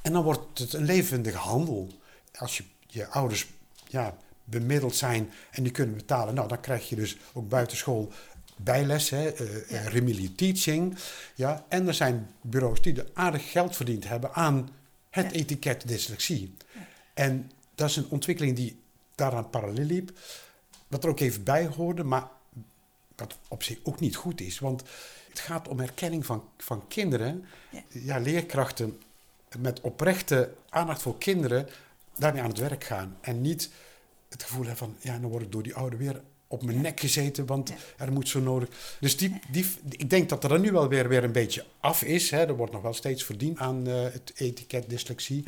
En 0.01 0.13
dan 0.13 0.23
wordt 0.23 0.59
het 0.59 0.73
een 0.73 0.85
levendige 0.85 1.37
handel. 1.37 1.89
Als 2.33 2.57
je, 2.57 2.63
je 2.87 3.07
ouders 3.07 3.47
ja, 3.87 4.17
bemiddeld 4.43 4.95
zijn 4.95 5.31
en 5.51 5.63
die 5.63 5.71
kunnen 5.71 5.95
betalen, 5.95 6.33
nou, 6.33 6.47
dan 6.47 6.59
krijg 6.59 6.89
je 6.89 6.95
dus 6.95 7.17
ook 7.33 7.49
buitenschool 7.49 8.11
bijles, 8.57 9.09
hè, 9.09 9.41
uh, 9.41 9.69
ja. 9.69 9.81
remedial 9.81 10.31
teaching. 10.35 10.97
Ja. 11.35 11.65
En 11.69 11.87
er 11.87 11.93
zijn 11.93 12.29
bureaus 12.41 12.81
die 12.81 12.95
er 12.95 13.07
aardig 13.13 13.51
geld 13.51 13.75
verdiend 13.75 14.07
hebben 14.07 14.33
aan 14.33 14.69
het 15.09 15.31
ja. 15.31 15.39
etiket 15.39 15.87
dyslexie. 15.87 16.55
Ja. 16.73 16.79
En 17.13 17.51
dat 17.83 17.91
is 17.91 18.03
een 18.03 18.09
ontwikkeling 18.09 18.55
die 18.55 18.79
daaraan 19.15 19.49
parallel 19.49 19.85
liep. 19.85 20.11
Wat 20.87 21.03
er 21.03 21.09
ook 21.09 21.19
even 21.19 21.43
bij 21.43 21.65
hoorde, 21.65 22.03
maar 22.03 22.27
wat 23.15 23.37
op 23.47 23.63
zich 23.63 23.77
ook 23.83 23.99
niet 23.99 24.15
goed 24.15 24.41
is. 24.41 24.59
Want 24.59 24.83
het 25.29 25.39
gaat 25.39 25.67
om 25.67 25.79
erkenning 25.79 26.25
van, 26.25 26.43
van 26.57 26.87
kinderen. 26.87 27.45
Ja. 27.69 27.83
ja, 27.89 28.17
leerkrachten 28.19 29.01
met 29.57 29.81
oprechte 29.81 30.53
aandacht 30.69 31.01
voor 31.01 31.17
kinderen 31.17 31.67
daarmee 32.17 32.41
aan 32.41 32.49
het 32.49 32.57
werk 32.57 32.83
gaan. 32.83 33.17
En 33.21 33.41
niet 33.41 33.69
het 34.29 34.43
gevoel 34.43 34.65
hebben 34.65 34.77
van, 34.77 34.95
ja, 34.99 35.19
dan 35.19 35.29
word 35.29 35.43
ik 35.43 35.51
door 35.51 35.63
die 35.63 35.75
ouder 35.75 35.99
weer 35.99 36.21
op 36.53 36.63
mijn 36.63 36.81
nek 36.81 36.99
gezeten, 36.99 37.45
want 37.45 37.69
ja. 37.69 37.75
er 37.97 38.11
moet 38.11 38.29
zo 38.29 38.39
nodig. 38.39 38.69
Dus 38.99 39.17
die, 39.17 39.39
die, 39.51 39.65
ik 39.89 40.09
denk 40.09 40.29
dat 40.29 40.43
er 40.43 40.49
dan 40.49 40.61
nu 40.61 40.71
wel 40.71 40.87
weer, 40.87 41.07
weer 41.07 41.23
een 41.23 41.31
beetje 41.31 41.65
af 41.79 42.03
is. 42.03 42.29
Hè. 42.29 42.45
Er 42.45 42.55
wordt 42.55 42.73
nog 42.73 42.81
wel 42.81 42.93
steeds 42.93 43.23
verdiend 43.23 43.57
aan 43.57 43.87
uh, 43.87 44.03
het 44.03 44.31
etiket 44.35 44.89
dyslexie. 44.89 45.43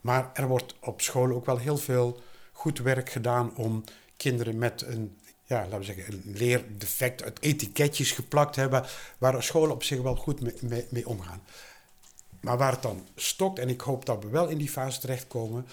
Maar 0.00 0.30
er 0.34 0.48
wordt 0.48 0.74
op 0.80 1.00
scholen 1.00 1.36
ook 1.36 1.46
wel 1.46 1.58
heel 1.58 1.76
veel 1.76 2.20
goed 2.52 2.78
werk 2.78 3.10
gedaan 3.10 3.56
om 3.56 3.84
kinderen 4.16 4.58
met 4.58 4.82
een, 4.86 5.16
ja, 5.44 5.62
laten 5.62 5.78
we 5.78 5.84
zeggen, 5.84 6.12
een 6.12 6.22
leerdefect 6.24 7.22
uit 7.22 7.38
etiketjes 7.40 8.12
geplakt 8.12 8.56
hebben, 8.56 8.84
waar 9.18 9.42
scholen 9.42 9.70
op 9.70 9.82
zich 9.82 10.00
wel 10.00 10.16
goed 10.16 10.40
mee, 10.40 10.54
mee, 10.60 10.86
mee 10.90 11.08
omgaan. 11.08 11.42
Maar 12.40 12.58
waar 12.58 12.72
het 12.72 12.82
dan 12.82 13.06
stokt, 13.14 13.58
en 13.58 13.68
ik 13.68 13.80
hoop 13.80 14.06
dat 14.06 14.22
we 14.22 14.28
wel 14.28 14.48
in 14.48 14.58
die 14.58 14.68
fase 14.68 15.00
terechtkomen, 15.00 15.66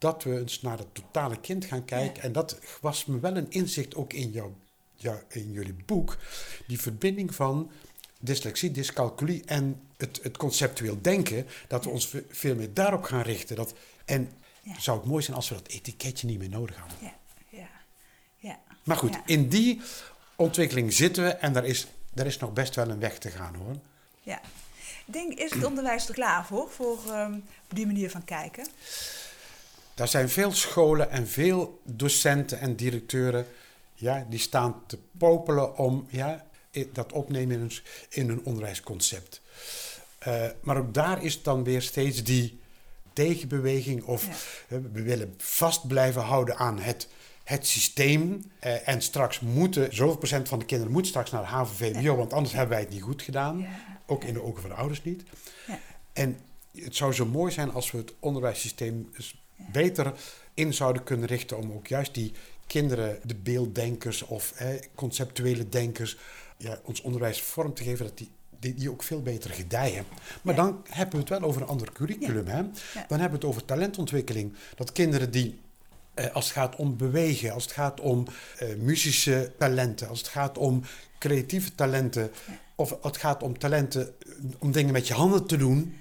dat 0.00 0.22
we 0.22 0.38
eens 0.38 0.62
naar 0.62 0.78
het 0.78 0.94
totale 0.94 1.40
kind 1.40 1.64
gaan 1.64 1.84
kijken. 1.84 2.16
Ja. 2.16 2.22
En 2.22 2.32
dat 2.32 2.58
was 2.80 3.04
me 3.04 3.20
wel 3.20 3.36
een 3.36 3.50
inzicht 3.50 3.94
ook 3.94 4.12
in, 4.12 4.30
jou, 4.30 4.52
jou, 4.94 5.18
in 5.28 5.52
jullie 5.52 5.76
boek. 5.86 6.16
Die 6.66 6.80
verbinding 6.80 7.34
van 7.34 7.70
dyslexie, 8.20 8.70
dyscalculie 8.70 9.42
en 9.46 9.80
het, 9.96 10.20
het 10.22 10.36
conceptueel 10.36 10.98
denken. 11.02 11.46
Dat 11.68 11.84
we 11.84 11.90
ons 11.90 12.14
veel 12.30 12.54
meer 12.54 12.74
daarop 12.74 13.02
gaan 13.02 13.22
richten. 13.22 13.56
Dat, 13.56 13.74
en 14.04 14.32
ja. 14.62 14.80
zou 14.80 14.98
het 14.98 15.06
mooi 15.06 15.22
zijn 15.22 15.36
als 15.36 15.48
we 15.48 15.54
dat 15.54 15.68
etiketje 15.68 16.26
niet 16.26 16.38
meer 16.38 16.48
nodig 16.48 16.76
hadden. 16.76 16.98
Ja, 17.00 17.14
ja, 17.48 17.68
ja. 18.36 18.58
Maar 18.84 18.96
goed, 18.96 19.14
ja. 19.14 19.22
in 19.26 19.48
die 19.48 19.80
ontwikkeling 20.36 20.92
zitten 20.92 21.24
we 21.24 21.30
en 21.30 21.52
daar 21.52 21.64
is, 21.64 21.86
daar 22.12 22.26
is 22.26 22.38
nog 22.38 22.52
best 22.52 22.74
wel 22.74 22.88
een 22.88 23.00
weg 23.00 23.18
te 23.18 23.30
gaan 23.30 23.54
hoor. 23.54 23.76
Ja. 24.22 24.40
Ik 25.06 25.12
denk, 25.12 25.32
is 25.32 25.50
het 25.50 25.64
onderwijs 25.64 26.08
er 26.08 26.14
klaar 26.14 26.46
voor, 26.46 26.70
voor 26.70 26.98
um, 27.08 27.44
die 27.68 27.86
manier 27.86 28.10
van 28.10 28.24
kijken? 28.24 28.66
Daar 29.94 30.08
zijn 30.08 30.28
veel 30.28 30.52
scholen 30.52 31.10
en 31.10 31.28
veel 31.28 31.80
docenten 31.84 32.60
en 32.60 32.76
directeuren 32.76 33.46
ja, 33.94 34.26
die 34.28 34.38
staan 34.38 34.82
te 34.86 34.98
popelen 35.18 35.76
om 35.76 36.06
ja, 36.08 36.44
dat 36.92 37.12
opnemen 37.12 37.56
in 37.56 37.62
een, 37.62 37.72
in 38.08 38.28
een 38.28 38.44
onderwijsconcept. 38.44 39.40
Uh, 40.28 40.44
maar 40.60 40.76
ook 40.76 40.94
daar 40.94 41.24
is 41.24 41.42
dan 41.42 41.64
weer 41.64 41.82
steeds 41.82 42.24
die 42.24 42.58
tegenbeweging 43.12 44.02
of 44.04 44.24
ja. 44.68 44.80
we 44.80 45.02
willen 45.02 45.34
vast 45.38 45.86
blijven 45.86 46.22
houden 46.22 46.56
aan 46.56 46.78
het, 46.78 47.08
het 47.44 47.66
systeem. 47.66 48.50
Uh, 48.64 48.88
en 48.88 49.02
straks 49.02 49.40
moeten, 49.40 49.94
zoveel 49.94 50.16
procent 50.16 50.48
van 50.48 50.58
de 50.58 50.64
kinderen 50.64 50.92
moet 50.92 51.06
straks 51.06 51.30
naar 51.30 51.42
de 51.42 51.48
HAVO-VWO, 51.48 52.00
ja. 52.00 52.14
want 52.14 52.32
anders 52.32 52.54
hebben 52.54 52.70
wij 52.70 52.80
het 52.80 52.90
niet 52.90 53.02
goed 53.02 53.22
gedaan. 53.22 53.58
Ja. 53.58 53.98
Ook 54.06 54.24
in 54.24 54.34
de 54.34 54.42
ogen 54.42 54.60
van 54.60 54.70
de 54.70 54.76
ouders 54.76 55.02
niet. 55.02 55.22
En 56.12 56.38
het 56.74 56.96
zou 56.96 57.12
zo 57.12 57.26
mooi 57.26 57.52
zijn 57.52 57.72
als 57.72 57.90
we 57.90 57.98
het 57.98 58.12
onderwijssysteem 58.20 59.10
beter 59.72 60.12
in 60.54 60.74
zouden 60.74 61.02
kunnen 61.02 61.26
richten 61.26 61.56
om 61.56 61.72
ook 61.72 61.86
juist 61.86 62.14
die 62.14 62.32
kinderen, 62.66 63.18
de 63.24 63.34
beelddenkers 63.34 64.22
of 64.22 64.52
eh, 64.52 64.68
conceptuele 64.94 65.68
denkers, 65.68 66.16
ja, 66.56 66.80
ons 66.84 67.00
onderwijs 67.00 67.42
vorm 67.42 67.74
te 67.74 67.84
geven 67.84 68.04
dat 68.04 68.18
die, 68.18 68.30
die, 68.58 68.74
die 68.74 68.90
ook 68.90 69.02
veel 69.02 69.22
beter 69.22 69.50
gedijen. 69.50 70.04
Maar 70.42 70.54
ja. 70.54 70.62
dan 70.62 70.84
hebben 70.88 71.14
we 71.14 71.20
het 71.20 71.28
wel 71.28 71.48
over 71.48 71.62
een 71.62 71.68
ander 71.68 71.92
curriculum. 71.92 72.46
Ja. 72.46 72.52
Hè? 72.52 72.62
Dan 73.08 73.20
hebben 73.20 73.28
we 73.30 73.34
het 73.34 73.44
over 73.44 73.64
talentontwikkeling. 73.64 74.54
Dat 74.74 74.92
kinderen 74.92 75.30
die, 75.30 75.58
eh, 76.14 76.34
als 76.34 76.44
het 76.44 76.54
gaat 76.54 76.76
om 76.76 76.96
bewegen, 76.96 77.52
als 77.52 77.62
het 77.62 77.72
gaat 77.72 78.00
om 78.00 78.26
eh, 78.58 78.68
muzische 78.76 79.52
talenten, 79.58 80.08
als 80.08 80.18
het 80.18 80.28
gaat 80.28 80.58
om 80.58 80.82
creatieve 81.18 81.74
talenten, 81.74 82.30
of 82.74 82.92
als 82.92 83.12
het 83.12 83.16
gaat 83.16 83.42
om 83.42 83.58
talenten 83.58 84.14
om 84.58 84.72
dingen 84.72 84.92
met 84.92 85.06
je 85.06 85.14
handen 85.14 85.46
te 85.46 85.56
doen, 85.56 86.00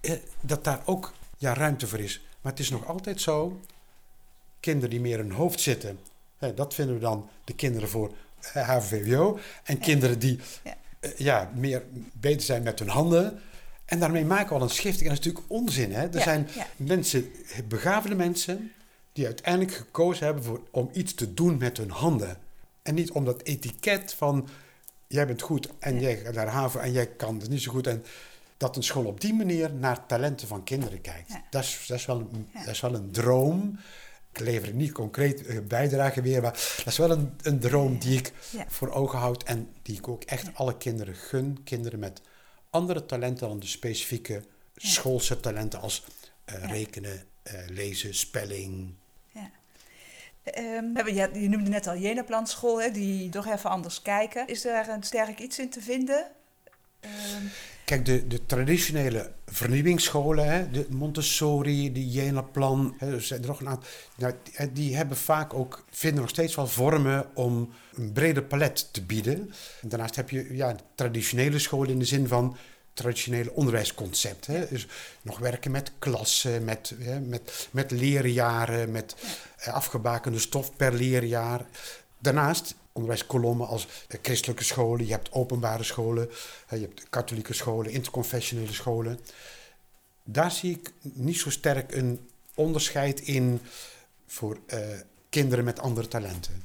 eh, 0.00 0.12
dat 0.40 0.64
daar 0.64 0.82
ook 0.84 1.12
ja, 1.38 1.54
ruimte 1.54 1.86
voor 1.86 1.98
is. 1.98 2.25
Maar 2.46 2.54
het 2.54 2.64
is 2.64 2.70
nog 2.70 2.86
altijd 2.86 3.20
zo, 3.20 3.60
kinderen 4.60 4.90
die 4.90 5.00
meer 5.00 5.18
in 5.18 5.24
hun 5.24 5.36
hoofd 5.36 5.60
zitten, 5.60 5.98
hè, 6.38 6.54
dat 6.54 6.74
vinden 6.74 6.94
we 6.94 7.00
dan 7.00 7.28
de 7.44 7.54
kinderen 7.54 7.88
voor 7.88 8.12
HVWO. 8.52 9.38
En 9.64 9.78
kinderen 9.78 10.18
die 10.18 10.38
ja. 10.64 10.76
Uh, 11.00 11.10
ja. 11.16 11.50
meer 11.54 11.82
beter 12.12 12.42
zijn 12.42 12.62
met 12.62 12.78
hun 12.78 12.88
handen. 12.88 13.40
En 13.84 13.98
daarmee 13.98 14.24
maken 14.24 14.48
we 14.48 14.54
al 14.54 14.62
een 14.62 14.68
schifting. 14.68 15.08
En 15.08 15.14
dat 15.14 15.18
is 15.18 15.24
natuurlijk 15.24 15.52
onzin. 15.52 15.92
Hè? 15.92 16.02
Er 16.06 16.14
ja, 16.14 16.22
zijn 16.22 16.48
mensen, 16.76 17.30
begaafde 17.68 18.14
mensen, 18.14 18.72
die 19.12 19.24
uiteindelijk 19.24 19.74
gekozen 19.74 20.24
hebben 20.24 20.44
voor, 20.44 20.60
om 20.70 20.90
iets 20.92 21.14
te 21.14 21.34
doen 21.34 21.58
met 21.58 21.76
hun 21.76 21.90
handen. 21.90 22.38
En 22.82 22.94
niet 22.94 23.10
om 23.10 23.24
dat 23.24 23.42
etiket 23.42 24.14
van 24.14 24.48
jij 25.06 25.26
bent 25.26 25.42
goed 25.42 25.68
en 25.78 26.00
jij 26.00 26.16
gaat 26.16 26.34
naar 26.34 26.48
HAVO 26.48 26.78
en 26.78 26.92
jij 26.92 27.06
kan 27.06 27.40
het 27.40 27.48
niet 27.48 27.62
zo 27.62 27.72
goed. 27.72 27.86
En 27.86 28.04
dat 28.56 28.76
een 28.76 28.82
school 28.82 29.04
op 29.04 29.20
die 29.20 29.34
manier 29.34 29.72
naar 29.74 30.06
talenten 30.06 30.48
van 30.48 30.64
kinderen 30.64 31.00
kijkt. 31.00 31.28
Ja. 31.28 31.42
Dat, 31.50 31.62
is, 31.62 31.84
dat, 31.86 31.98
is 31.98 32.06
wel, 32.06 32.18
een- 32.20 32.48
Ja. 32.52 32.58
dat 32.64 32.74
is 32.74 32.80
wel 32.80 32.94
een 32.94 33.10
droom. 33.10 33.78
Ik 34.32 34.40
lever 34.42 34.72
niet 34.74 34.92
concreet 34.92 35.48
een 35.48 35.66
bijdrage 35.66 36.22
weer, 36.22 36.42
maar 36.42 36.52
dat 36.52 36.86
is 36.86 36.96
wel 36.98 37.10
een, 37.10 37.32
een 37.42 37.58
droom 37.60 37.98
die 37.98 38.18
ik 38.18 38.32
Ja. 38.50 38.64
voor 38.68 38.90
ogen 38.92 39.18
houd 39.18 39.42
en 39.42 39.68
die 39.82 39.96
ik 39.96 40.08
ook 40.08 40.22
echt 40.24 40.54
alle 40.54 40.76
kinderen 40.76 41.14
gun. 41.14 41.58
Kinderen 41.64 41.98
met 41.98 42.20
andere 42.70 43.06
talenten 43.06 43.48
dan 43.48 43.58
de 43.60 43.66
specifieke 43.66 44.42
schoolse 44.76 45.40
talenten 45.40 45.80
als 45.80 46.04
eh, 46.44 46.64
rekenen, 46.70 47.22
eh, 47.42 47.54
lezen, 47.68 48.14
spelling. 48.14 48.94
Ja. 49.32 49.50
Ehm, 50.42 50.64
we 50.64 50.90
hebben- 50.94 51.14
je, 51.14 51.40
je 51.40 51.48
noemde 51.48 51.70
net 51.70 51.86
al 51.86 51.96
Jeneplanschool, 51.96 52.80
hè, 52.82 52.90
die 52.90 53.28
toch 53.28 53.46
even 53.46 53.70
anders 53.70 54.02
kijken. 54.02 54.46
Is 54.48 54.62
daar 54.62 54.88
een 54.88 55.02
sterk 55.02 55.38
iets 55.38 55.58
in 55.58 55.70
te 55.70 55.80
vinden? 55.80 56.26
Ehm, 57.00 57.44
Kijk, 57.86 58.04
de, 58.04 58.26
de 58.26 58.46
traditionele 58.46 59.32
vernieuwingsscholen, 59.46 60.46
hè, 60.46 60.70
de 60.70 60.86
Montessori, 60.90 61.92
de 61.92 62.10
Jena-plan, 62.10 62.94
hè, 62.98 63.20
zijn 63.20 63.42
er 63.42 63.46
nog 63.46 63.60
een 63.60 63.68
aantal, 63.68 63.88
nou, 64.16 64.34
die, 64.72 64.96
hebben 64.96 65.16
vaak 65.16 65.54
ook, 65.54 65.84
vinden 65.90 66.20
nog 66.20 66.30
steeds 66.30 66.54
wel 66.54 66.66
vormen 66.66 67.26
om 67.34 67.72
een 67.94 68.12
breder 68.12 68.42
palet 68.42 68.88
te 68.92 69.02
bieden. 69.02 69.52
En 69.82 69.88
daarnaast 69.88 70.16
heb 70.16 70.30
je 70.30 70.56
ja, 70.56 70.76
traditionele 70.94 71.58
scholen 71.58 71.90
in 71.90 71.98
de 71.98 72.04
zin 72.04 72.28
van 72.28 72.56
traditionele 72.92 73.52
onderwijsconcept. 73.52 74.46
Hè? 74.46 74.68
Dus 74.68 74.86
nog 75.22 75.38
werken 75.38 75.70
met 75.70 75.92
klassen, 75.98 76.64
met, 76.64 76.94
hè, 76.98 77.20
met, 77.20 77.68
met 77.70 77.90
leerjaren, 77.90 78.90
met 78.90 79.16
eh, 79.56 79.74
afgebakende 79.74 80.38
stof 80.38 80.76
per 80.76 80.94
leerjaar. 80.94 81.66
Daarnaast 82.18 82.74
onderwijskolommen 82.96 83.66
als 83.66 83.86
eh, 84.08 84.18
christelijke 84.22 84.64
scholen, 84.64 85.06
je 85.06 85.12
hebt 85.12 85.32
openbare 85.32 85.82
scholen, 85.82 86.30
je 86.70 86.80
hebt 86.80 87.08
katholieke 87.10 87.54
scholen, 87.54 87.92
interconfessionele 87.92 88.72
scholen. 88.72 89.20
Daar 90.24 90.50
zie 90.50 90.70
ik 90.70 90.92
niet 91.00 91.38
zo 91.38 91.50
sterk 91.50 91.94
een 91.94 92.28
onderscheid 92.54 93.20
in 93.20 93.60
voor 94.26 94.58
eh, 94.66 94.80
kinderen 95.28 95.64
met 95.64 95.80
andere 95.80 96.08
talenten. 96.08 96.64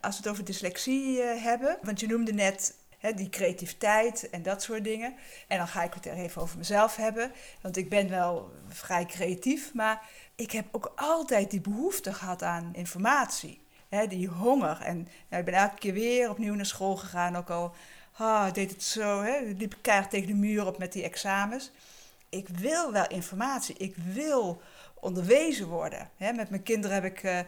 als 0.00 0.16
we 0.16 0.22
het 0.22 0.32
over 0.32 0.44
dyslexie 0.44 1.22
eh, 1.22 1.42
hebben, 1.42 1.78
want 1.82 2.00
je 2.00 2.06
noemde 2.06 2.32
net 2.32 2.74
hè, 2.98 3.12
die 3.12 3.28
creativiteit 3.28 4.30
en 4.30 4.42
dat 4.42 4.62
soort 4.62 4.84
dingen. 4.84 5.14
En 5.48 5.58
dan 5.58 5.68
ga 5.68 5.82
ik 5.82 5.94
het 5.94 6.06
er 6.06 6.14
even 6.14 6.42
over 6.42 6.58
mezelf 6.58 6.96
hebben, 6.96 7.32
want 7.60 7.76
ik 7.76 7.88
ben 7.88 8.08
wel 8.08 8.52
vrij 8.68 9.06
creatief, 9.06 9.74
maar 9.74 10.02
ik 10.34 10.52
heb 10.52 10.66
ook 10.70 10.92
altijd 10.96 11.50
die 11.50 11.60
behoefte 11.60 12.12
gehad 12.12 12.42
aan 12.42 12.70
informatie. 12.72 13.60
Die 14.08 14.28
honger. 14.28 14.80
En 14.80 15.08
ik 15.28 15.44
ben 15.44 15.54
elke 15.54 15.78
keer 15.78 15.92
weer 15.92 16.30
opnieuw 16.30 16.54
naar 16.54 16.66
school 16.66 16.96
gegaan, 16.96 17.36
ook 17.36 17.50
al 17.50 17.74
ah, 18.12 18.52
deed 18.52 18.70
het 18.70 18.82
zo, 18.82 19.22
hè, 19.22 19.40
liep 19.40 19.74
ik 19.74 19.82
keihard 19.82 20.10
tegen 20.10 20.26
de 20.26 20.34
muur 20.34 20.66
op 20.66 20.78
met 20.78 20.92
die 20.92 21.02
examens. 21.02 21.70
Ik 22.28 22.48
wil 22.48 22.92
wel 22.92 23.06
informatie, 23.06 23.74
ik 23.78 23.94
wil 23.96 24.62
onderwezen 24.94 25.66
worden. 25.66 26.10
Hè, 26.16 26.32
met 26.32 26.50
mijn 26.50 26.62
kinderen 26.62 27.02
heb 27.02 27.04
ik... 27.04 27.22
eh, 27.22 27.38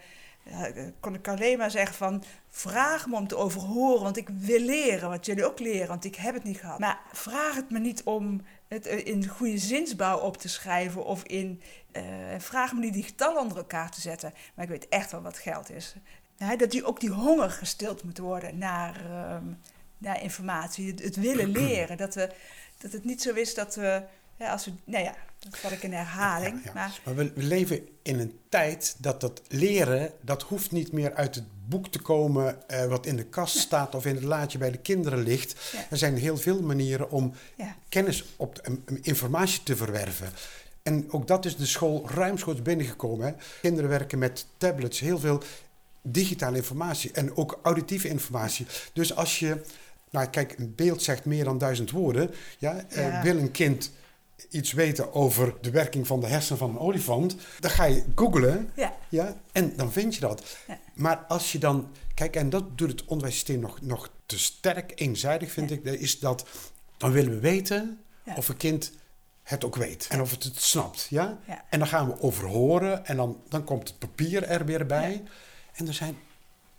eh, 0.44 0.86
kon 1.00 1.14
ik 1.14 1.28
alleen 1.28 1.58
maar 1.58 1.70
zeggen 1.70 1.96
van 1.96 2.24
vraag 2.50 3.06
me 3.06 3.16
om 3.16 3.26
te 3.26 3.36
overhoren, 3.36 4.02
want 4.02 4.16
ik 4.16 4.28
wil 4.28 4.60
leren 4.60 5.08
wat 5.08 5.26
jullie 5.26 5.46
ook 5.46 5.58
leren, 5.58 5.88
want 5.88 6.04
ik 6.04 6.14
heb 6.14 6.34
het 6.34 6.44
niet 6.44 6.58
gehad. 6.58 6.78
Maar 6.78 7.00
vraag 7.12 7.54
het 7.54 7.70
me 7.70 7.78
niet 7.78 8.02
om 8.02 8.40
het 8.68 8.86
eh, 8.86 9.06
in 9.06 9.28
goede 9.28 9.58
zinsbouw 9.58 10.18
op 10.18 10.36
te 10.36 10.48
schrijven 10.48 11.04
of 11.04 11.22
in 11.22 11.62
vraag 12.38 12.72
me 12.72 12.80
niet 12.80 12.92
die 12.92 13.02
getallen 13.02 13.40
onder 13.40 13.56
elkaar 13.56 13.90
te 13.90 14.00
zetten. 14.00 14.34
Maar 14.54 14.64
ik 14.64 14.70
weet 14.70 14.88
echt 14.88 15.10
wel 15.10 15.22
wat 15.22 15.38
geld 15.38 15.70
is. 15.70 15.94
Ja, 16.36 16.56
dat 16.56 16.70
die, 16.70 16.84
ook 16.84 17.00
die 17.00 17.10
honger 17.10 17.50
gestild 17.50 18.02
moet 18.02 18.18
worden 18.18 18.58
naar, 18.58 19.04
ehm, 19.10 19.44
naar 19.98 20.22
informatie, 20.22 20.90
het, 20.90 21.02
het 21.02 21.16
willen 21.16 21.50
leren. 21.60 21.96
Dat, 21.96 22.14
we, 22.14 22.30
dat 22.78 22.92
het 22.92 23.04
niet 23.04 23.22
zo 23.22 23.34
is 23.34 23.54
dat 23.54 23.74
we, 23.74 24.02
ja, 24.36 24.52
als 24.52 24.64
we, 24.64 24.72
nou 24.84 25.04
ja, 25.04 25.14
dat 25.38 25.58
val 25.58 25.72
ik 25.72 25.82
in 25.82 25.92
herhaling. 25.92 26.56
Ja, 26.56 26.62
ja. 26.64 26.72
Maar 26.74 27.00
Maar 27.04 27.14
we, 27.14 27.32
we 27.34 27.42
leven 27.42 27.88
in 28.02 28.18
een 28.18 28.38
tijd 28.48 28.96
dat 28.98 29.20
dat 29.20 29.42
leren, 29.48 30.12
dat 30.20 30.42
hoeft 30.42 30.70
niet 30.70 30.92
meer 30.92 31.14
uit 31.14 31.34
het 31.34 31.44
boek 31.68 31.88
te 31.88 31.98
komen 31.98 32.68
eh, 32.68 32.86
wat 32.86 33.06
in 33.06 33.16
de 33.16 33.24
kast 33.24 33.58
staat 33.58 33.94
of 33.94 34.06
in 34.06 34.14
het 34.14 34.24
laadje 34.24 34.58
bij 34.58 34.70
de 34.70 34.78
kinderen 34.78 35.22
ligt. 35.22 35.74
Er 35.90 35.96
zijn 35.96 36.16
heel 36.16 36.36
veel 36.36 36.62
manieren 36.62 37.10
om 37.10 37.34
kennis 37.88 38.24
op 38.36 38.60
um, 38.66 38.84
informatie 39.02 39.62
te 39.62 39.76
verwerven. 39.76 40.28
En 40.82 41.12
ook 41.12 41.26
dat 41.26 41.44
is 41.44 41.56
de 41.56 41.66
school 41.66 42.08
ruimschoots 42.10 42.62
binnengekomen. 42.62 43.26
Hè. 43.26 43.32
Kinderen 43.60 43.90
werken 43.90 44.18
met 44.18 44.46
tablets, 44.56 45.00
heel 45.00 45.18
veel 45.18 45.42
digitale 46.06 46.56
informatie 46.56 47.10
en 47.12 47.36
ook 47.36 47.58
auditieve 47.62 48.08
informatie. 48.08 48.66
Dus 48.92 49.14
als 49.16 49.38
je, 49.38 49.60
nou 50.10 50.26
kijk, 50.26 50.58
een 50.58 50.72
beeld 50.74 51.02
zegt 51.02 51.24
meer 51.24 51.44
dan 51.44 51.58
duizend 51.58 51.90
woorden. 51.90 52.30
Ja, 52.58 52.84
eh, 52.88 53.08
Ja. 53.08 53.22
wil 53.22 53.38
een 53.38 53.50
kind 53.50 53.90
iets 54.50 54.72
weten 54.72 55.12
over 55.14 55.54
de 55.60 55.70
werking 55.70 56.06
van 56.06 56.20
de 56.20 56.26
hersenen 56.26 56.58
van 56.58 56.70
een 56.70 56.78
olifant, 56.78 57.36
dan 57.60 57.70
ga 57.70 57.84
je 57.84 58.04
googlen 58.14 58.70
ja, 58.74 58.96
ja, 59.08 59.36
en 59.52 59.76
dan 59.76 59.92
vind 59.92 60.14
je 60.14 60.20
dat. 60.20 60.56
Ja. 60.66 60.78
Maar 60.94 61.16
als 61.16 61.52
je 61.52 61.58
dan, 61.58 61.88
kijk, 62.14 62.36
en 62.36 62.50
dat 62.50 62.78
doet 62.78 62.90
het 62.90 63.04
onderwijssysteem 63.04 63.60
nog, 63.60 63.80
nog 63.80 64.10
te 64.26 64.38
sterk, 64.38 64.92
eenzijdig 64.94 65.52
vind 65.52 65.70
Ja. 65.70 65.76
ik, 65.76 65.84
is 65.84 66.18
dat 66.18 66.46
dan 66.96 67.12
willen 67.12 67.30
we 67.32 67.38
weten 67.38 68.00
of 68.36 68.48
een 68.48 68.56
kind 68.56 68.92
het 69.42 69.64
ook 69.64 69.76
weet 69.76 70.06
en 70.10 70.20
of 70.20 70.30
het 70.30 70.42
het 70.42 70.60
snapt. 70.62 71.06
Ja. 71.10 71.38
En 71.70 71.78
dan 71.78 71.88
gaan 71.88 72.06
we 72.06 72.20
overhoren 72.20 73.06
en 73.06 73.16
dan, 73.16 73.40
dan 73.48 73.64
komt 73.64 73.88
het 73.88 73.98
papier 73.98 74.42
er 74.42 74.64
weer 74.64 74.86
bij. 74.86 75.22
En 75.74 75.86
er 75.86 75.94
zijn 75.94 76.16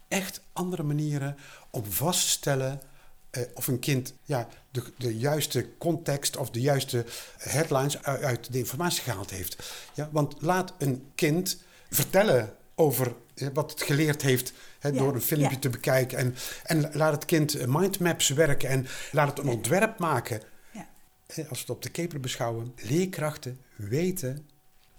echt 0.08 0.42
andere 0.54 0.84
manieren 0.84 1.38
om 1.70 1.86
vast 1.86 2.22
te 2.22 2.30
stellen 2.30 2.82
eh, 3.30 3.44
of 3.54 3.68
een 3.68 3.80
kind 3.80 4.14
ja, 4.24 4.48
de, 4.72 4.84
de 4.98 5.18
juiste 5.18 5.78
context 5.78 6.38
of 6.38 6.50
de 6.50 6.62
juiste 6.62 7.06
headlines 7.38 8.04
uit, 8.04 8.24
uit 8.24 8.52
de 8.52 8.58
informatie 8.58 9.04
gehaald 9.04 9.30
heeft. 9.30 9.74
Ja, 9.94 10.10
want 10.12 10.42
laat 10.42 10.74
een 10.78 11.12
kind 11.16 11.58
vertellen 11.90 12.54
over 12.76 13.16
eh, 13.36 13.48
wat 13.54 13.72
het 13.72 13.82
geleerd 13.82 14.22
heeft 14.22 14.54
Ja, 14.82 14.92
door 14.92 15.14
een 15.14 15.22
filmpje 15.22 15.56
ja. 15.56 15.60
te 15.60 15.70
bekijken. 15.70 16.18
En, 16.18 16.36
en 16.64 16.90
laat 16.94 17.14
het 17.14 17.26
kind 17.26 17.56
eh, 17.56 17.68
mindmaps 17.68 18.30
werken 18.30 18.70
en 18.70 18.88
laat 19.12 19.28
het 19.28 19.40
een 19.40 19.52
ontwerp 19.52 20.00
maken. 20.00 20.42
ja. 20.72 20.88
Als 21.28 21.46
we 21.50 21.58
het 21.58 21.70
op 21.70 21.82
de 21.82 21.90
keper 21.90 22.20
beschouwen, 22.20 22.74
leerkrachten 22.76 23.62
weten, 23.76 24.50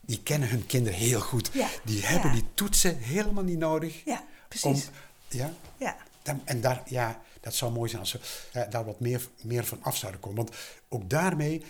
die 0.06 0.22
kennen 0.22 0.48
hun 0.48 0.66
kinderen 0.66 0.98
heel 0.98 1.20
goed. 1.20 1.50
Ja, 1.52 1.68
Die 1.84 2.06
hebben 2.06 2.32
die 2.32 2.44
toetsen 2.54 2.98
helemaal 2.98 3.44
niet 3.44 3.58
nodig. 3.58 4.02
ja 4.04 4.24
precies. 4.48 4.86
Om, 4.86 4.92
ja, 5.28 5.52
Ja, 5.78 5.96
dan- 6.22 6.40
en 6.44 6.60
daar, 6.60 6.82
ja, 6.86 7.20
dat 7.40 7.54
zou 7.54 7.72
mooi 7.72 7.88
zijn 7.88 8.00
als 8.02 8.12
we 8.12 8.20
ja, 8.52 8.64
daar 8.64 8.84
wat 8.84 9.00
meer, 9.00 9.20
meer 9.42 9.64
van 9.64 9.82
af 9.82 9.96
zouden 9.96 10.20
komen. 10.20 10.36
Want 10.44 10.56
ook 10.88 11.10
daarmee 11.10 11.62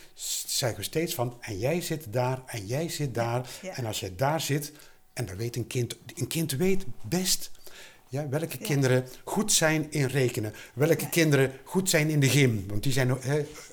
zeggen 0.47 0.79
we 0.79 0.85
steeds 0.85 1.15
van, 1.15 1.37
en 1.41 1.59
jij 1.59 1.81
zit 1.81 2.13
daar, 2.13 2.43
en 2.47 2.67
jij 2.67 2.89
zit 2.89 3.15
daar. 3.15 3.49
En 3.75 3.87
als 3.87 4.01
jij 4.01 4.13
daar 4.17 4.41
zit, 4.41 4.73
en 5.13 5.27
dan 5.27 5.37
weet 5.37 5.57
een 5.57 5.67
kind, 5.67 5.97
een 6.15 6.27
kind 6.27 6.53
weet 6.53 6.85
best 7.03 7.51
ja, 8.09 8.29
welke 8.29 8.57
Ja. 8.59 8.67
kinderen 8.67 9.05
goed 9.25 9.53
zijn 9.53 9.87
in 9.91 10.05
rekenen. 10.07 10.53
Welke 10.75 11.03
Ja. 11.03 11.09
kinderen 11.09 11.53
goed 11.65 11.91
zijn 11.91 12.09
in 12.11 12.21
de 12.21 12.29
gym. 12.29 12.65
Want 12.69 12.83
die 12.83 12.93
zijn 12.93 13.11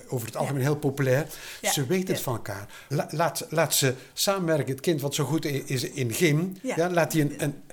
over 0.08 0.26
het 0.28 0.36
algemeen 0.36 0.62
heel 0.62 0.76
populair. 0.76 1.26
Ze 1.62 1.86
weten 1.86 2.14
het 2.14 2.24
van 2.24 2.34
elkaar. 2.34 2.68
La- 2.90 3.08
laat, 3.12 3.46
laat 3.50 3.74
ze 3.74 3.94
samenwerken. 4.14 4.72
Het 4.72 4.80
kind 4.82 5.02
wat 5.02 5.16
zo 5.16 5.26
goed 5.26 5.46
is 5.46 5.84
in 5.84 6.14
gym, 6.14 6.58
Ja. 6.62 6.90
laat 6.90 7.12
die 7.12 7.22
een, 7.22 7.44
een, 7.44 7.64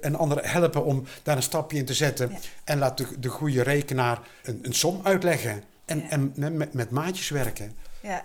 een 0.00 0.14
ander 0.16 0.50
helpen 0.50 0.84
om 0.84 1.04
daar 1.22 1.36
een 1.36 1.42
stapje 1.42 1.78
in 1.78 1.84
te 1.84 1.94
zetten. 1.94 2.36
En 2.64 2.78
laat 2.78 2.98
de, 2.98 3.06
de 3.18 3.28
goede 3.28 3.62
rekenaar 3.62 4.20
een, 4.42 4.58
een 4.62 4.74
som 4.74 5.00
uitleggen. 5.02 5.62
En, 5.84 6.02
en 6.10 6.32
met- 6.56 6.72
met, 6.72 6.90
maatjes 6.90 7.28
werken. 7.28 7.72
ja, 8.02 8.24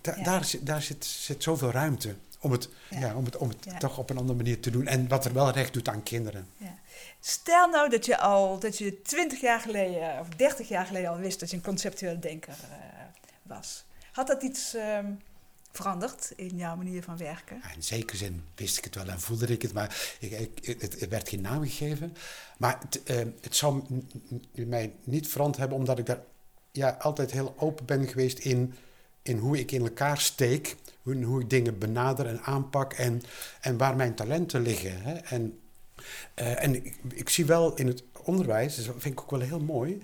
Da- 0.00 0.14
Ja. 0.16 0.22
Daar, 0.22 0.50
daar 0.60 0.82
zit, 0.82 1.04
zit 1.04 1.42
zoveel 1.42 1.70
ruimte 1.70 2.14
om 2.40 2.52
het, 2.52 2.68
Ja. 2.90 2.98
ja. 2.98 3.14
om 3.14 3.24
het, 3.24 3.36
om 3.36 3.48
het 3.48 3.64
Ja. 3.64 3.78
toch 3.78 3.98
op 3.98 4.10
een 4.10 4.16
andere 4.18 4.36
manier 4.36 4.60
te 4.60 4.70
doen. 4.70 4.86
En 4.86 5.08
wat 5.08 5.24
er 5.24 5.32
wel 5.32 5.50
recht 5.50 5.72
doet 5.72 5.88
aan 5.88 6.02
kinderen. 6.02 6.48
ja. 6.56 6.74
Stel 7.20 7.68
nou 7.68 7.88
dat 7.90 8.06
je 8.06 8.18
al, 8.18 8.58
dat 8.58 8.78
je 8.78 9.02
20 9.02 9.40
jaar 9.40 9.60
geleden 9.60 10.20
of 10.20 10.28
30 10.28 10.68
jaar 10.68 10.86
geleden 10.86 11.10
al 11.10 11.16
wist 11.16 11.40
dat 11.40 11.50
je 11.50 11.56
een 11.56 11.62
conceptueel 11.62 12.20
denker 12.20 12.52
eh, 12.70 12.78
was. 13.42 13.84
Had 14.12 14.26
dat 14.26 14.42
iets 14.42 14.74
ehm, 14.74 15.12
veranderd 15.72 16.32
in 16.36 16.56
jouw 16.56 16.76
manier 16.76 17.02
van 17.02 17.16
werken? 17.16 17.62
In 17.74 17.82
zekere 17.82 18.16
zin 18.16 18.44
wist 18.54 18.78
ik 18.78 18.84
het 18.84 18.94
wel 18.94 19.08
en 19.08 19.20
voelde 19.20 19.46
ik 19.46 19.62
het, 19.62 19.72
maar 19.72 20.16
ik, 20.20 20.30
ik, 20.30 20.80
het, 20.80 21.00
het 21.00 21.08
werd 21.08 21.28
geen 21.28 21.40
naam 21.40 21.62
gegeven. 21.62 22.16
Maar 22.58 22.78
het, 22.80 23.02
eh, 23.02 23.16
het 23.40 23.56
zou 23.56 23.82
mij 24.52 24.92
niet 25.04 25.28
veranderd 25.28 25.58
hebben, 25.58 25.78
omdat 25.78 25.98
ik 25.98 26.06
daar 26.06 26.20
ja, 26.72 26.96
altijd 27.00 27.30
heel 27.30 27.54
open 27.58 27.84
ben 27.86 28.08
geweest 28.08 28.38
in, 28.38 28.74
in 29.22 29.38
hoe 29.38 29.58
ik 29.58 29.70
in 29.72 29.82
elkaar 29.82 30.18
steek, 30.20 30.76
hoe, 31.14 31.24
hoe 31.24 31.40
ik 31.40 31.50
dingen 31.50 31.78
benader 31.78 32.26
en 32.26 32.40
aanpak 32.40 32.92
en, 32.92 33.22
en 33.60 33.76
waar 33.76 33.96
mijn 33.96 34.14
talenten 34.14 34.62
liggen. 34.62 35.02
Hè. 35.02 35.12
En, 35.14 35.58
eh, 36.34 36.62
en 36.62 36.74
ik, 36.74 36.96
ik 37.14 37.28
zie 37.28 37.44
wel 37.46 37.74
in 37.76 37.86
het 37.86 38.02
onderwijs, 38.22 38.74
dus 38.74 38.86
dat 38.86 38.94
vind 38.98 39.14
ik 39.14 39.20
ook 39.20 39.30
wel 39.30 39.40
heel 39.40 39.60
mooi, 39.60 40.02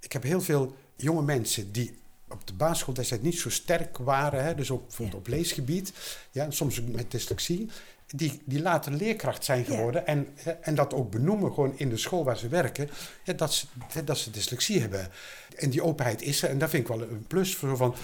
ik 0.00 0.12
heb 0.12 0.22
heel 0.22 0.40
veel 0.40 0.74
jonge 0.96 1.22
mensen 1.22 1.72
die 1.72 1.98
op 2.28 2.46
de 2.46 2.52
basisschool 2.52 2.94
destijds 2.94 3.24
niet 3.24 3.38
zo 3.38 3.50
sterk 3.50 3.98
waren, 3.98 4.44
hè, 4.44 4.54
dus 4.54 4.70
ook 4.70 4.82
bijvoorbeeld 4.86 5.12
Ja. 5.26 5.32
op 5.32 5.38
leesgebied, 5.38 5.92
ja, 6.30 6.50
soms 6.50 6.80
ook 6.80 6.88
met 6.88 7.10
dyslexie. 7.10 7.68
die, 8.14 8.40
die 8.44 8.62
later 8.62 8.92
leerkracht 8.92 9.44
zijn 9.44 9.58
Ja. 9.58 9.64
geworden 9.64 10.06
en, 10.06 10.26
en 10.60 10.74
dat 10.74 10.94
ook 10.94 11.10
benoemen 11.10 11.52
gewoon 11.54 11.78
in 11.78 11.88
de 11.88 11.96
school 11.96 12.24
waar 12.24 12.36
ze 12.38 12.48
werken, 12.48 12.90
ja, 13.24 13.32
dat, 13.32 13.54
ze, 13.54 13.66
dat 14.04 14.18
ze 14.18 14.30
dyslexie 14.30 14.80
hebben. 14.80 15.08
En 15.56 15.70
die 15.70 15.82
openheid 15.82 16.22
is 16.22 16.42
er 16.42 16.48
en 16.50 16.58
dat 16.58 16.70
vind 16.70 16.82
ik 16.82 16.96
wel 16.96 17.02
een 17.02 17.24
plus 17.26 17.56
voor 17.56 17.76
van. 17.76 17.94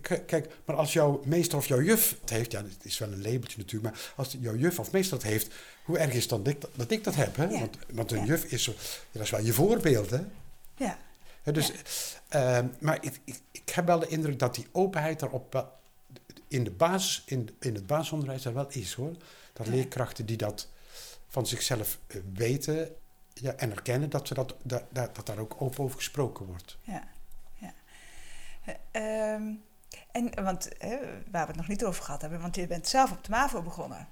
Kijk, 0.00 0.48
maar 0.64 0.76
als 0.76 0.92
jouw 0.92 1.22
meester 1.24 1.58
of 1.58 1.66
jouw 1.66 1.80
juf 1.80 2.16
het 2.20 2.30
heeft, 2.30 2.52
ja, 2.52 2.62
het 2.62 2.84
is 2.84 2.98
wel 2.98 3.12
een 3.12 3.22
labeltje 3.22 3.58
natuurlijk, 3.58 3.94
maar 3.94 4.12
als 4.16 4.36
jouw 4.40 4.54
juf 4.56 4.78
of 4.78 4.92
meester 4.92 5.18
dat 5.18 5.26
heeft, 5.26 5.54
hoe 5.84 5.98
erg 5.98 6.12
is 6.12 6.20
het 6.20 6.30
dan 6.30 6.42
dat 6.42 6.52
ik 6.52 6.60
dat, 6.60 6.70
dat, 6.74 6.90
ik 6.90 7.04
dat 7.04 7.14
heb? 7.14 7.36
Hè? 7.36 7.44
Ja. 7.44 7.58
Want, 7.58 7.76
want 7.92 8.12
een 8.12 8.18
Ja. 8.18 8.24
juf 8.24 8.44
is, 8.44 8.64
dat 9.12 9.22
is 9.22 9.30
wel 9.30 9.40
je 9.40 9.52
voorbeeld. 9.52 10.10
Hè? 10.10 10.20
Ja, 10.76 10.98
dus, 11.52 11.72
ehm, 12.28 12.66
maar 12.80 12.98
ik, 13.04 13.20
ik, 13.24 13.40
ik 13.50 13.68
heb 13.70 13.86
wel 13.86 13.98
de 13.98 14.06
indruk 14.08 14.38
dat 14.38 14.54
die 14.54 14.66
openheid 14.72 15.20
wel 15.20 15.48
in, 16.48 16.64
de 16.64 16.70
basis, 16.70 17.22
in, 17.26 17.50
in 17.60 17.74
het 17.74 17.86
basisonderwijs 17.86 18.44
er 18.44 18.54
wel 18.54 18.68
is 18.68 18.92
hoor. 18.92 19.16
Dat 19.52 19.66
leerkrachten 19.66 20.26
die 20.26 20.36
dat 20.36 20.68
van 21.28 21.46
zichzelf 21.46 21.98
eh, 22.06 22.20
weten 22.34 22.94
ja, 23.32 23.52
en 23.52 23.70
erkennen, 23.70 24.10
dat, 24.10 24.26
ze 24.28 24.34
dat, 24.34 24.54
dat, 24.62 24.82
dat, 24.90 25.26
daar 25.26 25.38
ook 25.38 25.54
open 25.58 25.84
over 25.84 25.96
gesproken 25.96 26.46
wordt. 26.46 26.76
ja, 26.82 27.08
ja. 27.54 27.74
Ehm, 28.90 29.42
en, 30.14 30.44
want 30.44 30.76
eh, 30.78 30.90
waar 31.30 31.42
we 31.42 31.52
het 31.52 31.56
nog 31.56 31.68
niet 31.68 31.84
over 31.84 32.04
gehad 32.04 32.20
hebben, 32.20 32.40
want 32.40 32.56
je 32.56 32.66
bent 32.66 32.88
zelf 32.88 33.10
op 33.10 33.24
de 33.24 33.30
MAVO 33.30 33.62
begonnen. 33.62 34.08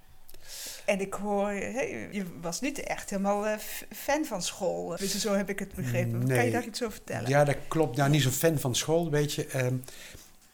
En 0.85 1.01
ik 1.01 1.15
hoor, 1.15 1.49
hè, 1.49 2.09
je 2.11 2.25
was 2.41 2.61
niet 2.61 2.79
echt 2.81 3.11
helemaal 3.11 3.47
eh, 3.47 3.59
fan 3.91 4.25
van 4.25 4.43
school. 4.43 4.97
Dus 4.97 5.19
zo 5.19 5.35
heb 5.35 5.49
ik 5.49 5.59
het 5.59 5.75
begrepen. 5.75 6.29
Kan 6.29 6.45
je 6.45 6.51
daar 6.51 6.65
iets 6.65 6.83
over 6.83 6.95
vertellen? 6.95 7.29
Ja, 7.29 7.45
dat 7.45 7.57
klopt. 7.69 7.97
Nou, 7.97 8.11
niet 8.11 8.23
zo'n 8.23 8.33
fan 8.33 8.59
van 8.59 8.75
school, 8.75 9.11
weet 9.11 9.33
je. 9.33 9.47
Ehm, 9.47 9.77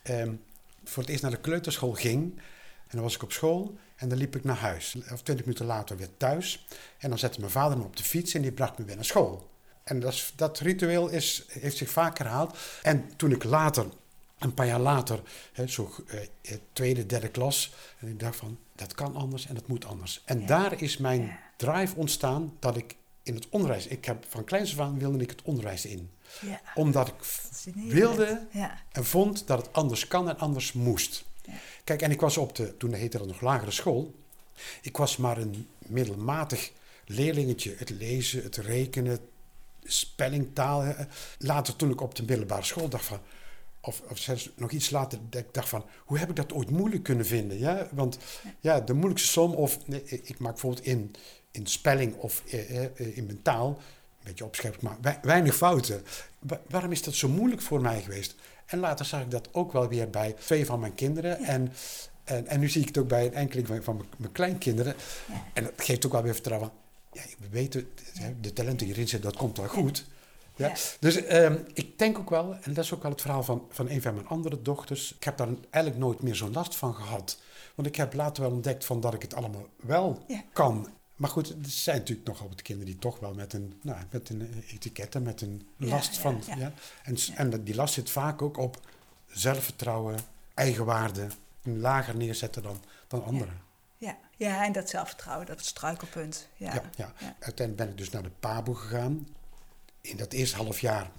ehm, 0.01 0.33
voor 0.83 1.03
het 1.03 1.11
eerst 1.11 1.21
naar 1.21 1.31
de 1.31 1.39
kleuterschool 1.39 1.93
ging. 1.93 2.33
En 2.87 2.95
dan 2.95 3.01
was 3.01 3.15
ik 3.15 3.23
op 3.23 3.31
school 3.31 3.77
en 3.95 4.09
dan 4.09 4.17
liep 4.17 4.35
ik 4.35 4.43
naar 4.43 4.57
huis. 4.57 4.97
Of 5.11 5.21
twintig 5.21 5.45
minuten 5.45 5.65
later 5.65 5.97
weer 5.97 6.17
thuis. 6.17 6.67
En 6.97 7.09
dan 7.09 7.19
zette 7.19 7.39
mijn 7.39 7.51
vader 7.51 7.77
me 7.77 7.83
op 7.83 7.97
de 7.97 8.03
fiets 8.03 8.33
en 8.33 8.41
die 8.41 8.51
bracht 8.51 8.77
me 8.77 8.85
weer 8.85 8.95
naar 8.95 9.05
school. 9.05 9.49
En 9.83 9.99
dat, 9.99 10.33
dat 10.35 10.59
ritueel 10.59 11.07
is, 11.09 11.45
heeft 11.47 11.77
zich 11.77 11.89
vaak 11.89 12.17
herhaald. 12.17 12.57
En 12.81 13.11
toen 13.15 13.31
ik 13.31 13.43
later, 13.43 13.85
een 14.39 14.53
paar 14.53 14.65
jaar 14.67 14.79
later, 14.79 15.21
hè, 15.53 15.67
zo 15.67 15.95
eh, 16.07 16.21
eh, 16.41 16.57
tweede, 16.73 17.05
derde 17.05 17.29
klas, 17.29 17.73
en 17.99 18.07
ik 18.07 18.19
dacht 18.19 18.35
van, 18.35 18.57
dat 18.75 18.93
kan 18.95 19.15
anders 19.15 19.45
en 19.47 19.55
dat 19.55 19.67
moet 19.67 19.85
anders. 19.85 20.21
En 20.25 20.39
Ja. 20.39 20.45
daar 20.45 20.81
is 20.81 20.97
mijn 20.97 21.21
Ja. 21.21 21.39
drive 21.57 21.95
ontstaan 21.95 22.53
dat 22.59 22.77
ik 22.77 22.95
in 23.23 23.35
het 23.35 23.47
onderwijs, 23.49 23.87
ik 23.87 24.05
heb 24.05 24.25
van 24.29 24.43
kleins 24.43 24.71
af 24.73 24.79
aan 24.79 24.99
wilde 24.99 25.17
ik 25.17 25.29
het 25.29 25.41
onderwijs 25.41 25.85
in. 25.85 26.09
Ja, 26.41 26.61
Omdat 26.75 27.07
ik 27.07 27.13
wilde 27.75 28.47
en 28.91 29.05
vond 29.05 29.47
dat 29.47 29.57
het 29.65 29.73
anders 29.73 30.07
kan 30.07 30.29
en 30.29 30.37
anders 30.39 30.73
moest. 30.73 31.23
Kijk, 31.83 32.01
en 32.01 32.11
ik 32.11 32.19
was 32.21 32.37
op 32.37 32.55
de, 32.55 32.77
toen 32.77 32.93
heette 32.93 33.17
dat 33.17 33.27
nog 33.27 33.41
lagere 33.41 33.71
school, 33.71 34.13
ik 34.81 34.97
was 34.97 35.17
maar 35.17 35.37
een 35.37 35.67
middelmatig 35.87 36.71
leerlingetje. 37.05 37.75
Het 37.77 37.89
lezen, 37.89 38.43
het 38.43 38.55
rekenen, 38.55 39.19
spelling, 39.83 40.47
taal. 40.53 40.95
Later 41.37 41.75
toen 41.75 41.89
ik 41.91 42.01
op 42.01 42.15
de 42.15 42.23
middelbare 42.23 42.63
school 42.63 42.89
dacht 42.89 43.05
van, 43.05 43.19
of, 43.81 44.01
of 44.09 44.17
zelfs 44.17 44.49
nog 44.55 44.71
iets 44.71 44.89
later, 44.89 45.19
dat 45.29 45.41
ik 45.41 45.53
dacht 45.53 45.69
van, 45.69 45.85
hoe 46.05 46.17
heb 46.17 46.29
ik 46.29 46.35
dat 46.35 46.53
ooit 46.53 46.69
moeilijk 46.69 47.03
kunnen 47.03 47.25
vinden? 47.25 47.57
Ja? 47.59 47.87
Want 47.91 48.17
ja, 48.59 48.79
de 48.79 48.93
moeilijkste 48.93 49.29
som, 49.31 49.53
of 49.53 49.87
nee, 49.87 50.03
ik 50.03 50.39
maak 50.39 50.51
bijvoorbeeld 50.51 50.85
in, 50.85 51.15
in 51.51 51.67
spelling 51.67 52.15
of 52.15 52.43
eh, 52.49 52.85
eh, 52.85 53.17
in 53.17 53.25
mijn 53.25 53.41
taal, 53.41 53.67
een 53.69 54.25
beetje 54.25 54.45
opschept, 54.45 54.81
maar 54.81 54.97
wei- 55.01 55.19
weinig 55.21 55.55
fouten. 55.55 56.03
Wa- 56.39 56.61
waarom 56.69 56.91
is 56.91 57.03
dat 57.03 57.13
zo 57.13 57.27
moeilijk 57.27 57.61
voor 57.61 57.81
mij 57.81 58.01
geweest? 58.01 58.35
En 58.65 58.79
later 58.79 59.05
zag 59.05 59.21
ik 59.21 59.31
dat 59.31 59.49
ook 59.51 59.71
wel 59.71 59.87
weer 59.87 60.09
bij 60.09 60.33
twee 60.33 60.65
van 60.65 60.79
mijn 60.79 60.95
kinderen. 60.95 61.41
Ja. 61.41 61.47
En, 61.47 61.73
en, 62.23 62.47
en 62.47 62.59
nu 62.59 62.69
zie 62.69 62.81
ik 62.81 62.87
het 62.87 62.97
ook 62.97 63.07
bij 63.07 63.25
een 63.25 63.33
enkeling 63.33 63.67
van, 63.67 63.83
van 63.83 63.95
mijn, 63.97 64.09
mijn 64.17 64.31
kleinkinderen. 64.31 64.95
Ja. 65.27 65.43
En 65.53 65.63
dat 65.63 65.73
geeft 65.77 66.05
ook 66.05 66.11
wel 66.11 66.23
weer 66.23 66.33
vertrouwen. 66.33 66.71
Ja, 67.13 67.21
we 67.39 67.47
weten, 67.49 67.87
de 68.41 68.53
talenten 68.53 68.77
die 68.77 68.87
hierin 68.87 69.07
zitten, 69.07 69.29
dat 69.29 69.39
komt 69.39 69.57
wel 69.57 69.67
goed. 69.67 70.05
Ja. 70.67 70.73
Dus 70.99 71.15
ehm, 71.25 71.57
ik 71.73 71.99
denk 71.99 72.17
ook 72.19 72.29
wel, 72.29 72.55
en 72.61 72.73
dat 72.73 72.83
is 72.83 72.93
ook 72.93 73.01
wel 73.01 73.11
het 73.11 73.21
verhaal 73.21 73.43
van, 73.43 73.67
van 73.69 73.89
een 73.89 74.01
van 74.01 74.13
mijn 74.13 74.27
andere 74.27 74.61
dochters. 74.61 75.15
Ik 75.15 75.23
heb 75.23 75.37
daar 75.37 75.47
eigenlijk 75.69 76.03
nooit 76.03 76.21
meer 76.21 76.35
zo'n 76.35 76.53
last 76.53 76.75
van 76.75 76.95
gehad. 76.95 77.39
Want 77.75 77.87
ik 77.87 77.95
heb 77.95 78.13
later 78.13 78.43
wel 78.43 78.51
ontdekt 78.51 78.85
van 78.85 78.99
dat 78.99 79.13
ik 79.13 79.21
het 79.21 79.33
allemaal 79.33 79.67
wel 79.75 80.23
Ja. 80.27 80.43
kan. 80.53 80.87
Maar 81.15 81.29
goed, 81.29 81.49
er 81.49 81.55
zijn 81.61 81.97
natuurlijk 81.97 82.27
nogal 82.27 82.47
wat 82.49 82.61
kinderen 82.61 82.91
die 82.91 83.01
toch 83.01 83.19
wel 83.19 83.33
met 83.33 83.53
een, 83.53 83.79
nou, 83.81 83.97
met 84.09 84.29
een 84.29 84.63
etiket 84.67 85.15
en 85.15 85.23
met 85.23 85.41
een 85.41 85.67
last 85.77 86.15
ja, 86.15 86.21
van. 86.21 86.41
ja. 86.57 86.73
En, 87.03 87.17
en 87.35 87.63
die 87.63 87.75
last 87.75 87.93
zit 87.93 88.09
vaak 88.09 88.41
ook 88.41 88.57
op 88.57 88.79
zelfvertrouwen, 89.27 90.15
eigenwaarde. 90.53 91.27
En 91.63 91.79
lager 91.79 92.15
neerzetten 92.15 92.63
dan, 92.63 92.81
dan 93.07 93.23
anderen. 93.23 93.61
ja. 93.97 94.17
ja, 94.37 94.65
en 94.65 94.71
dat 94.71 94.89
zelfvertrouwen, 94.89 95.45
dat 95.47 95.65
struikelpunt. 95.65 96.47
Ja. 96.55 96.73
Ja, 96.73 96.81
ja. 96.95 97.13
Ja. 97.19 97.35
Uiteindelijk 97.39 97.75
ben 97.75 97.89
ik 97.89 97.97
dus 97.97 98.09
naar 98.09 98.23
de 98.23 98.31
PABO 98.39 98.73
gegaan. 98.73 99.27
In 100.01 100.17
dat 100.17 100.33
eerste 100.33 100.55
half 100.55 100.79
jaar 100.79 101.09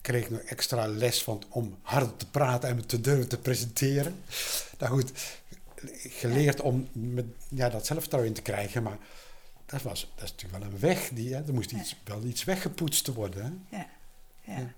kreeg 0.00 0.24
ik 0.24 0.30
nog 0.30 0.40
extra 0.40 0.86
les 0.86 1.22
van 1.22 1.42
om 1.48 1.78
harder 1.82 2.16
te 2.16 2.26
praten 2.26 2.68
en 2.68 2.76
me 2.76 2.86
te 2.86 3.00
durven 3.00 3.28
te 3.28 3.38
presenteren. 3.38 4.22
Nou 4.78 4.92
goed, 4.92 5.12
geleerd 5.94 6.60
om 6.60 6.88
met, 6.92 7.24
ja, 7.48 7.68
dat 7.68 7.86
zelfvertrouwen 7.86 8.30
in 8.32 8.36
te 8.36 8.50
krijgen, 8.50 8.82
maar 8.82 8.98
dat, 9.66 9.82
was, 9.82 10.12
dat 10.14 10.24
is 10.24 10.30
natuurlijk 10.30 10.62
wel 10.62 10.72
een 10.72 10.80
weg. 10.80 11.08
Die, 11.08 11.34
hè, 11.34 11.46
er 11.46 11.54
moest 11.54 11.72
iets, 11.72 11.96
wel 12.04 12.24
iets 12.24 12.44
weggepoetst 12.44 13.06
worden. 13.06 13.44
Hè? 13.44 13.76
Ja. 13.76 13.86
Ja. 14.44 14.58
Ja. 14.58 14.72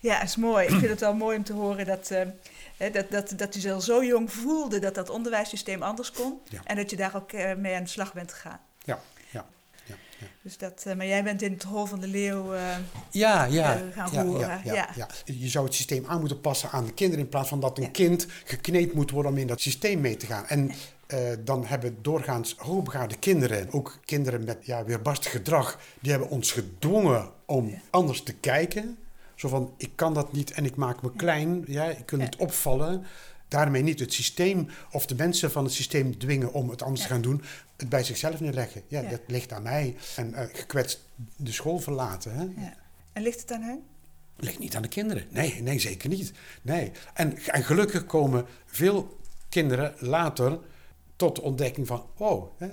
ja, 0.00 0.22
is 0.22 0.36
mooi. 0.36 0.66
Ik 0.66 0.70
vind 0.78 0.88
het 0.88 1.00
wel 1.00 1.14
mooi 1.14 1.36
om 1.36 1.44
te 1.44 1.52
horen 1.52 1.86
dat, 1.86 2.08
hè, 2.76 2.90
dat, 2.90 3.10
dat, 3.10 3.32
dat 3.36 3.56
u 3.56 3.70
al 3.70 3.80
zo 3.80 4.04
jong 4.04 4.32
voelde 4.32 4.78
dat 4.78 4.94
dat 4.94 5.10
onderwijssysteem 5.10 5.82
anders 5.82 6.10
kon. 6.10 6.40
Ja. 6.48 6.60
En 6.64 6.76
dat 6.76 6.90
je 6.90 6.96
daar 6.96 7.16
ook 7.16 7.32
eh, 7.32 7.54
mee 7.54 7.74
aan 7.74 7.82
de 7.82 7.88
slag 7.88 8.12
bent 8.12 8.32
gegaan. 8.32 8.60
Ja. 8.84 9.02
Dus 10.46 10.58
dat, 10.58 10.82
eh, 10.86 10.94
maar 10.96 11.06
jij 11.06 11.22
bent 11.24 11.42
in 11.42 11.52
het 11.52 11.62
hol 11.62 11.86
van 11.86 12.00
de 12.00 12.06
leeuw. 12.06 12.52
eh, 12.54 12.76
Ja, 13.10 13.44
ja, 13.44 13.74
eh, 13.74 13.80
gaan 13.92 14.08
ja, 14.12 14.22
roeren, 14.22 14.60
ja. 14.64 14.88
Je 15.24 15.48
zou 15.48 15.64
het 15.64 15.74
systeem 15.74 16.04
aan 16.06 16.18
moeten 16.20 16.40
passen 16.40 16.70
aan 16.70 16.84
de 16.84 16.92
kinderen 16.92 17.24
in 17.24 17.30
plaats 17.30 17.48
van 17.48 17.60
dat 17.60 17.78
een 17.78 17.90
kind 17.90 18.26
gekneed 18.44 18.94
moet 18.94 19.10
worden 19.10 19.32
om 19.32 19.38
in 19.38 19.46
dat 19.46 19.60
systeem 19.60 20.00
mee 20.00 20.16
te 20.16 20.26
gaan. 20.26 20.46
En 20.46 20.70
dan 21.44 21.64
hebben 21.66 21.98
doorgaans 22.02 22.54
hoogbegaafde 22.58 23.16
kinderen, 23.16 23.72
ook 23.72 23.98
kinderen 24.04 24.44
met 24.44 24.58
ja, 24.60 24.84
weerbarstig 24.84 25.30
gedrag, 25.30 25.78
die 26.00 26.10
hebben 26.10 26.28
ons 26.30 26.52
gedwongen 26.52 27.30
om 27.44 27.80
anders 27.90 28.22
te 28.22 28.32
kijken. 28.34 28.98
Zo 29.34 29.48
van, 29.48 29.74
ik 29.76 29.90
kan 29.94 30.14
dat 30.14 30.32
niet 30.32 30.50
en 30.52 30.64
ik 30.64 30.76
maak 30.76 31.02
me 31.02 31.10
klein, 31.16 31.64
ja, 31.66 31.84
ik 31.84 32.10
Ja. 32.10 32.16
niet 32.16 32.36
opvallen. 32.36 33.04
Daarmee 33.56 33.82
niet 33.82 34.00
het 34.00 34.12
systeem 34.12 34.68
of 34.90 35.06
de 35.06 35.14
mensen 35.14 35.50
van 35.50 35.64
het 35.64 35.72
systeem 35.72 36.18
dwingen 36.18 36.52
om 36.52 36.68
het 36.70 36.82
anders 36.82 37.00
Ja. 37.00 37.06
te 37.06 37.12
gaan 37.12 37.22
doen. 37.22 37.42
Het 37.76 37.88
bij 37.88 38.04
zichzelf 38.04 38.40
neerleggen. 38.40 38.82
Ja, 38.88 39.00
Ja. 39.00 39.08
dat 39.10 39.20
ligt 39.26 39.52
aan 39.52 39.62
mij. 39.62 39.96
En 40.16 40.34
eh, 40.34 40.46
gekwetst 40.52 41.00
de 41.36 41.52
school 41.52 41.78
verlaten. 41.78 42.34
Hè? 42.34 42.42
ja. 42.42 42.74
En 43.12 43.22
ligt 43.22 43.40
het 43.40 43.52
aan 43.52 43.62
hun? 43.62 43.82
Ligt 44.36 44.58
niet 44.58 44.76
aan 44.76 44.82
de 44.82 44.88
kinderen. 44.88 45.26
Nee, 45.30 45.62
nee, 45.62 45.78
zeker 45.78 46.08
niet. 46.08 46.32
Nee. 46.62 46.92
En, 47.14 47.36
en 47.36 47.64
gelukkig 47.64 48.06
komen 48.06 48.46
veel 48.66 49.18
kinderen 49.48 49.94
later 49.98 50.58
tot 51.16 51.36
de 51.36 51.42
ontdekking 51.42 51.86
van... 51.86 52.06
Oh, 52.16 52.50
hè, 52.58 52.68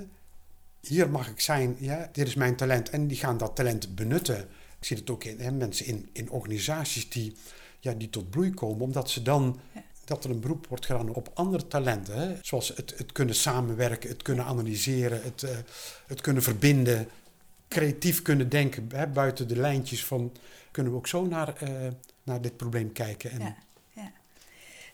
hier 0.82 1.10
mag 1.10 1.30
ik 1.30 1.40
zijn. 1.40 1.76
Ja, 1.80 2.10
dit 2.12 2.28
is 2.28 2.36
mijn 2.36 2.56
talent. 2.56 2.90
En 2.90 3.08
die 3.08 3.18
gaan 3.18 3.38
dat 3.38 3.56
talent 3.56 3.96
benutten. 3.96 4.40
Ik 4.80 4.86
zie 4.86 4.98
het 4.98 5.10
ook 5.10 5.24
in 5.24 5.40
hè, 5.40 5.52
mensen 5.52 5.86
in, 5.86 6.10
in 6.14 6.30
organisaties 6.30 7.10
die, 7.10 7.36
ja, 7.80 7.94
die 7.94 8.10
tot 8.10 8.30
bloei 8.30 8.50
komen. 8.54 8.82
Omdat 8.82 9.10
ze 9.10 9.22
dan... 9.22 9.60
Ja. 9.74 9.84
Dat 10.06 10.24
er 10.24 10.30
een 10.30 10.40
beroep 10.40 10.68
wordt 10.68 10.86
gedaan 10.86 11.10
op 11.10 11.30
andere 11.34 11.68
talenten. 11.68 12.18
Hè? 12.18 12.36
Zoals 12.42 12.68
het, 12.68 12.94
het 12.98 13.12
kunnen 13.12 13.36
samenwerken, 13.36 14.10
het 14.10 14.22
kunnen 14.22 14.46
analyseren, 14.46 15.24
het, 15.24 15.44
eh, 15.44 15.58
het 16.08 16.22
kunnen 16.22 16.44
verbinden. 16.44 17.10
Creatief 17.68 18.22
kunnen 18.22 18.50
denken, 18.50 18.90
hè, 18.94 19.08
buiten 19.08 19.48
de 19.48 19.56
lijntjes 19.56 20.06
van 20.06 20.32
kunnen 20.72 20.92
we 20.92 20.98
ook 20.98 21.08
zo 21.08 21.26
naar, 21.26 21.56
eh, 21.56 21.70
naar 22.24 22.42
dit 22.42 22.58
probleem 22.58 22.92
kijken. 22.92 23.32
En, 23.32 23.40
Ja. 23.40 23.56
ja. 23.94 24.12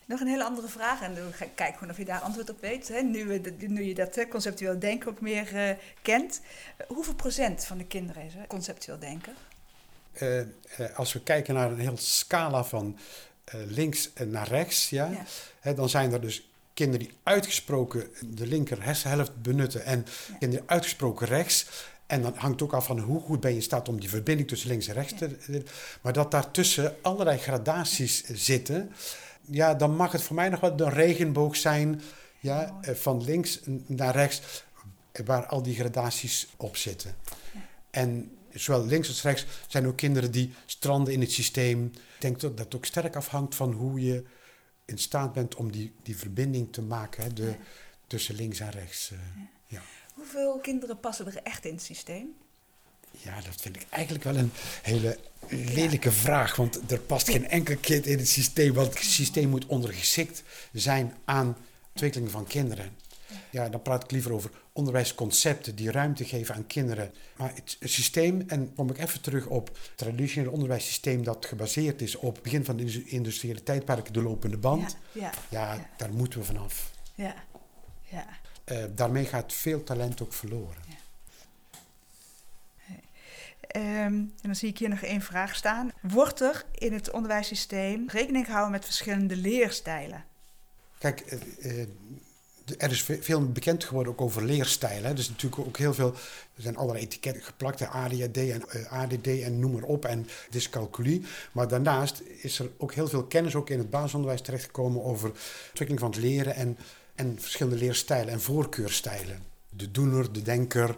Nog 0.04 0.20
een 0.20 0.26
hele 0.26 0.44
andere 0.44 0.68
vraag, 0.68 1.02
en 1.02 1.16
kijken 1.54 1.74
gewoon 1.74 1.90
of 1.90 1.96
je 1.96 2.04
daar 2.04 2.20
antwoord 2.20 2.50
op 2.50 2.60
weet. 2.60 2.88
Hè. 2.88 3.00
Nu, 3.00 3.26
we 3.26 3.54
nu 3.58 3.82
je 3.82 3.94
dat 3.94 4.26
conceptueel 4.28 4.78
denken 4.78 5.10
ook 5.10 5.20
meer 5.20 5.56
eh, 5.56 5.76
kent. 6.02 6.40
Hoeveel 6.88 7.14
procent 7.14 7.64
van 7.64 7.78
de 7.78 7.86
kinderen 7.86 8.24
is 8.24 8.32
conceptueel 8.48 8.98
denken? 8.98 9.34
als 10.94 11.12
we 11.12 11.22
kijken 11.22 11.54
naar 11.54 11.70
een 11.70 11.78
hele 11.78 11.96
scala 11.96 12.64
van 12.64 12.98
links 13.66 14.10
en 14.14 14.30
naar 14.30 14.48
rechts, 14.48 14.90
ja, 14.90 15.10
Ja. 15.10 15.24
Hè, 15.60 15.74
dan 15.74 15.88
zijn 15.88 16.12
er 16.12 16.20
dus 16.20 16.48
kinderen 16.74 17.06
die 17.06 17.16
uitgesproken 17.22 18.06
de 18.34 18.46
linker 18.46 18.82
hersenhelft 18.82 19.42
benutten 19.42 19.84
en 19.84 20.06
Ja. 20.28 20.36
kinderen 20.38 20.64
uitgesproken 20.68 21.26
rechts. 21.26 21.66
En 22.06 22.22
dan 22.22 22.32
hangt 22.36 22.60
het 22.60 22.62
ook 22.62 22.74
af 22.74 22.86
van 22.86 22.98
hoe 22.98 23.20
goed 23.20 23.40
ben 23.40 23.50
je 23.50 23.56
in 23.56 23.62
staat 23.62 23.88
om 23.88 24.00
die 24.00 24.08
verbinding 24.08 24.48
tussen 24.48 24.68
links 24.68 24.86
en 24.88 24.94
rechts 24.94 25.12
te... 25.18 25.62
Maar 26.00 26.12
dat 26.12 26.30
daartussen 26.30 26.96
allerlei 27.02 27.38
gradaties 27.38 28.24
zitten, 28.24 28.92
ja, 29.40 29.74
dan 29.74 29.96
mag 29.96 30.12
het 30.12 30.22
voor 30.22 30.36
mij 30.36 30.48
nog 30.48 30.60
wel 30.60 30.80
een 30.80 30.90
regenboog 30.90 31.56
zijn, 31.56 32.02
ja, 32.40 32.78
eh, 32.80 32.94
van 32.94 33.24
links 33.24 33.60
naar 33.86 34.14
rechts, 34.14 34.40
waar 35.24 35.46
al 35.46 35.62
die 35.62 35.74
gradaties 35.74 36.48
op 36.56 36.76
zitten. 36.76 37.14
En 37.90 38.36
zowel 38.54 38.86
links 38.86 39.08
als 39.08 39.22
rechts 39.22 39.44
zijn 39.68 39.86
ook 39.86 39.96
kinderen 39.96 40.30
die 40.30 40.52
stranden 40.66 41.12
in 41.12 41.20
het 41.20 41.32
systeem. 41.32 41.84
Ik 41.84 42.00
denk 42.20 42.40
dat 42.40 42.56
dat 42.56 42.74
ook 42.74 42.84
sterk 42.84 43.16
afhangt 43.16 43.54
van 43.54 43.72
hoe 43.72 44.00
je 44.00 44.24
in 44.84 44.98
staat 44.98 45.32
bent 45.32 45.54
om 45.54 45.72
die, 45.72 45.92
die 46.02 46.16
verbinding 46.16 46.72
te 46.72 46.82
maken 46.82 47.22
hè, 47.22 47.32
de, 47.32 47.42
Ja. 47.44 47.56
tussen 48.06 48.34
links 48.34 48.60
en 48.60 48.70
rechts. 48.70 49.10
eh. 49.10 49.78
hoeveel 50.14 50.58
kinderen 50.58 51.00
passen 51.00 51.26
er 51.26 51.40
echt 51.42 51.64
in 51.64 51.74
het 51.74 51.82
systeem? 51.82 52.26
Ja, 53.10 53.40
dat 53.40 53.60
vind 53.60 53.76
ik 53.76 53.86
eigenlijk 53.90 54.24
wel 54.24 54.36
een 54.36 54.50
hele 54.82 55.18
lelijke 55.48 56.12
vraag. 56.12 56.56
Want 56.56 56.90
er 56.90 56.98
past 56.98 57.30
geen 57.30 57.48
enkel 57.48 57.76
kind 57.76 58.06
in 58.06 58.18
het 58.18 58.28
systeem. 58.28 58.72
Want 58.72 58.94
het 58.94 59.02
systeem 59.02 59.48
moet 59.48 59.66
ondergeschikt 59.66 60.42
zijn 60.72 61.14
aan 61.24 61.56
ontwikkeling 61.92 62.30
van 62.30 62.46
kinderen. 62.46 62.96
Ja, 63.50 63.68
dan 63.68 63.82
praat 63.82 64.02
ik 64.04 64.10
liever 64.10 64.32
over 64.32 64.50
onderwijsconcepten 64.72 65.74
die 65.74 65.90
ruimte 65.90 66.24
geven 66.24 66.54
aan 66.54 66.66
kinderen. 66.66 67.14
Maar 67.36 67.52
het, 67.54 67.76
systeem, 67.80 68.44
en 68.46 68.74
kom 68.74 68.90
ik 68.90 68.98
even 68.98 69.20
terug 69.20 69.46
op 69.46 69.68
het 69.68 69.90
traditionele 69.94 70.50
onderwijssysteem 70.50 71.24
dat 71.24 71.46
gebaseerd 71.46 72.02
is 72.02 72.16
op 72.16 72.34
het 72.34 72.42
begin 72.42 72.64
van 72.64 72.76
de 72.76 73.04
industriële 73.04 73.62
tijdperk, 73.62 74.14
de 74.14 74.22
lopende 74.22 74.58
band. 74.58 74.96
Ja, 75.12 75.32
ja, 75.48 75.74
ja, 75.74 75.90
daar 75.96 76.12
moeten 76.12 76.38
we 76.38 76.44
vanaf. 76.44 76.90
Ja, 77.14 77.34
ja. 78.10 78.26
Uh, 78.72 78.84
daarmee 78.94 79.24
gaat 79.24 79.52
veel 79.52 79.84
talent 79.84 80.22
ook 80.22 80.32
verloren. 80.32 80.82
Ja. 80.88 80.98
Um, 83.76 83.82
en 84.12 84.32
dan 84.42 84.54
zie 84.54 84.68
ik 84.68 84.78
hier 84.78 84.88
nog 84.88 85.02
één 85.02 85.20
vraag 85.20 85.54
staan. 85.56 85.92
Wordt 86.00 86.40
er 86.40 86.64
in 86.74 86.92
het 86.92 87.10
onderwijssysteem 87.10 88.08
rekening 88.08 88.44
gehouden 88.44 88.72
met 88.72 88.84
verschillende 88.84 89.36
leerstijlen? 89.36 90.24
Kijk, 90.98 91.32
uh, 91.32 91.78
uh, 91.78 91.86
er 92.76 92.90
is 92.90 93.02
veel 93.20 93.52
bekend 93.52 93.84
geworden 93.84 94.12
ook 94.12 94.20
over 94.20 94.44
leerstijlen. 94.44 95.04
Hè. 95.04 95.14
Dus 95.14 95.28
natuurlijk 95.28 95.62
ook 95.66 95.76
heel 95.76 95.94
veel, 95.94 96.12
er 96.54 96.62
zijn 96.62 96.76
allerlei 96.76 97.04
etiketten 97.04 97.42
geplakt, 97.42 97.86
ADHD 97.86 98.36
en 98.36 98.62
uh, 98.76 98.92
ADD 98.92 99.26
en 99.26 99.58
noem 99.58 99.72
maar 99.72 99.82
op, 99.82 100.04
en 100.04 100.28
dyscalculie. 100.50 101.22
Maar 101.52 101.68
daarnaast 101.68 102.22
is 102.42 102.58
er 102.58 102.70
ook 102.76 102.94
heel 102.94 103.08
veel 103.08 103.24
kennis 103.24 103.54
ook 103.54 103.70
in 103.70 103.78
het 103.78 103.90
basisonderwijs 103.90 104.40
terechtgekomen 104.40 105.04
over 105.04 105.28
ontwikkeling 105.68 106.00
van 106.00 106.10
het 106.10 106.18
leren 106.18 106.54
en, 106.54 106.78
en 107.14 107.36
verschillende 107.40 107.78
leerstijlen 107.78 108.32
en 108.32 108.40
voorkeurstijlen. 108.40 109.42
De 109.68 109.90
doener, 109.90 110.32
de 110.32 110.42
denker, 110.42 110.96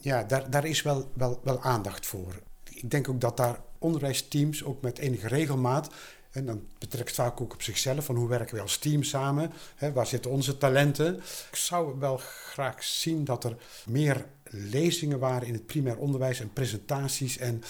ja, 0.00 0.22
daar, 0.22 0.50
daar 0.50 0.64
is 0.64 0.82
wel, 0.82 1.10
wel, 1.12 1.40
wel 1.44 1.62
aandacht 1.62 2.06
voor. 2.06 2.42
Ik 2.70 2.90
denk 2.90 3.08
ook 3.08 3.20
dat 3.20 3.36
daar 3.36 3.60
onderwijsteams 3.78 4.64
ook 4.64 4.82
met 4.82 4.98
enige 4.98 5.28
regelmaat 5.28 5.90
en 6.30 6.46
dan 6.46 6.66
betrekt 6.78 7.14
vaak 7.14 7.40
ook 7.40 7.52
op 7.52 7.62
zichzelf, 7.62 8.04
van 8.04 8.16
hoe 8.16 8.28
werken 8.28 8.54
we 8.54 8.60
als 8.62 8.78
team 8.78 9.02
samen, 9.02 9.52
hè, 9.76 9.92
waar 9.92 10.06
zitten 10.06 10.30
onze 10.30 10.58
talenten. 10.58 11.16
Ik 11.50 11.56
zou 11.56 11.98
wel 11.98 12.16
graag 12.16 12.84
zien 12.84 13.24
dat 13.24 13.44
er 13.44 13.56
meer 13.86 14.26
lezingen 14.44 15.18
waren 15.18 15.48
in 15.48 15.54
het 15.54 15.66
primair 15.66 15.96
onderwijs 15.96 16.40
en 16.40 16.52
presentaties. 16.52 17.38
En 17.38 17.62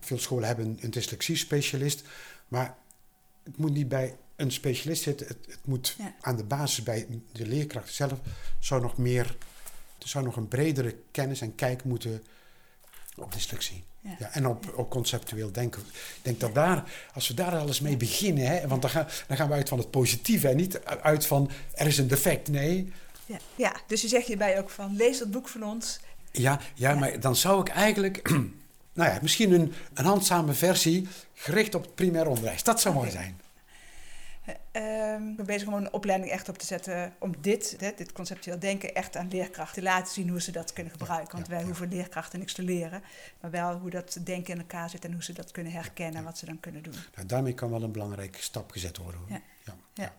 veel 0.00 0.18
scholen 0.18 0.46
hebben 0.46 0.78
een 0.80 0.90
dyslexie-specialist, 0.90 2.02
maar 2.48 2.76
het 3.42 3.56
moet 3.56 3.72
niet 3.72 3.88
bij 3.88 4.16
een 4.36 4.50
specialist 4.52 5.02
zitten. 5.02 5.26
Het, 5.26 5.46
het 5.46 5.66
moet 5.66 5.96
aan 6.20 6.36
de 6.36 6.44
basis 6.44 6.82
bij 6.84 7.06
de 7.32 7.46
leerkracht 7.46 7.94
zelf 7.94 8.18
zou 8.58 8.82
nog 8.82 8.96
meer, 8.96 9.36
er 9.98 10.08
zou 10.08 10.24
nog 10.24 10.36
een 10.36 10.48
bredere 10.48 10.96
kennis 11.10 11.40
en 11.40 11.54
kijk 11.54 11.84
moeten 11.84 12.22
op 13.16 13.32
dyslexie. 13.32 13.84
Ja. 14.00 14.32
en 14.32 14.46
op, 14.46 14.72
op 14.76 14.90
conceptueel 14.90 15.52
denken. 15.52 15.82
Ik 15.82 16.20
denk 16.22 16.40
dat 16.40 16.54
daar, 16.54 16.84
als 17.14 17.28
we 17.28 17.34
daar 17.34 17.56
alles 17.56 17.80
mee 17.80 17.96
beginnen, 17.96 18.46
hè, 18.46 18.68
want 18.68 18.82
dan 18.82 18.90
gaan, 18.90 19.06
dan 19.26 19.36
gaan 19.36 19.48
we 19.48 19.54
uit 19.54 19.68
van 19.68 19.78
het 19.78 19.90
positieve 19.90 20.48
en 20.48 20.56
niet 20.56 20.80
uit 20.84 21.26
van 21.26 21.50
er 21.74 21.86
is 21.86 21.98
een 21.98 22.08
defect. 22.08 22.48
Nee. 22.48 22.92
Ja, 23.26 23.38
ja 23.54 23.72
dus 23.86 24.02
je 24.02 24.08
zegt 24.08 24.26
hierbij 24.26 24.58
ook 24.58 24.70
van 24.70 24.96
lees 24.96 25.18
dat 25.18 25.30
boek 25.30 25.48
van 25.48 25.62
ons. 25.62 26.00
Ja, 26.30 26.60
ja, 26.74 26.94
maar 26.94 27.20
dan 27.20 27.36
zou 27.36 27.60
ik 27.60 27.68
eigenlijk, 27.68 28.28
nou 28.98 29.10
ja, 29.10 29.18
misschien 29.22 29.52
een, 29.52 29.72
een 29.94 30.04
handzame 30.04 30.52
versie 30.52 31.08
gericht 31.34 31.74
op 31.74 31.82
het 31.82 31.94
primair 31.94 32.26
onderwijs. 32.26 32.62
Dat 32.62 32.80
zou 32.80 32.94
mooi 32.94 33.10
zijn. 33.10 33.40
Um, 34.72 35.30
ik 35.30 35.36
ben 35.36 35.46
bezig 35.46 35.68
om 35.68 35.74
een 35.74 35.92
opleiding 35.92 36.30
echt 36.30 36.48
op 36.48 36.58
te 36.58 36.66
zetten 36.66 37.12
om 37.18 37.34
dit, 37.40 37.78
dit, 37.78 37.98
dit 37.98 38.12
conceptueel 38.12 38.58
denken, 38.58 38.94
echt 38.94 39.16
aan 39.16 39.28
leerkrachten 39.28 39.82
te 39.82 39.88
laten 39.88 40.12
zien 40.12 40.28
hoe 40.28 40.40
ze 40.40 40.52
dat 40.52 40.72
kunnen 40.72 40.92
gebruiken. 40.92 41.36
Want 41.36 41.48
wij 41.48 41.62
hoeven 41.62 41.88
leerkrachten 41.88 42.38
niks 42.38 42.52
te 42.52 42.62
leren, 42.62 43.02
maar 43.40 43.50
wel 43.50 43.78
hoe 43.78 43.90
dat 43.90 44.18
denken 44.24 44.54
in 44.54 44.60
elkaar 44.60 44.90
zit 44.90 45.04
en 45.04 45.12
hoe 45.12 45.24
ze 45.24 45.32
dat 45.32 45.50
kunnen 45.50 45.72
herkennen 45.72 46.16
en 46.16 46.24
wat 46.24 46.38
ze 46.38 46.46
dan 46.46 46.60
kunnen 46.60 46.82
doen. 46.82 46.94
Nou, 47.14 47.26
daarmee 47.26 47.54
kan 47.54 47.70
wel 47.70 47.82
een 47.82 47.92
belangrijke 47.92 48.42
stap 48.42 48.70
gezet 48.70 48.96
worden. 48.96 49.20
Hoor. 49.20 49.28
Ja. 49.64 49.74
Ja. 49.94 50.14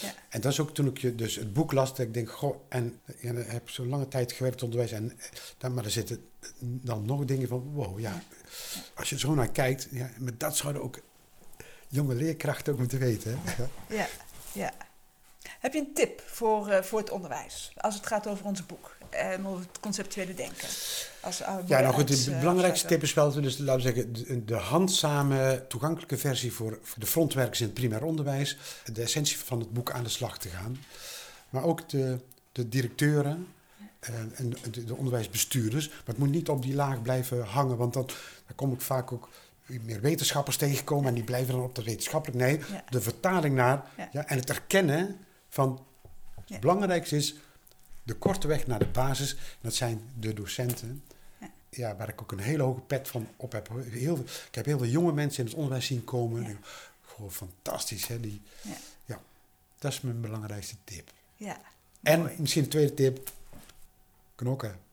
Ja. 0.00 0.14
En 0.28 0.40
dat 0.40 0.52
is 0.52 0.60
ook 0.60 0.74
toen 0.74 0.86
ik 0.86 0.98
je 0.98 1.14
dus 1.14 1.34
het 1.36 1.52
boek 1.52 1.72
las, 1.72 1.88
dat 1.88 1.98
ik 1.98 2.14
denk, 2.14 2.30
goh, 2.30 2.56
en 2.68 3.00
ik 3.06 3.46
heb 3.46 3.70
zo 3.70 3.86
lange 3.86 4.08
tijd 4.08 4.32
gewerkt 4.32 4.62
onderwijs, 4.62 4.92
en, 4.92 5.12
dan, 5.58 5.74
maar 5.74 5.84
er 5.84 5.90
zitten 5.90 6.24
dan 6.60 7.04
nog 7.04 7.24
dingen 7.24 7.48
van, 7.48 7.72
wow, 7.72 8.00
ja, 8.00 8.22
als 8.94 9.10
je 9.10 9.18
zo 9.18 9.34
naar 9.34 9.50
kijkt, 9.50 9.88
ja, 9.90 10.10
maar 10.18 10.38
dat 10.38 10.56
zouden 10.56 10.82
ook 10.82 11.00
jonge 11.88 12.14
leerkrachten 12.14 12.72
ook 12.72 12.78
moeten 12.78 12.98
weten. 12.98 13.38
Hè? 13.42 13.64
Ja, 13.96 14.06
ja. 14.52 14.72
Heb 15.60 15.72
je 15.72 15.78
een 15.78 15.94
tip 15.94 16.22
voor, 16.26 16.68
uh, 16.68 16.82
voor 16.82 16.98
het 16.98 17.10
onderwijs 17.10 17.72
als 17.76 17.94
het 17.94 18.06
gaat 18.06 18.26
over 18.26 18.44
ons 18.44 18.66
boek 18.66 18.96
en 19.10 19.46
over 19.46 19.66
het 19.66 19.80
conceptuele 19.80 20.34
denken? 20.34 20.68
Als, 21.20 21.40
uh, 21.40 21.56
ja, 21.66 21.80
nou 21.80 21.94
goed, 21.94 22.24
de, 22.24 22.30
belangrijkste 22.30 22.86
tip 22.86 23.02
is 23.02 23.14
wel, 23.14 23.32
dus, 23.32 23.58
laten 23.58 23.76
we 23.76 23.94
zeggen, 23.94 24.12
de, 24.12 24.44
de, 24.44 24.54
handzame, 24.54 25.64
toegankelijke 25.68 26.16
versie 26.16 26.52
voor, 26.52 26.78
de 26.96 27.06
frontwerkers 27.06 27.60
in 27.60 27.66
het 27.66 27.74
primair 27.74 28.04
onderwijs. 28.04 28.56
De 28.92 29.02
essentie 29.02 29.38
van 29.38 29.58
het 29.58 29.72
boek 29.72 29.90
aan 29.90 30.04
de 30.04 30.08
slag 30.08 30.38
te 30.38 30.48
gaan. 30.48 30.78
Maar 31.50 31.62
ook 31.62 31.88
de, 31.88 32.18
de 32.52 32.68
directeuren, 32.68 33.46
en 34.00 34.50
de, 34.70 34.84
de, 34.84 34.94
onderwijsbestuurders. 34.94 35.88
Maar 35.88 35.98
het 36.04 36.18
moet 36.18 36.30
niet 36.30 36.48
op 36.48 36.62
die 36.62 36.74
laag 36.74 37.02
blijven 37.02 37.44
hangen, 37.44 37.76
want 37.76 37.94
daar 37.94 38.06
kom 38.54 38.72
ik 38.72 38.80
vaak 38.80 39.12
ook 39.12 39.28
meer 39.66 40.00
wetenschappers 40.00 40.56
tegenkomen 40.56 41.08
en 41.08 41.14
die 41.14 41.24
blijven 41.24 41.54
dan 41.54 41.62
op 41.62 41.74
de 41.74 41.82
wetenschappelijk. 41.82 42.38
Nee, 42.38 42.60
de 42.88 43.00
vertaling 43.00 43.54
naar 43.54 43.90
ja. 44.12 44.26
en 44.26 44.38
het 44.38 44.50
erkennen 44.50 45.16
van 45.48 45.86
het 46.46 46.60
belangrijkste 46.60 47.16
is 47.16 47.36
de 48.02 48.14
korte 48.14 48.46
weg 48.46 48.66
naar 48.66 48.78
de 48.78 48.86
basis. 48.86 49.36
Dat 49.60 49.74
zijn 49.74 50.00
de 50.18 50.32
docenten. 50.32 51.04
Ja. 51.70 51.96
waar 51.96 52.08
ik 52.08 52.20
ook 52.22 52.32
een 52.32 52.38
hele 52.38 52.62
hoge 52.62 52.80
pet 52.80 53.08
van 53.08 53.28
op 53.36 53.52
heb. 53.52 53.68
Heel, 53.90 54.18
ik 54.18 54.54
heb 54.54 54.64
heel 54.64 54.78
veel 54.78 54.86
jonge 54.86 55.12
mensen 55.12 55.40
in 55.40 55.46
het 55.46 55.56
onderwijs 55.56 55.86
zien 55.86 56.04
komen. 56.04 56.58
Gewoon 57.00 57.32
fantastisch. 57.32 58.06
Hè? 58.06 58.20
Die, 58.20 58.42
ja. 59.04 59.20
dat 59.78 59.92
is 59.92 60.00
mijn 60.00 60.20
belangrijkste 60.20 60.76
tip. 60.84 61.12
Ja, 61.34 61.58
en 62.02 62.30
misschien 62.38 62.62
de 62.62 62.68
tweede 62.68 62.94
tip: 62.94 63.30
knokken. 64.34 64.85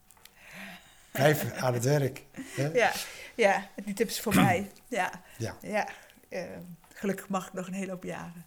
Blijf 1.14 1.52
aan 1.52 1.74
het 1.74 1.84
werk. 1.84 2.26
Hè? 2.56 2.68
Ja. 2.68 2.92
Ja, 3.36 3.70
die 3.86 3.94
tips 3.94 4.22
voor 4.22 4.36
mij. 4.36 4.72
Ja. 4.88 5.12
Ja. 5.38 5.56
ja. 5.62 5.88
Uh, 6.30 6.42
gelukkig 6.94 7.30
mag 7.30 7.48
ik 7.48 7.54
nog 7.54 7.68
een 7.68 7.74
hele 7.74 7.92
hoop 7.92 8.04
jaren. 8.04 8.46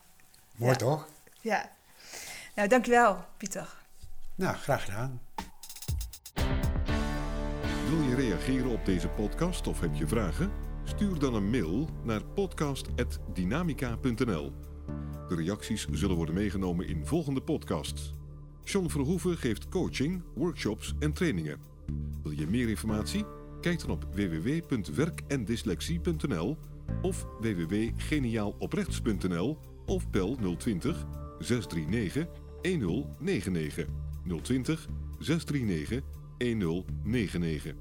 Mooi 0.56 0.76
toch? 0.76 1.08
Ja. 1.40 1.70
Nou, 2.54 2.68
dankjewel, 2.68 3.24
Pieter. 3.36 3.76
Nou, 4.34 4.56
graag 4.56 4.84
gedaan. 4.84 5.20
Wil 7.88 8.00
je 8.00 8.14
reageren 8.14 8.70
op 8.70 8.84
deze 8.84 9.08
podcast 9.08 9.66
of 9.66 9.80
heb 9.80 9.94
je 9.94 10.06
vragen? 10.06 10.50
Stuur 10.84 11.18
dan 11.18 11.34
een 11.34 11.50
mail 11.50 11.88
naar 12.04 12.24
podcast.dynamica.nl. 12.24 14.52
De 15.28 15.34
reacties 15.34 15.86
zullen 15.90 16.16
worden 16.16 16.34
meegenomen 16.34 16.88
in 16.88 17.06
volgende 17.06 17.42
podcasts. 17.42 18.14
John 18.64 18.88
Verhoeven 18.88 19.36
geeft 19.36 19.68
coaching, 19.68 20.22
workshops 20.34 20.94
en 20.98 21.12
trainingen. 21.12 21.60
Wil 22.22 22.32
je 22.32 22.46
meer 22.46 22.68
informatie? 22.68 23.24
Kijk 23.60 23.80
dan 23.80 23.90
op 23.90 24.06
www.werkendyslexie.nl 24.14 26.56
of 27.02 27.26
www.geniaaloprechts.nl 27.40 29.58
of 29.86 30.10
bel 30.10 30.36
020 30.56 31.06
639 31.38 32.26
1099 32.62 33.86
020 34.42 34.88
639 35.18 36.02
1099. 36.38 37.74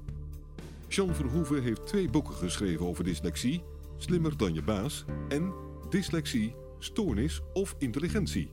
Jean 0.88 1.14
Verhoeven 1.14 1.62
heeft 1.62 1.86
twee 1.86 2.08
boeken 2.08 2.34
geschreven 2.34 2.86
over 2.86 3.04
dyslexie, 3.04 3.62
Slimmer 3.96 4.36
dan 4.36 4.54
je 4.54 4.62
baas 4.62 5.04
en 5.28 5.52
Dyslexie, 5.90 6.54
Stoornis 6.78 7.40
of 7.52 7.74
Intelligentie. 7.78 8.50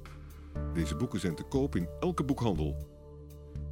Deze 0.74 0.96
boeken 0.96 1.20
zijn 1.20 1.36
te 1.36 1.44
koop 1.44 1.76
in 1.76 1.88
elke 2.00 2.24
boekhandel. 2.24 2.93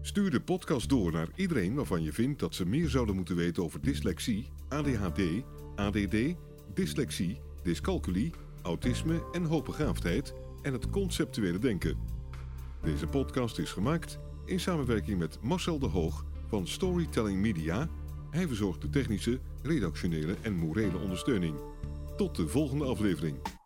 Stuur 0.04 0.32
de 0.32 0.42
podcast 0.42 0.90
door 0.90 1.12
naar 1.12 1.28
iedereen 1.36 1.74
waarvan 1.74 2.04
je 2.04 2.14
vindt 2.14 2.40
dat 2.40 2.56
ze 2.56 2.66
meer 2.66 2.90
zouden 2.90 3.16
moeten 3.16 3.36
weten 3.36 3.64
over 3.64 3.82
dyslexie, 3.82 4.50
ADHD, 4.70 5.22
ADD, 5.76 6.36
dyslexie, 6.74 7.40
dyscalculie, 7.64 8.32
autisme 8.62 9.24
en 9.32 9.44
hoogbegaafdheid 9.44 10.34
en 10.62 10.74
het 10.74 10.90
conceptuele 10.90 11.60
denken. 11.60 11.98
Deze 12.84 13.08
podcast 13.08 13.58
is 13.58 13.72
gemaakt 13.72 14.20
in 14.46 14.60
samenwerking 14.60 15.20
met 15.20 15.38
Marcel 15.42 15.80
de 15.80 15.88
Hoog 15.88 16.26
van 16.48 16.68
Storytelling 16.68 17.42
Media. 17.42 17.90
Hij 18.30 18.48
verzorgt 18.48 18.82
de 18.82 18.90
technische, 18.90 19.40
redactionele 19.64 20.36
en 20.42 20.54
morele 20.56 20.98
ondersteuning. 20.98 21.56
Tot 22.18 22.36
de 22.36 22.48
volgende 22.48 22.86
aflevering. 22.86 23.61